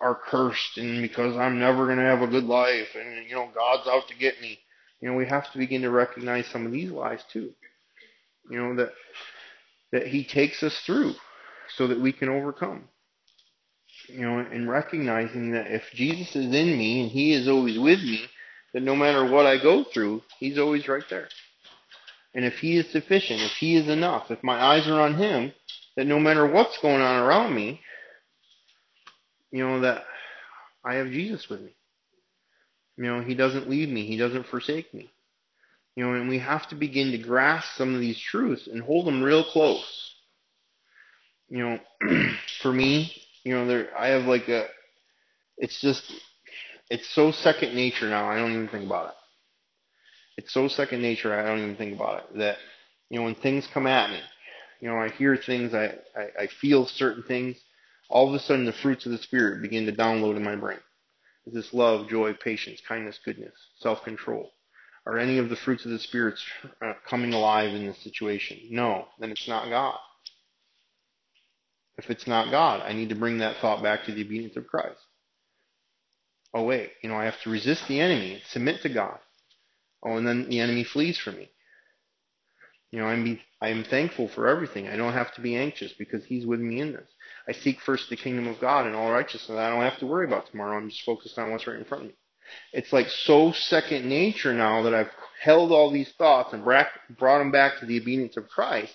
are 0.00 0.14
cursed 0.14 0.78
and 0.78 1.00
because 1.00 1.36
I'm 1.36 1.58
never 1.58 1.86
going 1.86 1.98
to 1.98 2.04
have 2.04 2.22
a 2.22 2.26
good 2.26 2.44
life 2.44 2.88
and, 2.94 3.26
you 3.28 3.34
know, 3.34 3.48
God's 3.54 3.88
out 3.88 4.08
to 4.08 4.16
get 4.16 4.40
me. 4.40 4.58
You 5.00 5.08
know, 5.08 5.16
we 5.16 5.26
have 5.26 5.50
to 5.52 5.58
begin 5.58 5.82
to 5.82 5.90
recognize 5.90 6.46
some 6.48 6.66
of 6.66 6.72
these 6.72 6.90
lies 6.90 7.20
too. 7.32 7.52
You 8.50 8.58
know, 8.58 8.76
that, 8.76 8.92
that 9.92 10.06
He 10.06 10.24
takes 10.24 10.62
us 10.62 10.76
through 10.84 11.14
so 11.76 11.86
that 11.88 12.00
we 12.00 12.12
can 12.12 12.28
overcome. 12.28 12.88
You 14.08 14.20
know, 14.20 14.38
and 14.38 14.70
recognizing 14.70 15.52
that 15.52 15.70
if 15.70 15.82
Jesus 15.92 16.36
is 16.36 16.46
in 16.46 16.78
me 16.78 17.02
and 17.02 17.10
He 17.10 17.32
is 17.32 17.48
always 17.48 17.78
with 17.78 18.00
me, 18.00 18.26
that 18.72 18.82
no 18.82 18.94
matter 18.94 19.24
what 19.24 19.46
I 19.46 19.60
go 19.60 19.84
through, 19.84 20.22
He's 20.38 20.58
always 20.58 20.86
right 20.86 21.04
there. 21.10 21.28
And 22.34 22.44
if 22.44 22.58
He 22.58 22.76
is 22.76 22.90
sufficient, 22.92 23.40
if 23.40 23.52
He 23.52 23.76
is 23.76 23.88
enough, 23.88 24.30
if 24.30 24.42
my 24.42 24.62
eyes 24.62 24.86
are 24.86 25.00
on 25.00 25.14
Him, 25.14 25.52
that 25.96 26.06
no 26.06 26.20
matter 26.20 26.46
what's 26.46 26.78
going 26.78 27.00
on 27.00 27.22
around 27.22 27.54
me, 27.54 27.80
you 29.50 29.66
know, 29.66 29.80
that 29.80 30.04
I 30.84 30.96
have 30.96 31.08
Jesus 31.08 31.48
with 31.48 31.62
me. 31.62 31.74
You 32.98 33.04
know, 33.04 33.20
He 33.22 33.34
doesn't 33.34 33.68
leave 33.68 33.88
me, 33.88 34.06
He 34.06 34.16
doesn't 34.16 34.46
forsake 34.46 34.92
me. 34.94 35.10
You 35.96 36.04
know, 36.04 36.14
and 36.14 36.28
we 36.28 36.38
have 36.38 36.68
to 36.68 36.74
begin 36.74 37.10
to 37.12 37.18
grasp 37.18 37.68
some 37.76 37.94
of 37.94 38.00
these 38.00 38.18
truths 38.20 38.68
and 38.68 38.82
hold 38.82 39.06
them 39.06 39.22
real 39.22 39.44
close. 39.44 40.14
You 41.48 41.58
know, 41.58 41.78
for 42.62 42.72
me, 42.72 43.12
you 43.44 43.54
know, 43.54 43.66
there 43.66 43.88
I 43.98 44.08
have 44.08 44.24
like 44.26 44.48
a 44.48 44.66
it's 45.56 45.80
just 45.80 46.04
it's 46.90 47.08
so 47.14 47.32
second 47.32 47.74
nature 47.74 48.08
now, 48.08 48.28
I 48.30 48.36
don't 48.36 48.52
even 48.52 48.68
think 48.68 48.86
about 48.86 49.08
it. 49.08 49.14
It's 50.36 50.52
so 50.52 50.68
second 50.68 51.02
nature, 51.02 51.34
I 51.34 51.44
don't 51.44 51.58
even 51.58 51.76
think 51.76 51.94
about 51.94 52.18
it. 52.18 52.38
That, 52.38 52.58
you 53.08 53.18
know, 53.18 53.24
when 53.24 53.34
things 53.34 53.66
come 53.72 53.86
at 53.86 54.10
me, 54.10 54.20
you 54.80 54.88
know, 54.88 54.96
I 54.96 55.08
hear 55.08 55.36
things, 55.36 55.74
I, 55.74 55.94
I, 56.14 56.42
I 56.42 56.46
feel 56.60 56.86
certain 56.86 57.22
things, 57.22 57.56
all 58.10 58.28
of 58.28 58.34
a 58.34 58.38
sudden 58.38 58.66
the 58.66 58.72
fruits 58.72 59.06
of 59.06 59.12
the 59.12 59.18
Spirit 59.18 59.62
begin 59.62 59.86
to 59.86 59.92
download 59.92 60.36
in 60.36 60.44
my 60.44 60.56
brain. 60.56 60.78
Is 61.46 61.54
this 61.54 61.72
love, 61.72 62.08
joy, 62.08 62.34
patience, 62.34 62.80
kindness, 62.86 63.18
goodness, 63.24 63.54
self-control? 63.78 64.52
Are 65.06 65.18
any 65.18 65.38
of 65.38 65.48
the 65.48 65.56
fruits 65.56 65.84
of 65.84 65.92
the 65.92 66.00
Spirit 66.00 66.34
uh, 66.82 66.94
coming 67.08 67.32
alive 67.32 67.72
in 67.72 67.86
this 67.86 67.98
situation? 67.98 68.58
No, 68.70 69.06
then 69.20 69.30
it's 69.30 69.46
not 69.46 69.68
God. 69.68 69.98
If 71.96 72.10
it's 72.10 72.26
not 72.26 72.50
God, 72.50 72.82
I 72.82 72.92
need 72.92 73.08
to 73.10 73.14
bring 73.14 73.38
that 73.38 73.56
thought 73.58 73.82
back 73.82 74.04
to 74.04 74.12
the 74.12 74.22
obedience 74.22 74.56
of 74.56 74.66
Christ. 74.66 75.00
Oh 76.52 76.64
wait, 76.64 76.90
you 77.02 77.08
know, 77.08 77.16
I 77.16 77.24
have 77.24 77.40
to 77.42 77.50
resist 77.50 77.86
the 77.86 78.00
enemy, 78.00 78.42
submit 78.48 78.82
to 78.82 78.88
God. 78.88 79.18
Oh, 80.02 80.16
and 80.16 80.26
then 80.26 80.48
the 80.48 80.60
enemy 80.60 80.84
flees 80.84 81.18
from 81.18 81.36
me. 81.36 81.50
You 82.90 83.00
know, 83.00 83.06
I'm 83.06 83.24
be, 83.24 83.40
I'm 83.60 83.84
thankful 83.84 84.28
for 84.28 84.46
everything. 84.48 84.88
I 84.88 84.96
don't 84.96 85.12
have 85.12 85.34
to 85.34 85.40
be 85.40 85.56
anxious 85.56 85.92
because 85.92 86.24
He's 86.24 86.46
with 86.46 86.60
me 86.60 86.80
in 86.80 86.92
this. 86.92 87.08
I 87.48 87.52
seek 87.52 87.80
first 87.80 88.08
the 88.08 88.16
kingdom 88.16 88.46
of 88.46 88.60
God 88.60 88.86
and 88.86 88.94
all 88.94 89.10
righteousness. 89.10 89.58
I 89.58 89.70
don't 89.70 89.82
have 89.82 89.98
to 89.98 90.06
worry 90.06 90.26
about 90.26 90.50
tomorrow. 90.50 90.76
I'm 90.76 90.88
just 90.88 91.02
focused 91.02 91.38
on 91.38 91.50
what's 91.50 91.66
right 91.66 91.76
in 91.76 91.84
front 91.84 92.04
of 92.04 92.10
me. 92.10 92.16
It's 92.72 92.92
like 92.92 93.08
so 93.08 93.52
second 93.52 94.08
nature 94.08 94.52
now 94.52 94.82
that 94.82 94.94
I've 94.94 95.10
held 95.40 95.72
all 95.72 95.90
these 95.90 96.12
thoughts 96.18 96.52
and 96.52 96.64
brought 96.64 97.38
them 97.38 97.50
back 97.50 97.78
to 97.80 97.86
the 97.86 98.00
obedience 98.00 98.36
of 98.36 98.48
Christ 98.48 98.94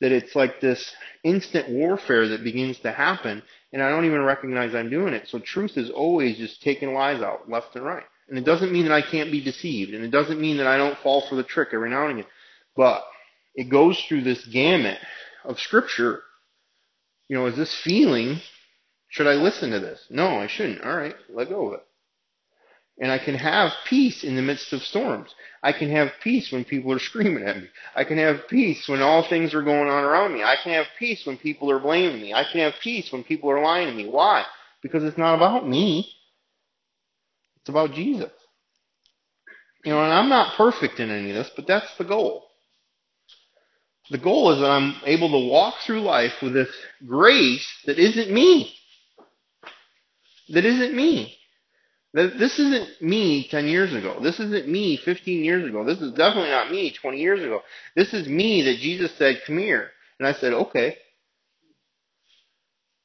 that 0.00 0.12
it's 0.12 0.34
like 0.34 0.60
this 0.60 0.94
instant 1.24 1.68
warfare 1.68 2.28
that 2.28 2.44
begins 2.44 2.78
to 2.80 2.92
happen 2.92 3.42
and 3.72 3.82
I 3.82 3.90
don't 3.90 4.06
even 4.06 4.22
recognize 4.22 4.74
I'm 4.74 4.90
doing 4.90 5.14
it. 5.14 5.28
So 5.28 5.38
truth 5.38 5.76
is 5.76 5.90
always 5.90 6.38
just 6.38 6.62
taking 6.62 6.92
lies 6.92 7.22
out 7.22 7.48
left 7.48 7.76
and 7.76 7.84
right. 7.84 8.04
And 8.28 8.38
it 8.38 8.44
doesn't 8.44 8.72
mean 8.72 8.84
that 8.84 8.94
I 8.94 9.02
can't 9.02 9.30
be 9.30 9.42
deceived 9.42 9.92
and 9.92 10.04
it 10.04 10.10
doesn't 10.10 10.40
mean 10.40 10.56
that 10.56 10.66
I 10.66 10.76
don't 10.76 10.98
fall 10.98 11.24
for 11.28 11.36
the 11.36 11.44
trick 11.44 11.68
every 11.72 11.90
now 11.90 12.06
and 12.06 12.18
again. 12.18 12.30
But 12.76 13.04
it 13.54 13.68
goes 13.68 14.02
through 14.08 14.22
this 14.22 14.44
gamut 14.46 14.98
of 15.44 15.58
scripture. 15.60 16.22
You 17.28 17.36
know, 17.36 17.46
is 17.46 17.56
this 17.56 17.78
feeling, 17.84 18.40
should 19.08 19.26
I 19.26 19.34
listen 19.34 19.70
to 19.70 19.80
this? 19.80 20.04
No, 20.10 20.26
I 20.26 20.46
shouldn't. 20.46 20.82
All 20.82 20.96
right, 20.96 21.14
let 21.28 21.48
go 21.48 21.68
of 21.68 21.74
it. 21.74 21.86
And 22.98 23.10
I 23.10 23.18
can 23.18 23.34
have 23.34 23.72
peace 23.86 24.24
in 24.24 24.36
the 24.36 24.42
midst 24.42 24.72
of 24.72 24.82
storms. 24.82 25.34
I 25.62 25.72
can 25.72 25.90
have 25.90 26.12
peace 26.22 26.52
when 26.52 26.64
people 26.64 26.92
are 26.92 26.98
screaming 26.98 27.44
at 27.44 27.56
me. 27.56 27.68
I 27.96 28.04
can 28.04 28.18
have 28.18 28.48
peace 28.48 28.86
when 28.88 29.00
all 29.00 29.22
things 29.28 29.54
are 29.54 29.62
going 29.62 29.88
on 29.88 30.04
around 30.04 30.34
me. 30.34 30.42
I 30.42 30.56
can 30.62 30.72
have 30.72 30.86
peace 30.98 31.24
when 31.24 31.38
people 31.38 31.70
are 31.70 31.78
blaming 31.78 32.20
me. 32.20 32.34
I 32.34 32.44
can 32.44 32.60
have 32.60 32.74
peace 32.82 33.10
when 33.10 33.24
people 33.24 33.50
are 33.50 33.62
lying 33.62 33.86
to 33.86 33.94
me. 33.94 34.06
Why? 34.06 34.44
Because 34.82 35.02
it's 35.04 35.18
not 35.18 35.34
about 35.34 35.66
me. 35.66 36.10
It's 37.60 37.70
about 37.70 37.92
Jesus. 37.92 38.32
You 39.84 39.92
know, 39.92 40.02
and 40.02 40.12
I'm 40.12 40.28
not 40.28 40.56
perfect 40.56 41.00
in 41.00 41.10
any 41.10 41.30
of 41.30 41.36
this, 41.36 41.50
but 41.56 41.66
that's 41.66 41.96
the 41.96 42.04
goal. 42.04 42.44
The 44.10 44.18
goal 44.18 44.52
is 44.52 44.60
that 44.60 44.70
I'm 44.70 44.96
able 45.04 45.30
to 45.30 45.48
walk 45.48 45.74
through 45.86 46.00
life 46.00 46.34
with 46.42 46.52
this 46.52 46.68
grace 47.06 47.66
that 47.86 47.98
isn't 47.98 48.30
me. 48.30 48.74
That 50.48 50.64
isn't 50.64 50.94
me. 50.94 51.36
This 52.12 52.58
isn't 52.58 53.00
me 53.00 53.46
10 53.50 53.66
years 53.66 53.94
ago. 53.94 54.18
This 54.20 54.40
isn't 54.40 54.68
me 54.68 54.96
15 55.04 55.44
years 55.44 55.68
ago. 55.68 55.84
This 55.84 56.00
is 56.00 56.12
definitely 56.12 56.50
not 56.50 56.70
me 56.70 56.92
20 57.00 57.18
years 57.18 57.40
ago. 57.40 57.60
This 57.94 58.12
is 58.12 58.26
me 58.26 58.62
that 58.62 58.78
Jesus 58.78 59.12
said, 59.16 59.42
come 59.46 59.58
here. 59.58 59.90
And 60.18 60.26
I 60.26 60.32
said, 60.32 60.52
okay. 60.52 60.96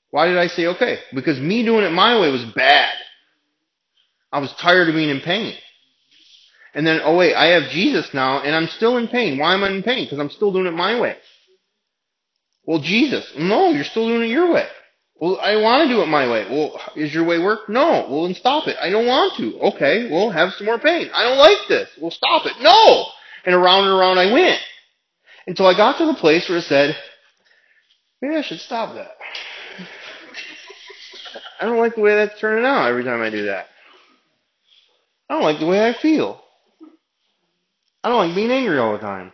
Why 0.09 0.27
did 0.27 0.37
I 0.37 0.47
say 0.47 0.65
okay? 0.67 0.99
Because 1.13 1.39
me 1.39 1.63
doing 1.63 1.83
it 1.83 1.91
my 1.91 2.19
way 2.19 2.31
was 2.31 2.45
bad. 2.55 2.93
I 4.31 4.39
was 4.39 4.53
tired 4.59 4.89
of 4.89 4.95
being 4.95 5.09
in 5.09 5.21
pain. 5.21 5.53
And 6.73 6.85
then, 6.85 6.99
oh 7.03 7.15
wait, 7.15 7.35
I 7.35 7.47
have 7.47 7.69
Jesus 7.69 8.09
now 8.13 8.41
and 8.41 8.55
I'm 8.55 8.67
still 8.67 8.97
in 8.97 9.07
pain. 9.07 9.37
Why 9.37 9.53
am 9.53 9.63
I 9.63 9.69
in 9.69 9.83
pain? 9.83 10.05
Because 10.05 10.19
I'm 10.19 10.31
still 10.31 10.51
doing 10.51 10.65
it 10.65 10.71
my 10.71 10.99
way. 10.99 11.15
Well, 12.65 12.79
Jesus, 12.79 13.31
no, 13.37 13.69
you're 13.69 13.83
still 13.83 14.07
doing 14.07 14.23
it 14.23 14.33
your 14.33 14.51
way. 14.51 14.67
Well, 15.19 15.39
I 15.41 15.55
want 15.55 15.87
to 15.87 15.93
do 15.93 16.01
it 16.01 16.07
my 16.07 16.29
way. 16.29 16.45
Well, 16.49 16.79
is 16.95 17.13
your 17.13 17.23
way 17.23 17.39
work? 17.39 17.69
No. 17.69 18.05
Well, 18.09 18.23
then 18.23 18.35
stop 18.35 18.67
it. 18.67 18.75
I 18.81 18.89
don't 18.89 19.07
want 19.07 19.37
to. 19.37 19.57
Okay, 19.59 20.09
well, 20.11 20.29
have 20.29 20.51
some 20.53 20.65
more 20.65 20.79
pain. 20.79 21.09
I 21.13 21.23
don't 21.23 21.37
like 21.37 21.67
this. 21.69 21.89
Well, 22.01 22.11
stop 22.11 22.45
it. 22.45 22.53
No! 22.61 23.05
And 23.45 23.55
around 23.55 23.85
and 23.85 23.93
around 23.93 24.17
I 24.17 24.31
went. 24.31 24.59
Until 25.47 25.67
I 25.67 25.77
got 25.77 25.97
to 25.99 26.05
the 26.05 26.15
place 26.15 26.49
where 26.49 26.57
it 26.57 26.63
said, 26.63 26.97
maybe 28.21 28.35
I 28.35 28.41
should 28.41 28.59
stop 28.59 28.95
that. 28.95 29.11
I 31.61 31.65
don't 31.65 31.77
like 31.77 31.95
the 31.95 32.01
way 32.01 32.15
that's 32.15 32.39
turning 32.39 32.65
out 32.65 32.87
every 32.87 33.03
time 33.03 33.21
I 33.21 33.29
do 33.29 33.45
that. 33.45 33.67
I 35.29 35.35
don't 35.35 35.43
like 35.43 35.59
the 35.59 35.67
way 35.67 35.87
I 35.87 35.93
feel. 35.93 36.41
I 38.03 38.09
don't 38.09 38.27
like 38.27 38.35
being 38.35 38.51
angry 38.51 38.77
all 38.77 38.93
the 38.93 38.99
time. 38.99 39.31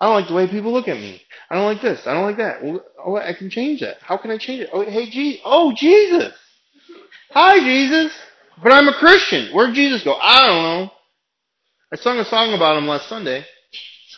I 0.00 0.06
don't 0.06 0.14
like 0.16 0.28
the 0.28 0.34
way 0.34 0.48
people 0.48 0.72
look 0.72 0.88
at 0.88 0.96
me. 0.96 1.22
I 1.48 1.54
don't 1.54 1.64
like 1.64 1.80
this. 1.80 2.06
I 2.06 2.14
don't 2.14 2.24
like 2.24 2.36
that. 2.38 2.62
Well, 2.62 2.82
oh, 3.04 3.16
I 3.16 3.34
can 3.34 3.50
change 3.50 3.80
that. 3.80 3.96
How 4.00 4.16
can 4.16 4.30
I 4.30 4.38
change 4.38 4.62
it? 4.62 4.70
Oh, 4.72 4.84
hey, 4.84 5.10
Jesus. 5.10 5.42
Oh, 5.44 5.72
Jesus. 5.74 6.32
Hi, 7.30 7.58
Jesus. 7.60 8.12
But 8.62 8.72
I'm 8.72 8.88
a 8.88 8.94
Christian. 8.94 9.54
Where'd 9.54 9.74
Jesus 9.74 10.04
go? 10.04 10.14
I 10.14 10.40
don't 10.40 10.62
know. 10.62 10.90
I 11.92 11.96
sung 11.96 12.18
a 12.18 12.24
song 12.24 12.54
about 12.54 12.78
him 12.78 12.86
last 12.86 13.08
Sunday. 13.08 13.44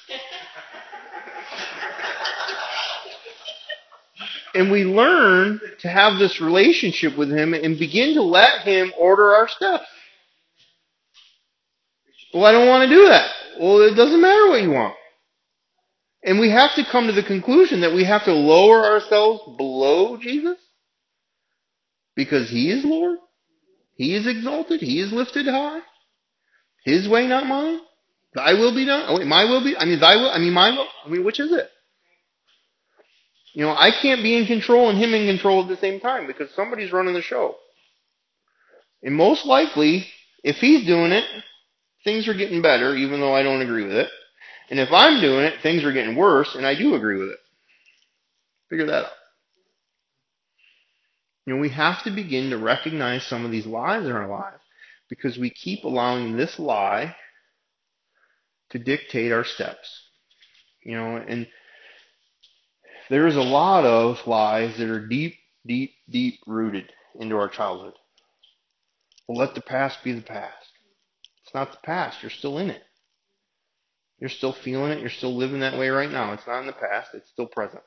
and 4.55 4.71
we 4.71 4.85
learn 4.85 5.61
to 5.81 5.89
have 5.89 6.19
this 6.19 6.41
relationship 6.41 7.17
with 7.17 7.31
him 7.31 7.55
and 7.55 7.79
begin 7.79 8.15
to 8.15 8.23
let 8.23 8.63
him 8.63 8.93
order 8.99 9.35
our 9.35 9.49
steps. 9.49 9.87
Well, 12.33 12.45
I 12.45 12.53
don't 12.53 12.69
want 12.69 12.89
to 12.89 12.95
do 12.95 13.09
that. 13.09 13.31
Well, 13.61 13.83
it 13.83 13.95
doesn't 13.95 14.21
matter 14.21 14.49
what 14.49 14.63
you 14.63 14.71
want. 14.71 14.95
And 16.25 16.41
we 16.41 16.51
have 16.51 16.75
to 16.77 16.85
come 16.91 17.07
to 17.07 17.13
the 17.13 17.23
conclusion 17.23 17.83
that 17.83 17.93
we 17.93 18.05
have 18.05 18.25
to 18.25 18.33
lower 18.33 18.85
ourselves 18.85 19.43
below 19.59 20.17
Jesus 20.17 20.59
because 22.17 22.49
He 22.49 22.71
is 22.71 22.85
Lord. 22.85 23.19
He 23.95 24.15
is 24.15 24.27
exalted. 24.27 24.81
He 24.81 25.01
is 25.01 25.13
lifted 25.13 25.47
high. 25.47 25.81
His 26.85 27.09
way, 27.09 27.27
not 27.27 27.47
mine. 27.47 27.81
Thy 28.35 28.55
will 28.55 28.75
be 28.75 28.85
done. 28.85 29.05
Oh, 29.09 29.19
wait, 29.19 29.27
my 29.27 29.45
will 29.45 29.63
be. 29.63 29.77
I 29.77 29.85
mean, 29.85 30.01
thy 30.01 30.17
will. 30.17 30.31
I 30.31 30.39
mean, 30.39 30.53
my 30.53 30.71
will. 30.71 30.89
I 31.05 31.09
mean, 31.09 31.25
which 31.25 31.39
is 31.39 31.53
it? 31.53 31.69
You 33.53 33.65
know, 33.65 33.71
I 33.71 33.91
can't 34.03 34.23
be 34.23 34.37
in 34.37 34.47
control 34.47 34.91
and 34.91 34.99
him 34.99 35.15
in 35.15 35.29
control 35.29 35.63
at 35.63 35.69
the 35.69 35.77
same 35.77 36.01
time 36.01 36.27
because 36.27 36.51
somebody's 36.57 36.93
running 36.93 37.15
the 37.15 37.23
show. 37.23 37.55
And 39.03 39.15
most 39.15 39.47
likely, 39.47 40.07
if 40.43 40.57
he's 40.57 40.87
doing 40.87 41.13
it, 41.13 41.25
things 42.03 42.27
are 42.27 42.35
getting 42.35 42.63
better, 42.63 42.97
even 42.97 43.21
though 43.21 43.35
I 43.35 43.45
don't 43.45 43.63
agree 43.63 43.85
with 43.85 43.95
it. 43.95 44.09
And 44.71 44.81
if 44.81 44.91
I'm 44.93 45.21
doing 45.21 45.45
it, 45.45 45.61
things 45.63 45.85
are 45.85 45.93
getting 45.93 46.17
worse, 46.17 46.55
and 46.55 46.67
I 46.67 46.75
do 46.75 46.95
agree 46.95 47.19
with 47.19 47.29
it. 47.31 47.39
Figure 48.71 48.87
that 48.87 49.05
out. 49.05 49.11
You 51.47 51.55
know, 51.55 51.61
we 51.61 51.69
have 51.71 52.03
to 52.05 52.11
begin 52.11 52.51
to 52.51 52.59
recognize 52.59 53.25
some 53.25 53.45
of 53.45 53.51
these 53.51 53.67
lies 53.67 54.07
in 54.07 54.13
our 54.13 54.29
lives 54.29 54.63
because 55.11 55.37
we 55.37 55.51
keep 55.51 55.85
allowing 55.85 56.37
this 56.37 56.59
lie 56.59 57.15
to 58.71 58.79
dictate 58.79 59.31
our 59.31 59.45
steps. 59.45 60.09
You 60.83 60.97
know, 60.97 61.17
and 61.17 61.47
there's 63.11 63.37
a 63.37 63.43
lot 63.43 63.85
of 63.85 64.27
lies 64.27 64.79
that 64.79 64.89
are 64.89 65.07
deep, 65.07 65.35
deep, 65.67 65.93
deep 66.09 66.41
rooted 66.47 66.91
into 67.21 67.37
our 67.37 67.49
childhood. 67.49 67.95
Well, 69.29 69.39
let 69.39 69.55
the 69.55 69.61
past 69.61 69.99
be 70.03 70.13
the 70.13 70.23
past. 70.23 70.57
It's 71.45 71.55
not 71.55 71.73
the 71.73 71.79
past. 71.85 72.23
You're 72.23 72.31
still 72.31 72.59
in 72.59 72.71
it. 72.71 72.83
You're 74.25 74.31
still 74.31 74.55
feeling 74.65 74.91
it. 74.91 75.01
You're 75.01 75.11
still 75.11 75.37
living 75.37 75.61
that 75.61 75.79
way 75.79 75.91
right 75.91 76.11
now. 76.11 76.33
It's 76.33 76.47
not 76.47 76.61
in 76.61 76.67
the 76.67 76.73
past. 76.73 77.11
It's 77.13 77.29
still 77.29 77.45
present. 77.45 77.83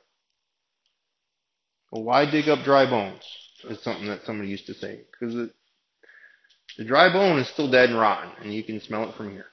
Well, 1.90 2.04
why 2.04 2.30
dig 2.30 2.48
up 2.48 2.64
dry 2.64 2.88
bones? 2.88 3.24
Is 3.68 3.82
something 3.82 4.06
that 4.06 4.22
somebody 4.24 4.48
used 4.48 4.66
to 4.66 4.74
say. 4.74 5.00
Because 5.10 5.34
the 5.34 6.84
dry 6.84 7.12
bone 7.12 7.40
is 7.40 7.48
still 7.48 7.68
dead 7.68 7.90
and 7.90 7.98
rotten, 7.98 8.30
and 8.40 8.54
you 8.54 8.62
can 8.62 8.80
smell 8.80 9.08
it 9.08 9.16
from 9.16 9.32
here. 9.32 9.46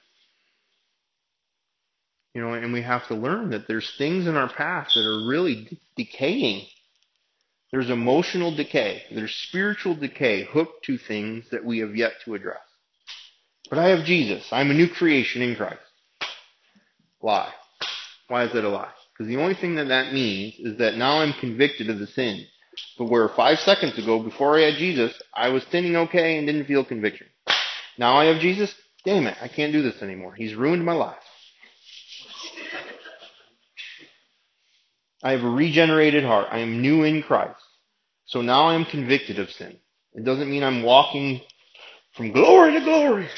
You 2.34 2.42
know, 2.42 2.52
and 2.54 2.72
we 2.72 2.82
have 2.82 3.08
to 3.08 3.16
learn 3.16 3.50
that 3.50 3.66
there's 3.66 3.92
things 3.98 4.28
in 4.28 4.36
our 4.36 4.48
past 4.48 4.94
that 4.94 5.04
are 5.04 5.28
really 5.28 5.80
decaying. 5.96 6.66
There's 7.72 7.90
emotional 7.90 8.54
decay. 8.54 9.02
There's 9.12 9.34
spiritual 9.48 9.96
decay 9.96 10.44
hooked 10.44 10.84
to 10.84 10.98
things 10.98 11.46
that 11.50 11.64
we 11.64 11.80
have 11.80 11.96
yet 11.96 12.12
to 12.26 12.36
address. 12.36 12.62
But 13.68 13.80
I 13.80 13.88
have 13.88 14.04
Jesus. 14.06 14.46
I'm 14.52 14.70
a 14.70 14.74
new 14.74 14.88
creation 14.88 15.42
in 15.42 15.56
Christ. 15.56 15.80
Lie. 17.26 17.52
Why 18.28 18.44
is 18.44 18.52
that 18.52 18.62
a 18.62 18.68
lie? 18.68 18.92
Because 19.12 19.28
the 19.28 19.42
only 19.42 19.54
thing 19.54 19.74
that 19.74 19.88
that 19.88 20.12
means 20.12 20.54
is 20.60 20.78
that 20.78 20.96
now 20.96 21.18
I'm 21.20 21.32
convicted 21.32 21.90
of 21.90 21.98
the 21.98 22.06
sin. 22.06 22.46
But 22.96 23.06
where 23.06 23.28
five 23.30 23.58
seconds 23.58 23.98
ago, 23.98 24.22
before 24.22 24.56
I 24.56 24.70
had 24.70 24.74
Jesus, 24.74 25.12
I 25.34 25.48
was 25.48 25.64
sinning 25.72 25.96
okay 25.96 26.38
and 26.38 26.46
didn't 26.46 26.66
feel 26.66 26.84
conviction. 26.84 27.26
Now 27.98 28.16
I 28.16 28.26
have 28.26 28.40
Jesus, 28.40 28.72
damn 29.04 29.26
it, 29.26 29.36
I 29.42 29.48
can't 29.48 29.72
do 29.72 29.82
this 29.82 30.02
anymore. 30.02 30.34
He's 30.34 30.54
ruined 30.54 30.84
my 30.84 30.92
life. 30.92 31.16
I 35.24 35.32
have 35.32 35.42
a 35.42 35.50
regenerated 35.50 36.22
heart. 36.22 36.46
I 36.52 36.58
am 36.58 36.80
new 36.80 37.02
in 37.02 37.24
Christ. 37.24 37.60
So 38.26 38.40
now 38.40 38.66
I 38.66 38.74
am 38.74 38.84
convicted 38.84 39.40
of 39.40 39.50
sin. 39.50 39.76
It 40.14 40.24
doesn't 40.24 40.48
mean 40.48 40.62
I'm 40.62 40.84
walking 40.84 41.40
from 42.14 42.30
glory 42.30 42.74
to 42.74 42.84
glory. 42.84 43.28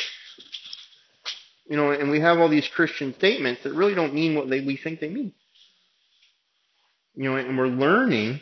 You 1.68 1.76
know, 1.76 1.90
and 1.92 2.10
we 2.10 2.20
have 2.20 2.38
all 2.38 2.48
these 2.48 2.66
Christian 2.66 3.14
statements 3.14 3.62
that 3.62 3.74
really 3.74 3.94
don't 3.94 4.14
mean 4.14 4.34
what 4.34 4.48
they, 4.48 4.60
we 4.60 4.76
think 4.76 5.00
they 5.00 5.10
mean. 5.10 5.32
You 7.14 7.24
know, 7.24 7.36
and 7.36 7.58
we're 7.58 7.66
learning 7.66 8.40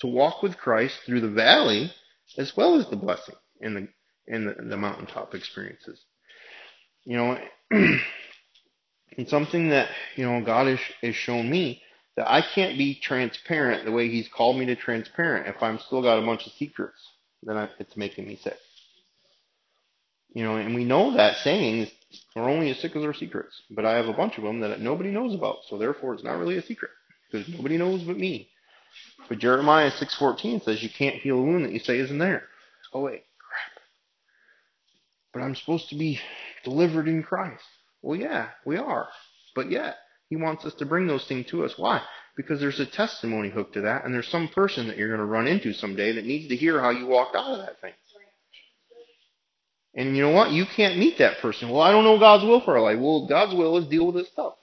to 0.00 0.06
walk 0.06 0.42
with 0.42 0.56
Christ 0.58 0.94
through 1.04 1.22
the 1.22 1.30
valley 1.30 1.92
as 2.38 2.56
well 2.56 2.76
as 2.76 2.88
the 2.88 2.96
blessing 2.96 3.34
and 3.60 3.76
the 3.76 3.88
and 4.28 4.46
the, 4.46 4.54
the 4.62 4.76
mountaintop 4.76 5.34
experiences. 5.34 6.00
You 7.04 7.16
know, 7.16 7.38
and 7.70 9.28
something 9.28 9.70
that 9.70 9.88
you 10.14 10.24
know 10.24 10.40
God 10.44 10.68
has, 10.68 10.80
has 11.02 11.16
shown 11.16 11.50
me 11.50 11.82
that 12.16 12.30
I 12.30 12.42
can't 12.42 12.78
be 12.78 13.00
transparent 13.00 13.84
the 13.84 13.92
way 13.92 14.08
He's 14.08 14.28
called 14.28 14.56
me 14.56 14.66
to 14.66 14.76
transparent 14.76 15.48
if 15.48 15.60
I'm 15.62 15.78
still 15.80 16.02
got 16.02 16.22
a 16.22 16.26
bunch 16.26 16.46
of 16.46 16.52
secrets. 16.52 17.00
Then 17.42 17.56
I, 17.56 17.68
it's 17.80 17.96
making 17.96 18.28
me 18.28 18.38
sick. 18.40 18.56
You 20.34 20.44
know, 20.44 20.56
and 20.56 20.74
we 20.74 20.84
know 20.84 21.14
that 21.14 21.36
saying 21.38 21.88
we're 22.34 22.48
only 22.48 22.70
as 22.70 22.78
sick 22.78 22.96
as 22.96 23.04
our 23.04 23.14
secrets. 23.14 23.60
But 23.70 23.84
I 23.84 23.96
have 23.96 24.06
a 24.06 24.14
bunch 24.14 24.38
of 24.38 24.44
them 24.44 24.60
that 24.60 24.80
nobody 24.80 25.10
knows 25.10 25.34
about, 25.34 25.58
so 25.68 25.78
therefore 25.78 26.14
it's 26.14 26.24
not 26.24 26.38
really 26.38 26.58
a 26.58 26.62
secret 26.62 26.90
because 27.30 27.48
nobody 27.48 27.76
knows 27.76 28.02
but 28.02 28.18
me. 28.18 28.48
But 29.28 29.38
Jeremiah 29.38 29.90
6:14 29.90 30.64
says 30.64 30.82
you 30.82 30.90
can't 30.90 31.16
heal 31.16 31.38
a 31.38 31.42
wound 31.42 31.64
that 31.64 31.72
you 31.72 31.78
say 31.78 31.98
isn't 31.98 32.18
there. 32.18 32.44
Oh 32.92 33.00
wait, 33.00 33.24
crap. 33.38 33.82
But 35.32 35.42
I'm 35.42 35.54
supposed 35.54 35.88
to 35.90 35.96
be 35.96 36.20
delivered 36.64 37.08
in 37.08 37.22
Christ. 37.22 37.64
Well, 38.02 38.18
yeah, 38.18 38.48
we 38.64 38.76
are. 38.76 39.08
But 39.54 39.70
yet, 39.70 39.96
he 40.28 40.36
wants 40.36 40.64
us 40.64 40.74
to 40.74 40.86
bring 40.86 41.06
those 41.06 41.26
things 41.26 41.46
to 41.46 41.64
us. 41.64 41.74
Why? 41.76 42.02
Because 42.36 42.58
there's 42.60 42.80
a 42.80 42.86
testimony 42.86 43.50
hook 43.50 43.74
to 43.74 43.82
that, 43.82 44.04
and 44.04 44.14
there's 44.14 44.28
some 44.28 44.48
person 44.48 44.88
that 44.88 44.96
you're 44.96 45.08
going 45.08 45.20
to 45.20 45.26
run 45.26 45.46
into 45.46 45.72
someday 45.72 46.12
that 46.12 46.24
needs 46.24 46.48
to 46.48 46.56
hear 46.56 46.80
how 46.80 46.90
you 46.90 47.06
walked 47.06 47.36
out 47.36 47.52
of 47.52 47.58
that 47.58 47.80
thing. 47.80 47.92
And 49.94 50.16
you 50.16 50.22
know 50.22 50.30
what? 50.30 50.50
You 50.50 50.64
can't 50.64 50.98
meet 50.98 51.18
that 51.18 51.38
person. 51.38 51.68
Well, 51.68 51.82
I 51.82 51.92
don't 51.92 52.04
know 52.04 52.18
God's 52.18 52.44
will 52.44 52.62
for 52.62 52.76
our 52.76 52.82
life. 52.82 52.98
Well, 52.98 53.26
God's 53.26 53.54
will 53.54 53.76
is 53.78 53.86
deal 53.86 54.06
with 54.06 54.16
this 54.16 54.28
stuff. 54.28 54.54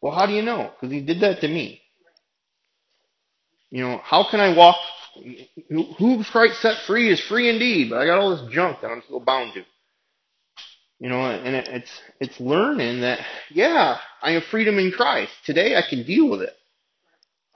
Well, 0.00 0.12
how 0.12 0.26
do 0.26 0.32
you 0.32 0.42
know? 0.42 0.72
Because 0.72 0.92
He 0.92 1.00
did 1.00 1.20
that 1.20 1.40
to 1.40 1.48
me. 1.48 1.80
You 3.70 3.84
know, 3.84 4.00
how 4.02 4.28
can 4.30 4.40
I 4.40 4.56
walk? 4.56 4.76
Who 5.68 6.24
Christ 6.24 6.60
set 6.60 6.78
free 6.86 7.10
is 7.10 7.20
free 7.20 7.48
indeed, 7.48 7.90
but 7.90 8.00
I 8.00 8.06
got 8.06 8.18
all 8.18 8.36
this 8.36 8.52
junk 8.52 8.80
that 8.80 8.90
I'm 8.90 9.02
still 9.02 9.20
bound 9.20 9.54
to. 9.54 9.64
You 10.98 11.08
know, 11.08 11.20
and 11.20 11.56
it's 11.56 11.90
it's 12.20 12.38
learning 12.40 13.00
that 13.00 13.20
yeah, 13.50 13.98
I 14.22 14.32
have 14.32 14.44
freedom 14.44 14.78
in 14.78 14.92
Christ. 14.92 15.32
Today 15.44 15.76
I 15.76 15.82
can 15.88 16.04
deal 16.04 16.28
with 16.28 16.42
it. 16.42 16.54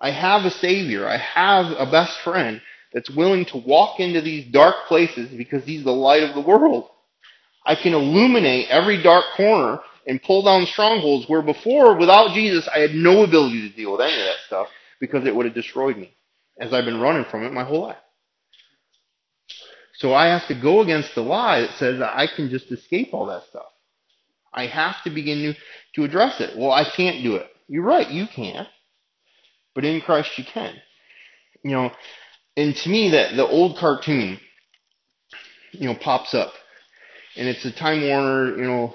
I 0.01 0.11
have 0.11 0.45
a 0.45 0.51
Savior. 0.51 1.07
I 1.07 1.17
have 1.17 1.67
a 1.79 1.91
best 1.91 2.19
friend 2.23 2.61
that's 2.97 3.11
willing 3.11 3.45
to 3.45 3.59
walk 3.59 4.01
into 4.01 4.23
these 4.23 4.51
dark 4.51 4.75
places 4.89 5.29
because 5.37 5.63
He's 5.65 5.85
the 5.85 5.93
light 5.93 6.23
of 6.23 6.35
the 6.35 6.41
world. 6.41 6.89
I 7.67 7.75
can 7.75 7.93
illuminate 7.93 8.71
every 8.71 9.03
dark 9.03 9.27
corner 9.37 9.81
and 10.07 10.23
pull 10.23 10.43
down 10.43 10.65
strongholds 10.65 11.29
where 11.29 11.43
before, 11.43 11.95
without 11.95 12.33
Jesus, 12.33 12.67
I 12.75 12.79
had 12.79 12.95
no 12.95 13.23
ability 13.23 13.69
to 13.69 13.77
deal 13.77 13.93
with 13.93 14.01
any 14.01 14.19
of 14.19 14.25
that 14.25 14.39
stuff 14.47 14.69
because 14.99 15.27
it 15.27 15.37
would 15.37 15.45
have 15.45 15.55
destroyed 15.55 15.99
me 15.99 16.17
as 16.59 16.73
I've 16.73 16.87
been 16.87 16.99
running 16.99 17.27
from 17.31 17.45
it 17.45 17.53
my 17.53 17.65
whole 17.65 17.83
life. 17.83 17.99
So 19.97 20.15
I 20.15 20.29
have 20.29 20.49
to 20.49 20.59
go 20.59 20.81
against 20.81 21.15
the 21.15 21.21
lie 21.21 21.61
that 21.61 21.77
says 21.79 21.99
that 21.99 22.17
I 22.17 22.27
can 22.35 22.49
just 22.49 22.73
escape 22.73 23.11
all 23.13 23.27
that 23.27 23.43
stuff. 23.51 23.67
I 24.55 24.69
have 24.69 25.03
to 25.05 25.11
begin 25.11 25.43
to, 25.43 25.55
to 25.97 26.05
address 26.05 26.41
it. 26.41 26.57
Well, 26.57 26.73
I 26.73 26.85
can't 26.97 27.23
do 27.23 27.35
it. 27.35 27.49
You're 27.69 27.85
right, 27.85 28.09
you 28.11 28.27
can't. 28.27 28.69
But 29.75 29.85
in 29.85 30.01
Christ 30.01 30.31
you 30.39 30.45
can. 30.45 30.73
You 31.63 31.73
know, 31.73 31.91
and 32.57 32.75
to 32.75 32.89
me 32.89 33.11
that 33.11 33.37
the 33.37 33.47
old 33.47 33.77
cartoon, 33.79 34.39
you 35.73 35.89
know, 35.89 35.95
pops 35.95 36.35
up. 36.35 36.53
And 37.37 37.49
it's 37.49 37.65
a 37.65 37.73
Time 37.73 38.07
Warner, 38.09 38.57
you 38.57 38.65
know, 38.65 38.95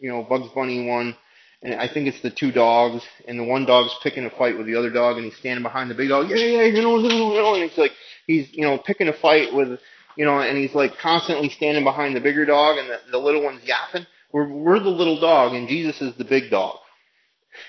you 0.00 0.08
know, 0.08 0.22
Bugs 0.22 0.48
Bunny 0.54 0.86
one 0.88 1.14
and 1.62 1.74
I 1.76 1.88
think 1.88 2.08
it's 2.08 2.20
the 2.22 2.30
two 2.30 2.50
dogs, 2.50 3.02
and 3.28 3.38
the 3.38 3.44
one 3.44 3.64
dog's 3.64 3.94
picking 4.02 4.24
a 4.24 4.30
fight 4.30 4.58
with 4.58 4.66
the 4.66 4.74
other 4.74 4.90
dog, 4.90 5.16
and 5.16 5.24
he's 5.24 5.36
standing 5.36 5.62
behind 5.62 5.90
the 5.90 5.94
big 5.94 6.08
dog, 6.08 6.28
yeah, 6.28 6.36
yeah, 6.36 6.62
you 6.64 6.82
know, 6.82 6.98
you 6.98 7.08
know, 7.08 7.54
and 7.54 7.62
it's 7.62 7.78
like, 7.78 7.92
he's, 8.26 8.52
you 8.52 8.62
know, 8.62 8.78
picking 8.78 9.08
a 9.08 9.12
fight 9.12 9.54
with, 9.54 9.78
you 10.16 10.24
know, 10.24 10.40
and 10.40 10.58
he's 10.58 10.74
like 10.74 10.98
constantly 10.98 11.48
standing 11.50 11.84
behind 11.84 12.16
the 12.16 12.20
bigger 12.20 12.44
dog, 12.44 12.78
and 12.78 12.90
the, 12.90 12.98
the 13.12 13.18
little 13.18 13.44
one's 13.44 13.62
yapping. 13.64 14.06
We're, 14.32 14.48
we're 14.48 14.80
the 14.80 14.90
little 14.90 15.20
dog, 15.20 15.54
and 15.54 15.68
Jesus 15.68 16.00
is 16.02 16.16
the 16.16 16.24
big 16.24 16.50
dog. 16.50 16.78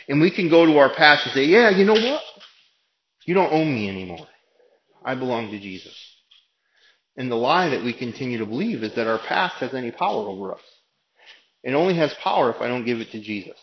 And 0.08 0.20
we 0.20 0.32
can 0.32 0.50
go 0.50 0.66
to 0.66 0.78
our 0.78 0.94
past 0.96 1.26
and 1.26 1.34
say, 1.34 1.46
yeah, 1.46 1.70
you 1.70 1.86
know 1.86 1.94
what? 1.94 2.22
You 3.26 3.36
don't 3.36 3.54
own 3.54 3.74
me 3.74 3.90
anymore. 3.90 4.26
I 5.04 5.16
belong 5.16 5.52
to 5.52 5.60
Jesus. 5.60 5.96
And 7.16 7.30
the 7.30 7.36
lie 7.36 7.70
that 7.70 7.84
we 7.84 7.94
continue 7.94 8.40
to 8.40 8.46
believe 8.46 8.84
is 8.84 8.96
that 8.96 9.08
our 9.08 9.20
past 9.20 9.56
has 9.58 9.74
any 9.74 9.92
power 9.92 10.28
over 10.28 10.54
us. 10.54 10.62
It 11.64 11.74
only 11.74 11.96
has 11.96 12.14
power 12.16 12.52
if 12.52 12.62
I 12.62 12.68
don't 12.68 12.86
give 12.86 13.00
it 13.00 13.12
to 13.12 13.22
Jesus. 13.22 13.58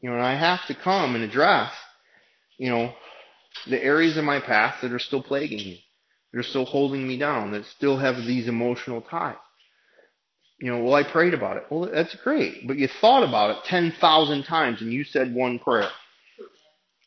You 0.00 0.10
know, 0.10 0.16
and 0.16 0.24
I 0.24 0.34
have 0.34 0.66
to 0.66 0.74
come 0.74 1.14
and 1.14 1.24
address, 1.24 1.72
you 2.58 2.70
know, 2.70 2.92
the 3.68 3.82
areas 3.82 4.16
of 4.16 4.24
my 4.24 4.40
past 4.40 4.82
that 4.82 4.92
are 4.92 4.98
still 4.98 5.22
plaguing 5.22 5.58
me, 5.58 5.84
that 6.32 6.40
are 6.40 6.42
still 6.42 6.66
holding 6.66 7.06
me 7.06 7.16
down, 7.16 7.52
that 7.52 7.64
still 7.66 7.96
have 7.98 8.16
these 8.16 8.48
emotional 8.48 9.00
ties. 9.00 9.36
You 10.60 10.72
know, 10.72 10.82
well, 10.82 10.94
I 10.94 11.04
prayed 11.04 11.34
about 11.34 11.56
it. 11.56 11.64
Well, 11.70 11.88
that's 11.90 12.14
great, 12.16 12.66
but 12.66 12.76
you 12.76 12.88
thought 13.00 13.22
about 13.22 13.50
it 13.50 13.64
10,000 13.64 14.44
times 14.44 14.80
and 14.80 14.92
you 14.92 15.04
said 15.04 15.34
one 15.34 15.58
prayer. 15.58 15.90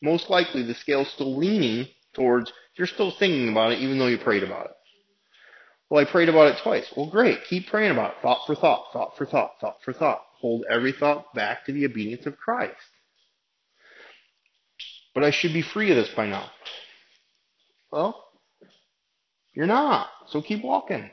Most 0.02 0.30
likely 0.30 0.62
the 0.62 0.74
scale's 0.74 1.10
still 1.10 1.36
leaning 1.36 1.86
towards 2.14 2.52
you're 2.78 2.86
still 2.86 3.12
thinking 3.18 3.50
about 3.50 3.72
it 3.72 3.80
even 3.80 3.98
though 3.98 4.06
you 4.06 4.18
prayed 4.18 4.42
about 4.42 4.66
it. 4.66 4.72
Well, 5.90 6.06
I 6.06 6.10
prayed 6.10 6.28
about 6.28 6.54
it 6.54 6.62
twice. 6.62 6.92
Well, 6.96 7.10
great. 7.10 7.38
Keep 7.48 7.68
praying 7.68 7.92
about 7.92 8.12
it. 8.12 8.16
Thought 8.22 8.46
for 8.46 8.54
thought, 8.54 8.86
thought 8.92 9.16
for 9.16 9.26
thought, 9.26 9.52
thought 9.60 9.76
for 9.84 9.92
thought 9.92 10.22
hold 10.40 10.64
every 10.70 10.92
thought 10.92 11.34
back 11.34 11.64
to 11.66 11.72
the 11.72 11.84
obedience 11.84 12.26
of 12.26 12.36
Christ. 12.36 12.74
But 15.14 15.24
I 15.24 15.30
should 15.30 15.52
be 15.52 15.62
free 15.62 15.90
of 15.90 15.96
this 15.96 16.10
by 16.14 16.26
now. 16.26 16.48
Well, 17.90 18.24
you're 19.54 19.66
not. 19.66 20.08
So 20.28 20.40
keep 20.40 20.62
walking. 20.62 21.10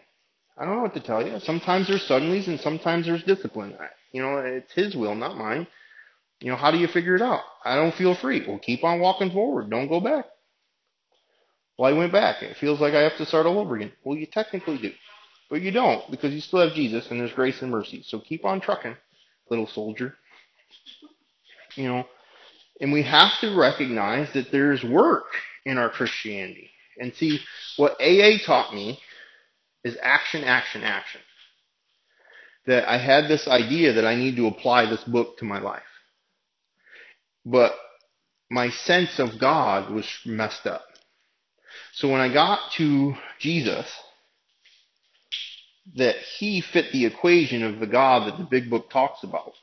I 0.58 0.66
don't 0.66 0.76
know 0.76 0.84
what 0.84 0.94
to 0.94 1.00
tell 1.00 1.26
you. 1.26 1.40
Sometimes 1.40 1.88
there's 1.88 2.08
suddenlies 2.08 2.48
and 2.48 2.60
sometimes 2.60 3.08
there's 3.08 3.24
discipline. 3.24 3.76
You 4.12 4.22
know, 4.22 4.38
it's 4.38 4.72
His 4.74 4.96
will, 4.96 5.16
not 5.16 5.38
mine. 5.38 5.68
You 6.42 6.52
know, 6.52 6.58
how 6.58 6.70
do 6.72 6.78
you 6.78 6.88
figure 6.88 7.16
it 7.16 7.22
out? 7.22 7.42
I 7.64 7.76
don't 7.76 7.96
feel 7.96 8.14
free. 8.14 8.46
Well, 8.48 8.60
keep 8.60 8.84
on 8.84 9.00
walking 9.00 9.32
forward. 9.32 9.70
Don't 9.70 9.88
go 9.88 10.00
back. 10.00 10.26
Well, 11.78 11.94
I 11.94 11.98
went 11.98 12.14
back. 12.14 12.44
It 12.44 12.58
feels 12.58 12.82
like 12.82 12.94
I 12.94 13.02
have 13.02 13.18
to 13.18 13.26
start 13.26 13.46
all 13.48 13.60
over 13.60 13.76
again. 13.76 13.94
Well, 14.04 14.18
you 14.18 14.28
technically 14.28 14.78
do. 14.80 14.92
But 15.50 15.62
you 15.62 15.72
don't 15.72 16.10
because 16.12 16.34
you 16.34 16.42
still 16.42 16.62
have 16.62 16.74
Jesus 16.76 17.12
and 17.12 17.20
there's 17.20 17.34
grace 17.34 17.62
and 17.62 17.72
mercy. 17.72 18.04
So 18.06 18.20
keep 18.20 18.46
on 18.46 18.62
trucking 18.62 18.98
little 19.50 19.68
soldier. 19.68 20.16
You 21.76 21.88
know, 21.90 22.06
And 22.82 22.94
we 22.94 23.04
have 23.04 23.40
to 23.42 23.56
recognize 23.58 24.34
that 24.34 24.52
there's 24.52 24.84
work 24.84 25.26
in 25.66 25.80
our 25.80 25.90
Christianity. 25.90 26.70
And 27.00 27.14
see, 27.16 27.40
what 27.78 27.94
AA 28.02 28.38
taught 28.46 28.74
me 28.76 29.00
is 29.84 29.98
action, 30.02 30.44
action, 30.44 30.84
action. 30.84 31.22
That 32.68 32.90
I 32.90 32.98
had 32.98 33.28
this 33.30 33.48
idea 33.48 33.94
that 33.94 34.06
I 34.06 34.16
need 34.16 34.38
to 34.38 34.48
apply 34.48 34.88
this 34.88 35.04
book 35.06 35.38
to 35.40 35.46
my 35.46 35.60
life. 35.60 35.84
But 37.46 37.74
my 38.52 38.70
sense 38.72 39.20
of 39.20 39.40
God 39.40 39.92
was 39.94 40.08
messed 40.26 40.68
up. 40.68 40.84
So 41.96 42.10
when 42.10 42.20
I 42.20 42.32
got 42.32 42.60
to 42.74 43.16
Jesus, 43.40 43.90
that 45.96 46.18
he 46.18 46.60
fit 46.60 46.92
the 46.92 47.06
equation 47.06 47.64
of 47.64 47.80
the 47.80 47.88
God 47.88 48.28
that 48.28 48.38
the 48.38 48.44
big 48.44 48.70
book 48.70 48.90
talks 48.90 49.24
about. 49.24 49.54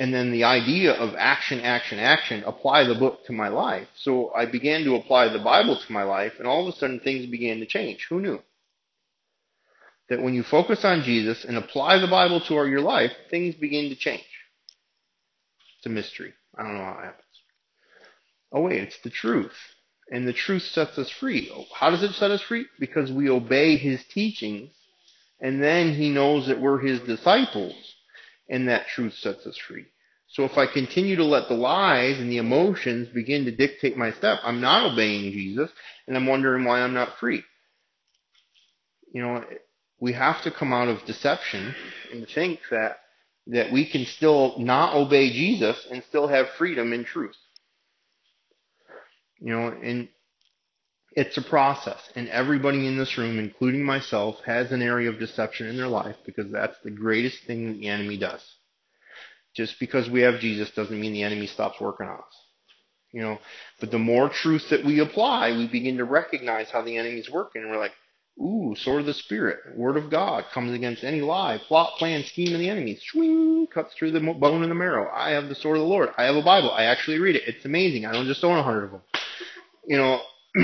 And 0.00 0.14
then 0.14 0.32
the 0.32 0.44
idea 0.44 0.92
of 0.92 1.14
action, 1.16 1.60
action, 1.60 1.98
action, 1.98 2.42
apply 2.44 2.84
the 2.84 2.94
book 2.94 3.26
to 3.26 3.34
my 3.34 3.48
life. 3.48 3.86
So 3.96 4.32
I 4.34 4.46
began 4.46 4.82
to 4.84 4.94
apply 4.94 5.28
the 5.28 5.38
Bible 5.38 5.78
to 5.78 5.92
my 5.92 6.04
life, 6.04 6.32
and 6.38 6.48
all 6.48 6.66
of 6.66 6.74
a 6.74 6.78
sudden 6.78 7.00
things 7.00 7.26
began 7.26 7.60
to 7.60 7.66
change. 7.66 8.06
Who 8.08 8.20
knew? 8.20 8.40
That 10.08 10.22
when 10.22 10.32
you 10.32 10.42
focus 10.42 10.86
on 10.86 11.02
Jesus 11.02 11.44
and 11.44 11.58
apply 11.58 11.98
the 11.98 12.08
Bible 12.08 12.40
to 12.40 12.54
your 12.54 12.80
life, 12.80 13.12
things 13.30 13.54
begin 13.54 13.90
to 13.90 13.96
change. 13.96 14.24
It's 15.76 15.86
a 15.86 15.90
mystery. 15.90 16.32
I 16.56 16.62
don't 16.62 16.78
know 16.78 16.84
how 16.84 16.98
it 16.98 17.04
happens. 17.04 17.24
Oh 18.52 18.62
wait, 18.62 18.80
it's 18.80 18.98
the 19.00 19.10
truth. 19.10 19.52
And 20.10 20.28
the 20.28 20.32
truth 20.32 20.62
sets 20.62 20.98
us 20.98 21.10
free. 21.10 21.50
How 21.74 21.90
does 21.90 22.02
it 22.02 22.12
set 22.12 22.30
us 22.30 22.42
free? 22.42 22.66
Because 22.78 23.10
we 23.10 23.30
obey 23.30 23.76
his 23.76 24.04
teachings, 24.04 24.70
and 25.40 25.62
then 25.62 25.94
he 25.94 26.10
knows 26.10 26.46
that 26.46 26.60
we're 26.60 26.78
his 26.78 27.00
disciples 27.00 27.74
and 28.48 28.68
that 28.68 28.88
truth 28.88 29.14
sets 29.14 29.46
us 29.46 29.56
free. 29.56 29.86
So 30.28 30.44
if 30.44 30.58
I 30.58 30.66
continue 30.66 31.16
to 31.16 31.24
let 31.24 31.48
the 31.48 31.54
lies 31.54 32.18
and 32.18 32.30
the 32.30 32.38
emotions 32.38 33.08
begin 33.08 33.44
to 33.44 33.50
dictate 33.54 33.96
my 33.96 34.12
step, 34.12 34.40
I'm 34.42 34.60
not 34.60 34.92
obeying 34.92 35.32
Jesus, 35.32 35.70
and 36.06 36.16
I'm 36.16 36.26
wondering 36.26 36.64
why 36.64 36.80
I'm 36.80 36.94
not 36.94 37.18
free. 37.18 37.42
You 39.12 39.22
know, 39.22 39.44
we 40.00 40.12
have 40.12 40.42
to 40.42 40.50
come 40.50 40.72
out 40.72 40.88
of 40.88 41.04
deception 41.04 41.74
and 42.12 42.28
think 42.28 42.60
that 42.70 42.98
that 43.46 43.70
we 43.70 43.84
can 43.84 44.06
still 44.06 44.58
not 44.58 44.94
obey 44.94 45.30
Jesus 45.30 45.86
and 45.90 46.02
still 46.04 46.28
have 46.28 46.48
freedom 46.56 46.94
in 46.94 47.04
truth. 47.04 47.36
You 49.44 49.50
know, 49.50 49.68
and 49.68 50.08
it's 51.12 51.36
a 51.36 51.42
process, 51.42 52.00
and 52.16 52.30
everybody 52.30 52.86
in 52.86 52.96
this 52.96 53.18
room, 53.18 53.38
including 53.38 53.84
myself, 53.84 54.36
has 54.46 54.72
an 54.72 54.80
area 54.80 55.10
of 55.10 55.18
deception 55.18 55.66
in 55.66 55.76
their 55.76 55.86
life 55.86 56.16
because 56.24 56.50
that's 56.50 56.78
the 56.82 56.90
greatest 56.90 57.44
thing 57.44 57.78
the 57.78 57.88
enemy 57.88 58.16
does. 58.16 58.42
Just 59.54 59.78
because 59.78 60.08
we 60.08 60.22
have 60.22 60.40
Jesus 60.40 60.70
doesn't 60.70 60.98
mean 60.98 61.12
the 61.12 61.24
enemy 61.24 61.46
stops 61.46 61.78
working 61.78 62.06
on 62.06 62.20
us. 62.20 62.40
You 63.12 63.20
know, 63.20 63.38
but 63.80 63.90
the 63.90 63.98
more 63.98 64.30
truth 64.30 64.70
that 64.70 64.82
we 64.82 65.00
apply, 65.00 65.52
we 65.52 65.68
begin 65.68 65.98
to 65.98 66.04
recognize 66.04 66.70
how 66.70 66.80
the 66.80 66.96
enemy's 66.96 67.28
working, 67.30 67.60
and 67.60 67.70
we're 67.70 67.78
like, 67.78 67.92
ooh, 68.40 68.74
sword 68.76 69.00
of 69.00 69.06
the 69.06 69.12
spirit, 69.12 69.76
word 69.76 69.98
of 69.98 70.10
God 70.10 70.46
comes 70.54 70.72
against 70.72 71.04
any 71.04 71.20
lie, 71.20 71.58
plot, 71.68 71.98
plan, 71.98 72.24
scheme 72.24 72.54
of 72.54 72.60
the 72.60 72.70
enemy. 72.70 72.98
Swing, 73.12 73.66
cuts 73.66 73.94
through 73.94 74.12
the 74.12 74.20
bone 74.20 74.62
and 74.62 74.70
the 74.70 74.74
marrow. 74.74 75.10
I 75.14 75.32
have 75.32 75.50
the 75.50 75.54
sword 75.54 75.76
of 75.76 75.82
the 75.82 75.88
Lord. 75.88 76.08
I 76.16 76.24
have 76.24 76.34
a 76.34 76.42
Bible. 76.42 76.70
I 76.70 76.84
actually 76.84 77.18
read 77.18 77.36
it. 77.36 77.46
It's 77.46 77.66
amazing. 77.66 78.06
I 78.06 78.12
don't 78.12 78.26
just 78.26 78.42
own 78.42 78.56
a 78.56 78.62
hundred 78.62 78.84
of 78.84 78.90
them. 78.92 79.02
You 79.86 79.96
know, 79.96 80.20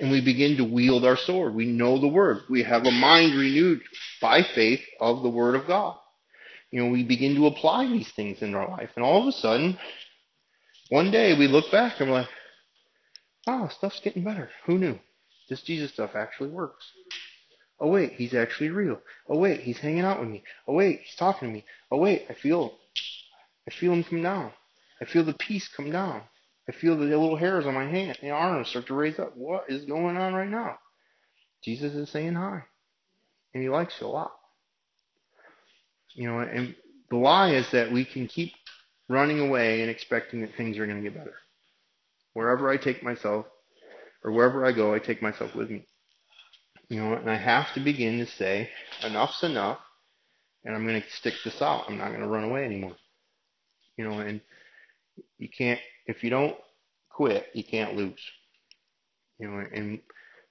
and 0.00 0.10
we 0.10 0.20
begin 0.20 0.56
to 0.56 0.64
wield 0.64 1.04
our 1.04 1.16
sword. 1.16 1.54
We 1.54 1.66
know 1.66 1.98
the 2.00 2.08
word. 2.08 2.42
We 2.48 2.62
have 2.62 2.84
a 2.84 2.90
mind 2.90 3.34
renewed 3.34 3.82
by 4.20 4.42
faith 4.54 4.80
of 5.00 5.22
the 5.22 5.28
word 5.28 5.54
of 5.54 5.66
God. 5.66 5.96
You 6.70 6.82
know, 6.82 6.90
we 6.90 7.04
begin 7.04 7.36
to 7.36 7.46
apply 7.46 7.86
these 7.86 8.10
things 8.12 8.42
in 8.42 8.54
our 8.54 8.68
life. 8.68 8.90
And 8.96 9.04
all 9.04 9.22
of 9.22 9.28
a 9.28 9.32
sudden, 9.32 9.78
one 10.88 11.10
day 11.10 11.38
we 11.38 11.46
look 11.46 11.70
back 11.70 12.00
and 12.00 12.10
we're 12.10 12.20
like, 12.20 12.28
oh, 13.46 13.68
stuff's 13.68 14.00
getting 14.00 14.24
better. 14.24 14.50
Who 14.66 14.78
knew? 14.78 14.98
This 15.48 15.62
Jesus 15.62 15.92
stuff 15.92 16.10
actually 16.14 16.50
works. 16.50 16.84
Oh 17.80 17.88
wait, 17.88 18.12
he's 18.12 18.34
actually 18.34 18.70
real. 18.70 19.00
Oh 19.28 19.38
wait, 19.38 19.60
he's 19.60 19.78
hanging 19.78 20.04
out 20.04 20.20
with 20.20 20.28
me. 20.28 20.42
Oh 20.66 20.74
wait, 20.74 21.00
he's 21.04 21.16
talking 21.16 21.48
to 21.48 21.54
me. 21.54 21.64
Oh 21.90 21.98
wait, 21.98 22.26
I 22.30 22.34
feel, 22.34 22.78
I 23.68 23.72
feel 23.72 23.92
him 23.92 24.04
come 24.04 24.22
down. 24.22 24.52
I 25.00 25.04
feel 25.04 25.24
the 25.24 25.34
peace 25.34 25.68
come 25.68 25.90
down. 25.90 26.22
I 26.68 26.72
feel 26.72 26.96
the 26.96 27.04
little 27.04 27.36
hairs 27.36 27.66
on 27.66 27.74
my 27.74 27.86
hand, 27.86 28.18
the 28.22 28.30
arms 28.30 28.68
start 28.68 28.86
to 28.86 28.94
raise 28.94 29.18
up. 29.18 29.36
What 29.36 29.64
is 29.68 29.84
going 29.84 30.16
on 30.16 30.34
right 30.34 30.48
now? 30.48 30.78
Jesus 31.62 31.94
is 31.94 32.10
saying 32.10 32.34
hi, 32.34 32.62
and 33.52 33.62
he 33.62 33.68
likes 33.68 33.94
you 34.00 34.06
a 34.06 34.08
lot. 34.08 34.32
You 36.14 36.28
know, 36.28 36.38
and 36.40 36.74
the 37.10 37.16
lie 37.16 37.54
is 37.54 37.70
that 37.72 37.92
we 37.92 38.04
can 38.04 38.28
keep 38.28 38.52
running 39.08 39.40
away 39.40 39.82
and 39.82 39.90
expecting 39.90 40.40
that 40.40 40.54
things 40.56 40.78
are 40.78 40.86
going 40.86 41.02
to 41.02 41.10
get 41.10 41.18
better. 41.18 41.34
Wherever 42.32 42.70
I 42.70 42.76
take 42.76 43.02
myself, 43.02 43.46
or 44.22 44.32
wherever 44.32 44.64
I 44.64 44.72
go, 44.72 44.94
I 44.94 44.98
take 44.98 45.20
myself 45.20 45.54
with 45.54 45.70
me. 45.70 45.86
You 46.88 47.00
know, 47.00 47.14
and 47.14 47.30
I 47.30 47.36
have 47.36 47.72
to 47.74 47.80
begin 47.80 48.18
to 48.18 48.26
say, 48.26 48.70
enough's 49.02 49.42
enough, 49.42 49.78
and 50.64 50.74
I'm 50.74 50.86
going 50.86 51.00
to 51.00 51.10
stick 51.10 51.34
this 51.44 51.60
out. 51.60 51.84
I'm 51.88 51.98
not 51.98 52.08
going 52.08 52.20
to 52.20 52.26
run 52.28 52.44
away 52.44 52.64
anymore. 52.64 52.96
You 53.96 54.08
know, 54.08 54.18
and 54.20 54.40
you 55.38 55.48
can't 55.48 55.80
if 56.06 56.22
you 56.22 56.30
don't 56.30 56.56
quit, 57.10 57.46
you 57.54 57.64
can't 57.64 57.96
lose. 57.96 58.20
You 59.38 59.48
know, 59.48 59.64
and 59.72 60.00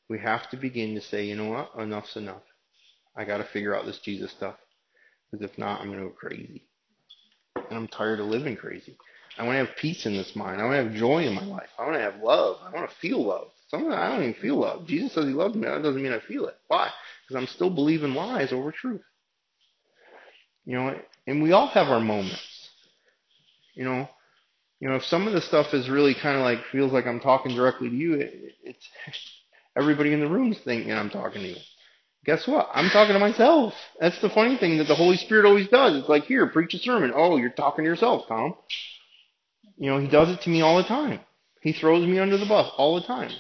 we 0.10 0.20
have 0.20 0.50
to 0.50 0.58
begin 0.58 0.96
to 0.96 1.02
say, 1.02 1.26
you 1.26 1.36
know 1.36 1.50
what, 1.50 1.72
enough's 1.80 2.16
enough. 2.16 2.42
I 3.16 3.26
got 3.26 3.38
to 3.38 3.46
figure 3.46 3.76
out 3.76 3.86
this 3.86 4.00
Jesus 4.00 4.32
stuff, 4.32 4.56
because 5.32 5.50
if 5.50 5.58
not, 5.58 5.82
I'm 5.82 5.88
going 5.88 6.00
to 6.00 6.08
go 6.08 6.12
crazy. 6.12 6.68
And 7.56 7.78
I'm 7.78 7.88
tired 7.88 8.20
of 8.20 8.28
living 8.28 8.58
crazy. 8.58 8.98
I 9.38 9.44
want 9.44 9.56
to 9.56 9.66
have 9.66 9.76
peace 9.78 10.06
in 10.06 10.14
this 10.14 10.36
mind. 10.36 10.62
I 10.62 10.66
want 10.66 10.76
to 10.78 10.84
have 10.84 10.94
joy 10.94 11.26
in 11.26 11.34
my 11.34 11.46
life. 11.46 11.70
I 11.78 11.84
want 11.84 11.96
to 11.96 12.02
have 12.02 12.22
love. 12.22 12.58
I 12.64 12.76
want 12.76 12.90
to 12.90 12.96
feel 12.98 13.24
love. 13.24 13.48
Sometimes 13.68 13.96
I 13.96 14.10
don't 14.10 14.22
even 14.22 14.34
feel 14.36 14.58
love. 14.58 14.86
Jesus 14.86 15.14
says 15.14 15.26
he 15.26 15.32
loves 15.32 15.56
me. 15.56 15.68
That 15.68 15.82
doesn't 15.82 16.02
mean 16.02 16.14
I 16.14 16.20
feel 16.20 16.48
it. 16.48 16.56
Why? 16.68 16.90
Because 17.28 17.42
I'm 17.42 17.48
still 17.48 17.72
believing 17.72 18.14
lies 18.14 18.54
over 18.54 18.72
truth. 18.72 19.02
You 20.66 20.76
know, 20.76 21.00
and 21.26 21.42
we 21.42 21.52
all 21.52 21.68
have 21.68 21.88
our 21.88 22.00
moments. 22.00 22.70
You 23.74 23.86
know, 23.86 24.08
you 24.84 24.90
know, 24.90 24.96
if 24.96 25.06
some 25.06 25.28
of 25.28 25.34
the 25.34 25.40
stuff 25.40 25.74
is 25.74 25.90
really 25.90 26.14
kind 26.14 26.36
of 26.36 26.44
like 26.44 26.60
feels 26.70 26.92
like 26.92 27.08
I'm 27.08 27.22
talking 27.22 27.56
directly 27.56 27.90
to 27.90 27.96
you, 27.96 28.16
it, 28.16 28.34
it's 28.66 28.86
everybody 29.78 30.12
in 30.12 30.20
the 30.20 30.28
room 30.28 30.52
is 30.52 30.60
thinking 30.66 30.92
I'm 30.92 31.10
talking 31.10 31.42
to 31.42 31.48
you. 31.48 31.56
Guess 32.26 32.46
what? 32.48 32.68
I'm 32.74 32.90
talking 32.90 33.14
to 33.14 33.20
myself. 33.20 33.74
That's 34.02 34.20
the 34.20 34.28
funny 34.28 34.58
thing 34.58 34.80
that 34.80 34.90
the 34.90 34.96
Holy 34.96 35.16
Spirit 35.16 35.46
always 35.46 35.70
does. 35.70 35.96
It's 35.96 36.10
like, 36.10 36.24
here, 36.24 36.48
preach 36.48 36.74
a 36.74 36.80
sermon. 36.80 37.14
Oh, 37.16 37.38
you're 37.38 37.50
talking 37.50 37.86
to 37.86 37.90
yourself, 37.90 38.28
Tom. 38.28 38.56
You 39.78 39.90
know, 39.90 40.00
he 40.00 40.08
does 40.10 40.30
it 40.30 40.42
to 40.42 40.50
me 40.50 40.60
all 40.60 40.76
the 40.76 40.84
time. 40.84 41.22
He 41.62 41.72
throws 41.72 42.06
me 42.06 42.20
under 42.20 42.38
the 42.38 42.46
bus 42.46 42.70
all 42.76 42.96
the 42.96 43.08
time. 43.08 43.32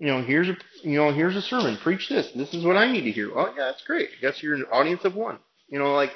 You 0.00 0.08
know, 0.08 0.22
here's 0.22 0.50
a 0.50 0.56
you 0.82 0.98
know, 0.98 1.14
here's 1.14 1.36
a 1.36 1.40
sermon. 1.40 1.78
Preach 1.82 2.10
this. 2.10 2.30
This 2.36 2.52
is 2.52 2.62
what 2.62 2.76
I 2.76 2.92
need 2.92 3.04
to 3.04 3.10
hear. 3.10 3.30
Oh 3.34 3.54
yeah, 3.56 3.70
that's 3.70 3.84
great. 3.84 4.10
I 4.18 4.20
guess 4.20 4.42
you're 4.42 4.56
an 4.56 4.66
audience 4.70 5.06
of 5.06 5.14
one. 5.14 5.38
You 5.68 5.78
know, 5.78 5.94
like 5.94 6.10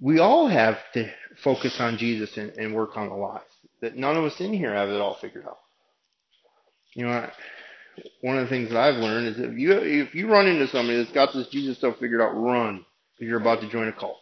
we 0.00 0.18
all 0.18 0.48
have 0.48 0.76
to 0.94 1.10
focus 1.42 1.76
on 1.78 1.96
Jesus 1.96 2.36
and, 2.36 2.50
and 2.52 2.74
work 2.74 2.96
on 2.96 3.08
the 3.08 3.14
lies. 3.14 3.40
That 3.80 3.96
none 3.96 4.16
of 4.16 4.24
us 4.24 4.40
in 4.40 4.52
here 4.52 4.74
have 4.74 4.88
it 4.88 5.00
all 5.00 5.18
figured 5.20 5.46
out. 5.46 5.58
You 6.94 7.06
know, 7.06 7.30
one 8.22 8.38
of 8.38 8.44
the 8.44 8.50
things 8.50 8.70
that 8.70 8.78
I've 8.78 8.96
learned 8.96 9.28
is 9.28 9.36
if 9.38 9.58
you 9.58 9.72
if 9.72 10.14
you 10.14 10.30
run 10.30 10.46
into 10.46 10.66
somebody 10.68 10.98
that's 10.98 11.12
got 11.12 11.32
this 11.32 11.48
Jesus 11.48 11.78
stuff 11.78 11.96
figured 11.98 12.20
out, 12.20 12.32
run 12.32 12.84
because 13.12 13.28
you're 13.28 13.40
about 13.40 13.60
to 13.60 13.70
join 13.70 13.88
a 13.88 13.92
cult. 13.92 14.18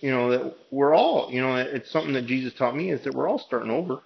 You 0.00 0.10
know 0.10 0.30
that 0.30 0.54
we're 0.70 0.94
all, 0.94 1.30
you 1.30 1.40
know, 1.40 1.56
it's 1.56 1.90
something 1.90 2.12
that 2.12 2.26
Jesus 2.26 2.52
taught 2.54 2.76
me 2.76 2.90
is 2.90 3.02
that 3.04 3.14
we're 3.14 3.28
all 3.28 3.38
starting 3.38 3.70
over. 3.70 4.00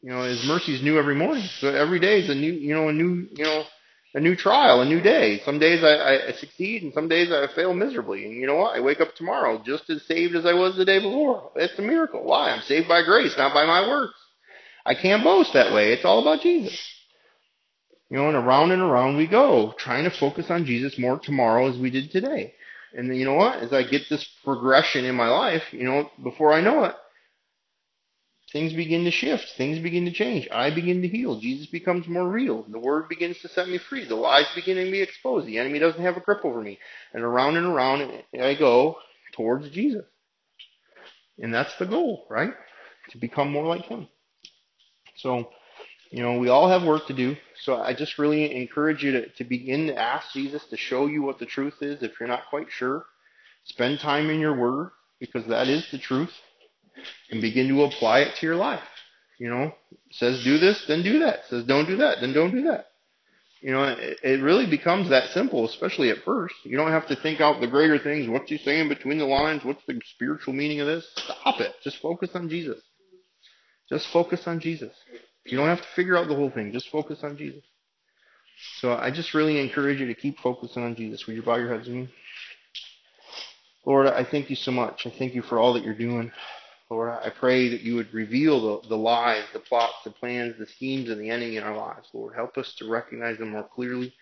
You 0.00 0.10
know, 0.10 0.22
His 0.22 0.42
mercy 0.46 0.74
is 0.74 0.82
new 0.82 0.98
every 0.98 1.14
morning, 1.14 1.46
so 1.60 1.68
every 1.68 2.00
day 2.00 2.20
is 2.20 2.30
a 2.30 2.34
new, 2.34 2.52
you 2.52 2.74
know, 2.74 2.88
a 2.88 2.92
new, 2.92 3.28
you 3.32 3.44
know, 3.44 3.64
a 4.14 4.20
new 4.20 4.36
trial, 4.36 4.82
a 4.82 4.84
new 4.84 5.00
day. 5.00 5.40
Some 5.44 5.58
days 5.58 5.82
I, 5.82 6.28
I 6.28 6.32
succeed 6.32 6.82
and 6.82 6.92
some 6.92 7.08
days 7.08 7.30
I 7.32 7.46
fail 7.54 7.72
miserably. 7.72 8.26
And 8.26 8.34
you 8.34 8.46
know 8.46 8.56
what? 8.56 8.76
I 8.76 8.80
wake 8.80 9.00
up 9.00 9.14
tomorrow 9.14 9.62
just 9.64 9.88
as 9.88 10.06
saved 10.06 10.34
as 10.36 10.44
I 10.44 10.52
was 10.52 10.76
the 10.76 10.84
day 10.84 10.98
before. 10.98 11.50
It's 11.56 11.78
a 11.78 11.82
miracle. 11.82 12.22
Why? 12.22 12.50
I'm 12.50 12.62
saved 12.62 12.88
by 12.88 13.02
grace, 13.04 13.34
not 13.38 13.54
by 13.54 13.64
my 13.64 13.88
works. 13.88 14.18
I 14.84 14.94
can't 14.94 15.24
boast 15.24 15.54
that 15.54 15.72
way. 15.72 15.92
It's 15.92 16.04
all 16.04 16.20
about 16.20 16.42
Jesus. 16.42 16.78
You 18.10 18.18
know, 18.18 18.28
and 18.28 18.36
around 18.36 18.72
and 18.72 18.82
around 18.82 19.16
we 19.16 19.26
go, 19.26 19.74
trying 19.78 20.04
to 20.04 20.10
focus 20.10 20.46
on 20.50 20.66
Jesus 20.66 20.98
more 20.98 21.18
tomorrow 21.18 21.72
as 21.72 21.78
we 21.78 21.90
did 21.90 22.10
today. 22.10 22.52
And 22.92 23.16
you 23.16 23.24
know 23.24 23.34
what? 23.34 23.60
As 23.60 23.72
I 23.72 23.84
get 23.84 24.02
this 24.10 24.28
progression 24.44 25.06
in 25.06 25.14
my 25.14 25.28
life, 25.28 25.62
you 25.70 25.84
know, 25.84 26.10
before 26.22 26.52
I 26.52 26.60
know 26.60 26.84
it, 26.84 26.94
things 28.52 28.74
begin 28.74 29.04
to 29.04 29.10
shift. 29.10 29.54
Things 29.56 29.78
begin 29.78 30.04
to 30.04 30.12
change. 30.12 30.46
I 30.52 30.70
begin 30.70 31.00
to 31.02 31.08
heal. 31.08 31.40
Jesus 31.40 31.66
becomes 31.66 32.06
more 32.06 32.28
real. 32.28 32.64
The 32.68 32.78
word 32.78 33.08
begins 33.08 33.38
to 33.40 33.48
set 33.48 33.68
me 33.68 33.78
free. 33.78 34.04
The 34.04 34.14
lies 34.14 34.46
begin 34.54 34.76
to 34.76 34.90
be 34.90 35.00
exposed. 35.00 35.46
The 35.46 35.58
enemy 35.58 35.78
doesn't 35.78 36.02
have 36.02 36.16
a 36.16 36.20
grip 36.20 36.44
over 36.44 36.60
me. 36.60 36.78
And 37.14 37.22
around 37.22 37.56
and 37.56 37.66
around 37.66 38.22
I 38.38 38.54
go 38.54 38.96
towards 39.32 39.70
Jesus. 39.70 40.04
And 41.38 41.52
that's 41.52 41.74
the 41.78 41.86
goal, 41.86 42.26
right? 42.28 42.52
To 43.10 43.18
become 43.18 43.50
more 43.50 43.66
like 43.66 43.86
him. 43.86 44.06
So, 45.16 45.48
you 46.10 46.22
know, 46.22 46.38
we 46.38 46.50
all 46.50 46.68
have 46.68 46.84
work 46.84 47.06
to 47.06 47.14
do. 47.14 47.36
So 47.62 47.76
I 47.76 47.94
just 47.94 48.18
really 48.18 48.54
encourage 48.54 49.02
you 49.02 49.12
to, 49.12 49.28
to 49.30 49.44
begin 49.44 49.86
to 49.86 49.98
ask 49.98 50.32
Jesus 50.32 50.64
to 50.66 50.76
show 50.76 51.06
you 51.06 51.22
what 51.22 51.38
the 51.38 51.46
truth 51.46 51.80
is 51.80 52.02
if 52.02 52.20
you're 52.20 52.28
not 52.28 52.50
quite 52.50 52.66
sure. 52.70 53.06
Spend 53.64 54.00
time 54.00 54.28
in 54.28 54.40
your 54.40 54.56
word 54.56 54.90
because 55.20 55.46
that 55.46 55.68
is 55.68 55.86
the 55.90 55.98
truth 55.98 56.32
and 57.30 57.40
begin 57.40 57.68
to 57.68 57.84
apply 57.84 58.20
it 58.20 58.34
to 58.36 58.46
your 58.46 58.56
life. 58.56 58.82
You 59.38 59.48
know, 59.48 59.74
says 60.10 60.42
do 60.44 60.58
this, 60.58 60.84
then 60.86 61.02
do 61.02 61.18
that. 61.20 61.40
Says 61.48 61.64
don't 61.64 61.86
do 61.86 61.96
that, 61.96 62.18
then 62.20 62.32
don't 62.32 62.52
do 62.52 62.62
that. 62.64 62.86
You 63.60 63.70
know, 63.70 63.84
it, 63.84 64.18
it 64.24 64.42
really 64.42 64.66
becomes 64.66 65.08
that 65.10 65.30
simple, 65.30 65.64
especially 65.64 66.10
at 66.10 66.24
first. 66.24 66.54
You 66.64 66.76
don't 66.76 66.90
have 66.90 67.06
to 67.08 67.16
think 67.16 67.40
out 67.40 67.60
the 67.60 67.68
greater 67.68 67.98
things. 67.98 68.28
What's 68.28 68.50
he 68.50 68.58
saying 68.58 68.88
between 68.88 69.18
the 69.18 69.24
lines? 69.24 69.64
What's 69.64 69.84
the 69.86 70.00
spiritual 70.14 70.52
meaning 70.52 70.80
of 70.80 70.88
this? 70.88 71.06
Stop 71.14 71.60
it. 71.60 71.72
Just 71.82 71.98
focus 71.98 72.30
on 72.34 72.48
Jesus. 72.48 72.80
Just 73.88 74.08
focus 74.12 74.46
on 74.46 74.58
Jesus. 74.58 74.92
You 75.46 75.56
don't 75.56 75.68
have 75.68 75.80
to 75.80 75.88
figure 75.94 76.16
out 76.16 76.28
the 76.28 76.34
whole 76.34 76.50
thing. 76.50 76.72
Just 76.72 76.88
focus 76.90 77.20
on 77.22 77.36
Jesus. 77.36 77.62
So 78.80 78.94
I 78.94 79.10
just 79.10 79.32
really 79.32 79.60
encourage 79.60 80.00
you 80.00 80.06
to 80.06 80.14
keep 80.14 80.38
focusing 80.38 80.82
on 80.82 80.96
Jesus. 80.96 81.26
Would 81.26 81.36
you 81.36 81.42
bow 81.42 81.56
your 81.56 81.72
heads 81.72 81.86
with 81.86 81.96
me? 81.96 82.08
Lord, 83.84 84.06
I 84.06 84.24
thank 84.24 84.50
you 84.50 84.56
so 84.56 84.70
much. 84.70 85.06
I 85.06 85.10
thank 85.10 85.34
you 85.34 85.42
for 85.42 85.58
all 85.58 85.72
that 85.74 85.84
you're 85.84 85.94
doing. 85.94 86.32
Lord, 86.92 87.08
I 87.08 87.30
pray 87.30 87.70
that 87.70 87.80
you 87.80 87.96
would 87.96 88.12
reveal 88.12 88.82
the, 88.82 88.88
the 88.88 88.98
lies, 88.98 89.44
the 89.54 89.60
plots, 89.60 89.94
the 90.04 90.10
plans, 90.10 90.58
the 90.58 90.66
schemes 90.66 91.08
of 91.08 91.16
the 91.16 91.30
enemy 91.30 91.56
in 91.56 91.62
our 91.62 91.74
lives. 91.74 92.06
Lord, 92.12 92.34
help 92.34 92.58
us 92.58 92.74
to 92.74 92.90
recognize 92.90 93.38
them 93.38 93.52
more 93.52 93.66
clearly 93.66 94.12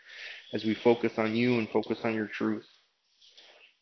as 0.54 0.62
we 0.64 0.74
focus 0.76 1.14
on 1.16 1.34
you 1.34 1.58
and 1.58 1.68
focus 1.68 1.98
on 2.04 2.14
your 2.14 2.28
truth. 2.28 2.68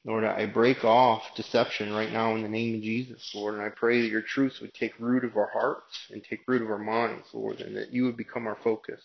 Lord, 0.07 0.24
I 0.24 0.47
break 0.47 0.86
off 0.86 1.22
deception 1.36 1.93
right 1.93 2.11
now 2.11 2.34
in 2.34 2.41
the 2.41 2.49
name 2.49 2.76
of 2.76 2.80
Jesus, 2.80 3.30
Lord, 3.34 3.57
and 3.57 3.62
I 3.62 3.68
pray 3.68 4.01
that 4.01 4.09
your 4.09 4.22
truth 4.22 4.57
would 4.62 4.72
take 4.72 4.99
root 4.99 5.22
of 5.22 5.36
our 5.36 5.51
hearts 5.53 6.07
and 6.11 6.24
take 6.24 6.49
root 6.49 6.62
of 6.62 6.70
our 6.70 6.78
minds, 6.78 7.26
Lord, 7.34 7.61
and 7.61 7.76
that 7.76 7.93
you 7.93 8.05
would 8.05 8.16
become 8.16 8.47
our 8.47 8.57
focus 8.64 9.03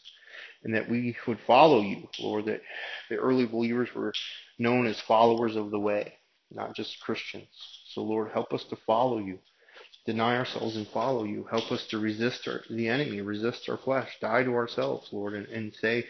and 0.64 0.74
that 0.76 0.90
we 0.90 1.18
would 1.28 1.40
follow 1.46 1.82
you, 1.82 2.08
Lord, 2.22 2.46
that 2.46 2.62
the 3.10 3.18
early 3.18 3.46
believers 3.46 3.90
were 3.94 4.14
known 4.58 4.88
as 4.88 5.02
followers 5.02 5.58
of 5.58 5.72
the 5.72 5.80
way, 5.80 6.14
not 6.52 6.74
just 6.74 7.02
Christians. 7.02 7.50
So, 7.90 8.02
Lord, 8.02 8.32
help 8.32 8.54
us 8.54 8.64
to 8.70 8.78
follow 8.88 9.18
you 9.18 9.40
deny 10.06 10.38
ourselves 10.38 10.76
and 10.76 10.88
follow 10.88 11.24
you. 11.24 11.45
Help 11.49 11.72
us 11.72 11.86
to 11.88 11.99
resist 11.99 12.47
our, 12.47 12.62
the 12.70 12.89
enemy, 12.89 13.22
resist 13.22 13.70
our 13.70 13.78
flesh, 13.78 14.10
die 14.20 14.43
to 14.43 14.54
ourselves, 14.54 15.10
Lord, 15.12 15.34
and, 15.34 15.47
and 15.47 15.74
say, 15.76 16.06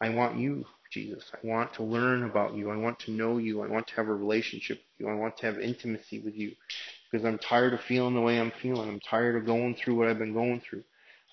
I 0.00 0.10
want 0.10 0.36
you, 0.36 0.64
Jesus. 0.90 1.24
I 1.32 1.46
want 1.46 1.72
to 1.74 1.82
learn 1.82 2.24
about 2.24 2.54
you. 2.54 2.70
I 2.70 2.76
want 2.76 2.98
to 3.00 3.12
know 3.12 3.38
you. 3.38 3.62
I 3.62 3.68
want 3.68 3.86
to 3.88 3.94
have 3.94 4.08
a 4.08 4.14
relationship 4.14 4.78
with 4.78 5.06
you. 5.06 5.08
I 5.08 5.14
want 5.14 5.36
to 5.38 5.46
have 5.46 5.58
intimacy 5.58 6.20
with 6.20 6.34
you 6.34 6.52
because 7.10 7.24
I'm 7.24 7.38
tired 7.38 7.72
of 7.72 7.80
feeling 7.80 8.14
the 8.14 8.20
way 8.20 8.38
I'm 8.38 8.52
feeling. 8.62 8.88
I'm 8.88 9.00
tired 9.00 9.36
of 9.36 9.46
going 9.46 9.74
through 9.74 9.96
what 9.96 10.08
I've 10.08 10.18
been 10.18 10.34
going 10.34 10.60
through. 10.60 10.84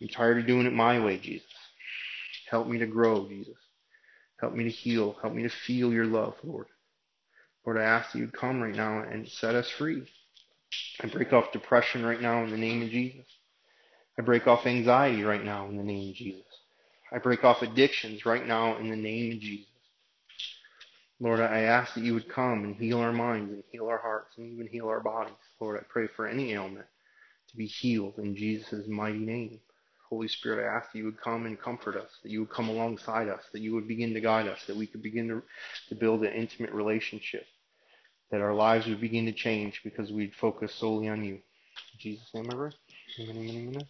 I'm 0.02 0.08
tired 0.08 0.38
of 0.38 0.47
doing 0.47 0.66
it 0.66 0.74
my 0.74 1.04
way, 1.04 1.18
Jesus. 1.18 1.47
Help 2.50 2.68
me 2.68 2.78
to 2.80 2.88
grow, 2.88 3.28
Jesus. 3.28 3.56
Help 4.39 4.54
me 4.54 4.64
to 4.64 4.70
heal. 4.70 5.18
Help 5.22 5.34
me 5.34 5.43
to 5.43 5.50
feel 5.50 5.91
your 5.91 6.06
love, 6.06 6.36
Lord. 6.43 6.68
Lord, 7.66 7.78
I 7.78 7.84
ask 7.84 8.14
that 8.14 8.20
you'd 8.20 8.34
come 8.34 8.62
right 8.62 8.74
now 8.74 9.00
and 9.00 9.28
set 9.28 9.56
us 9.56 9.70
free. 9.70 10.08
I 11.01 11.07
break 11.07 11.34
off 11.34 11.51
depression 11.51 12.05
right 12.05 12.22
now 12.22 12.43
in 12.43 12.51
the 12.51 12.57
name 12.57 12.82
of 12.82 12.89
Jesus. 12.89 13.26
I 14.17 14.22
break 14.22 14.47
off 14.47 14.65
anxiety 14.65 15.24
right 15.24 15.43
now 15.43 15.67
in 15.67 15.78
the 15.78 15.84
name 15.84 16.09
of 16.09 16.15
Jesus. 16.15 16.45
I 17.11 17.20
break 17.20 17.43
off 17.43 17.61
addictions 17.61 18.26
right 18.26 18.45
now 18.45 18.78
in 18.78 18.89
the 18.89 18.95
name 18.95 19.32
of 19.32 19.39
Jesus. 19.39 19.67
Lord, 21.22 21.39
I 21.39 21.61
ask 21.61 21.93
that 21.93 22.03
you 22.03 22.13
would 22.13 22.30
come 22.30 22.63
and 22.63 22.76
heal 22.76 22.99
our 22.99 23.13
minds 23.13 23.51
and 23.51 23.63
heal 23.72 23.88
our 23.88 23.97
hearts 23.97 24.38
and 24.38 24.51
even 24.51 24.67
heal 24.67 24.88
our 24.88 24.99
bodies. 24.99 25.34
Lord, 25.59 25.80
I 25.80 25.84
pray 25.89 26.07
for 26.07 26.28
any 26.28 26.53
ailment 26.53 26.86
to 27.49 27.57
be 27.57 27.65
healed 27.65 28.20
in 28.20 28.36
Jesus' 28.36 28.88
mighty 28.88 29.20
name. 29.20 29.59
Holy 30.09 30.28
Spirit, 30.28 30.65
I 30.65 30.76
ask 30.78 30.91
that 30.91 30.97
you 30.97 31.05
would 31.05 31.22
come 31.22 31.45
and 31.45 31.59
comfort 31.59 31.95
us, 31.95 32.09
that 32.24 32.32
you 32.32 32.41
would 32.41 32.49
come 32.49 32.70
alongside 32.70 33.28
us, 33.28 33.43
that 33.53 33.61
you 33.61 33.74
would 33.76 33.88
begin 33.88 34.13
to 34.13 34.22
guide 34.22 34.47
us, 34.47 34.59
that 34.67 34.76
we 34.76 34.88
could 34.88 35.03
begin 35.03 35.28
to, 35.28 35.43
to 35.89 35.95
build 35.95 36.24
an 36.24 36.34
intimate 36.34 36.72
relationship 36.72 37.45
that 38.32 38.42
our 38.42 38.54
lives 38.54 38.88
would 38.88 39.02
begin 39.02 39.26
to 39.26 39.32
change 39.32 39.82
because 39.84 40.12
we'd 40.12 40.34
focus 40.36 40.74
solely 40.76 41.10
on 41.10 41.24
you. 41.24 41.36
In 41.36 42.00
Jesus' 42.00 42.30
name 42.34 42.46
pray. 42.46 42.72
Amen, 43.20 43.38
amen, 43.38 43.68
amen. 43.70 43.88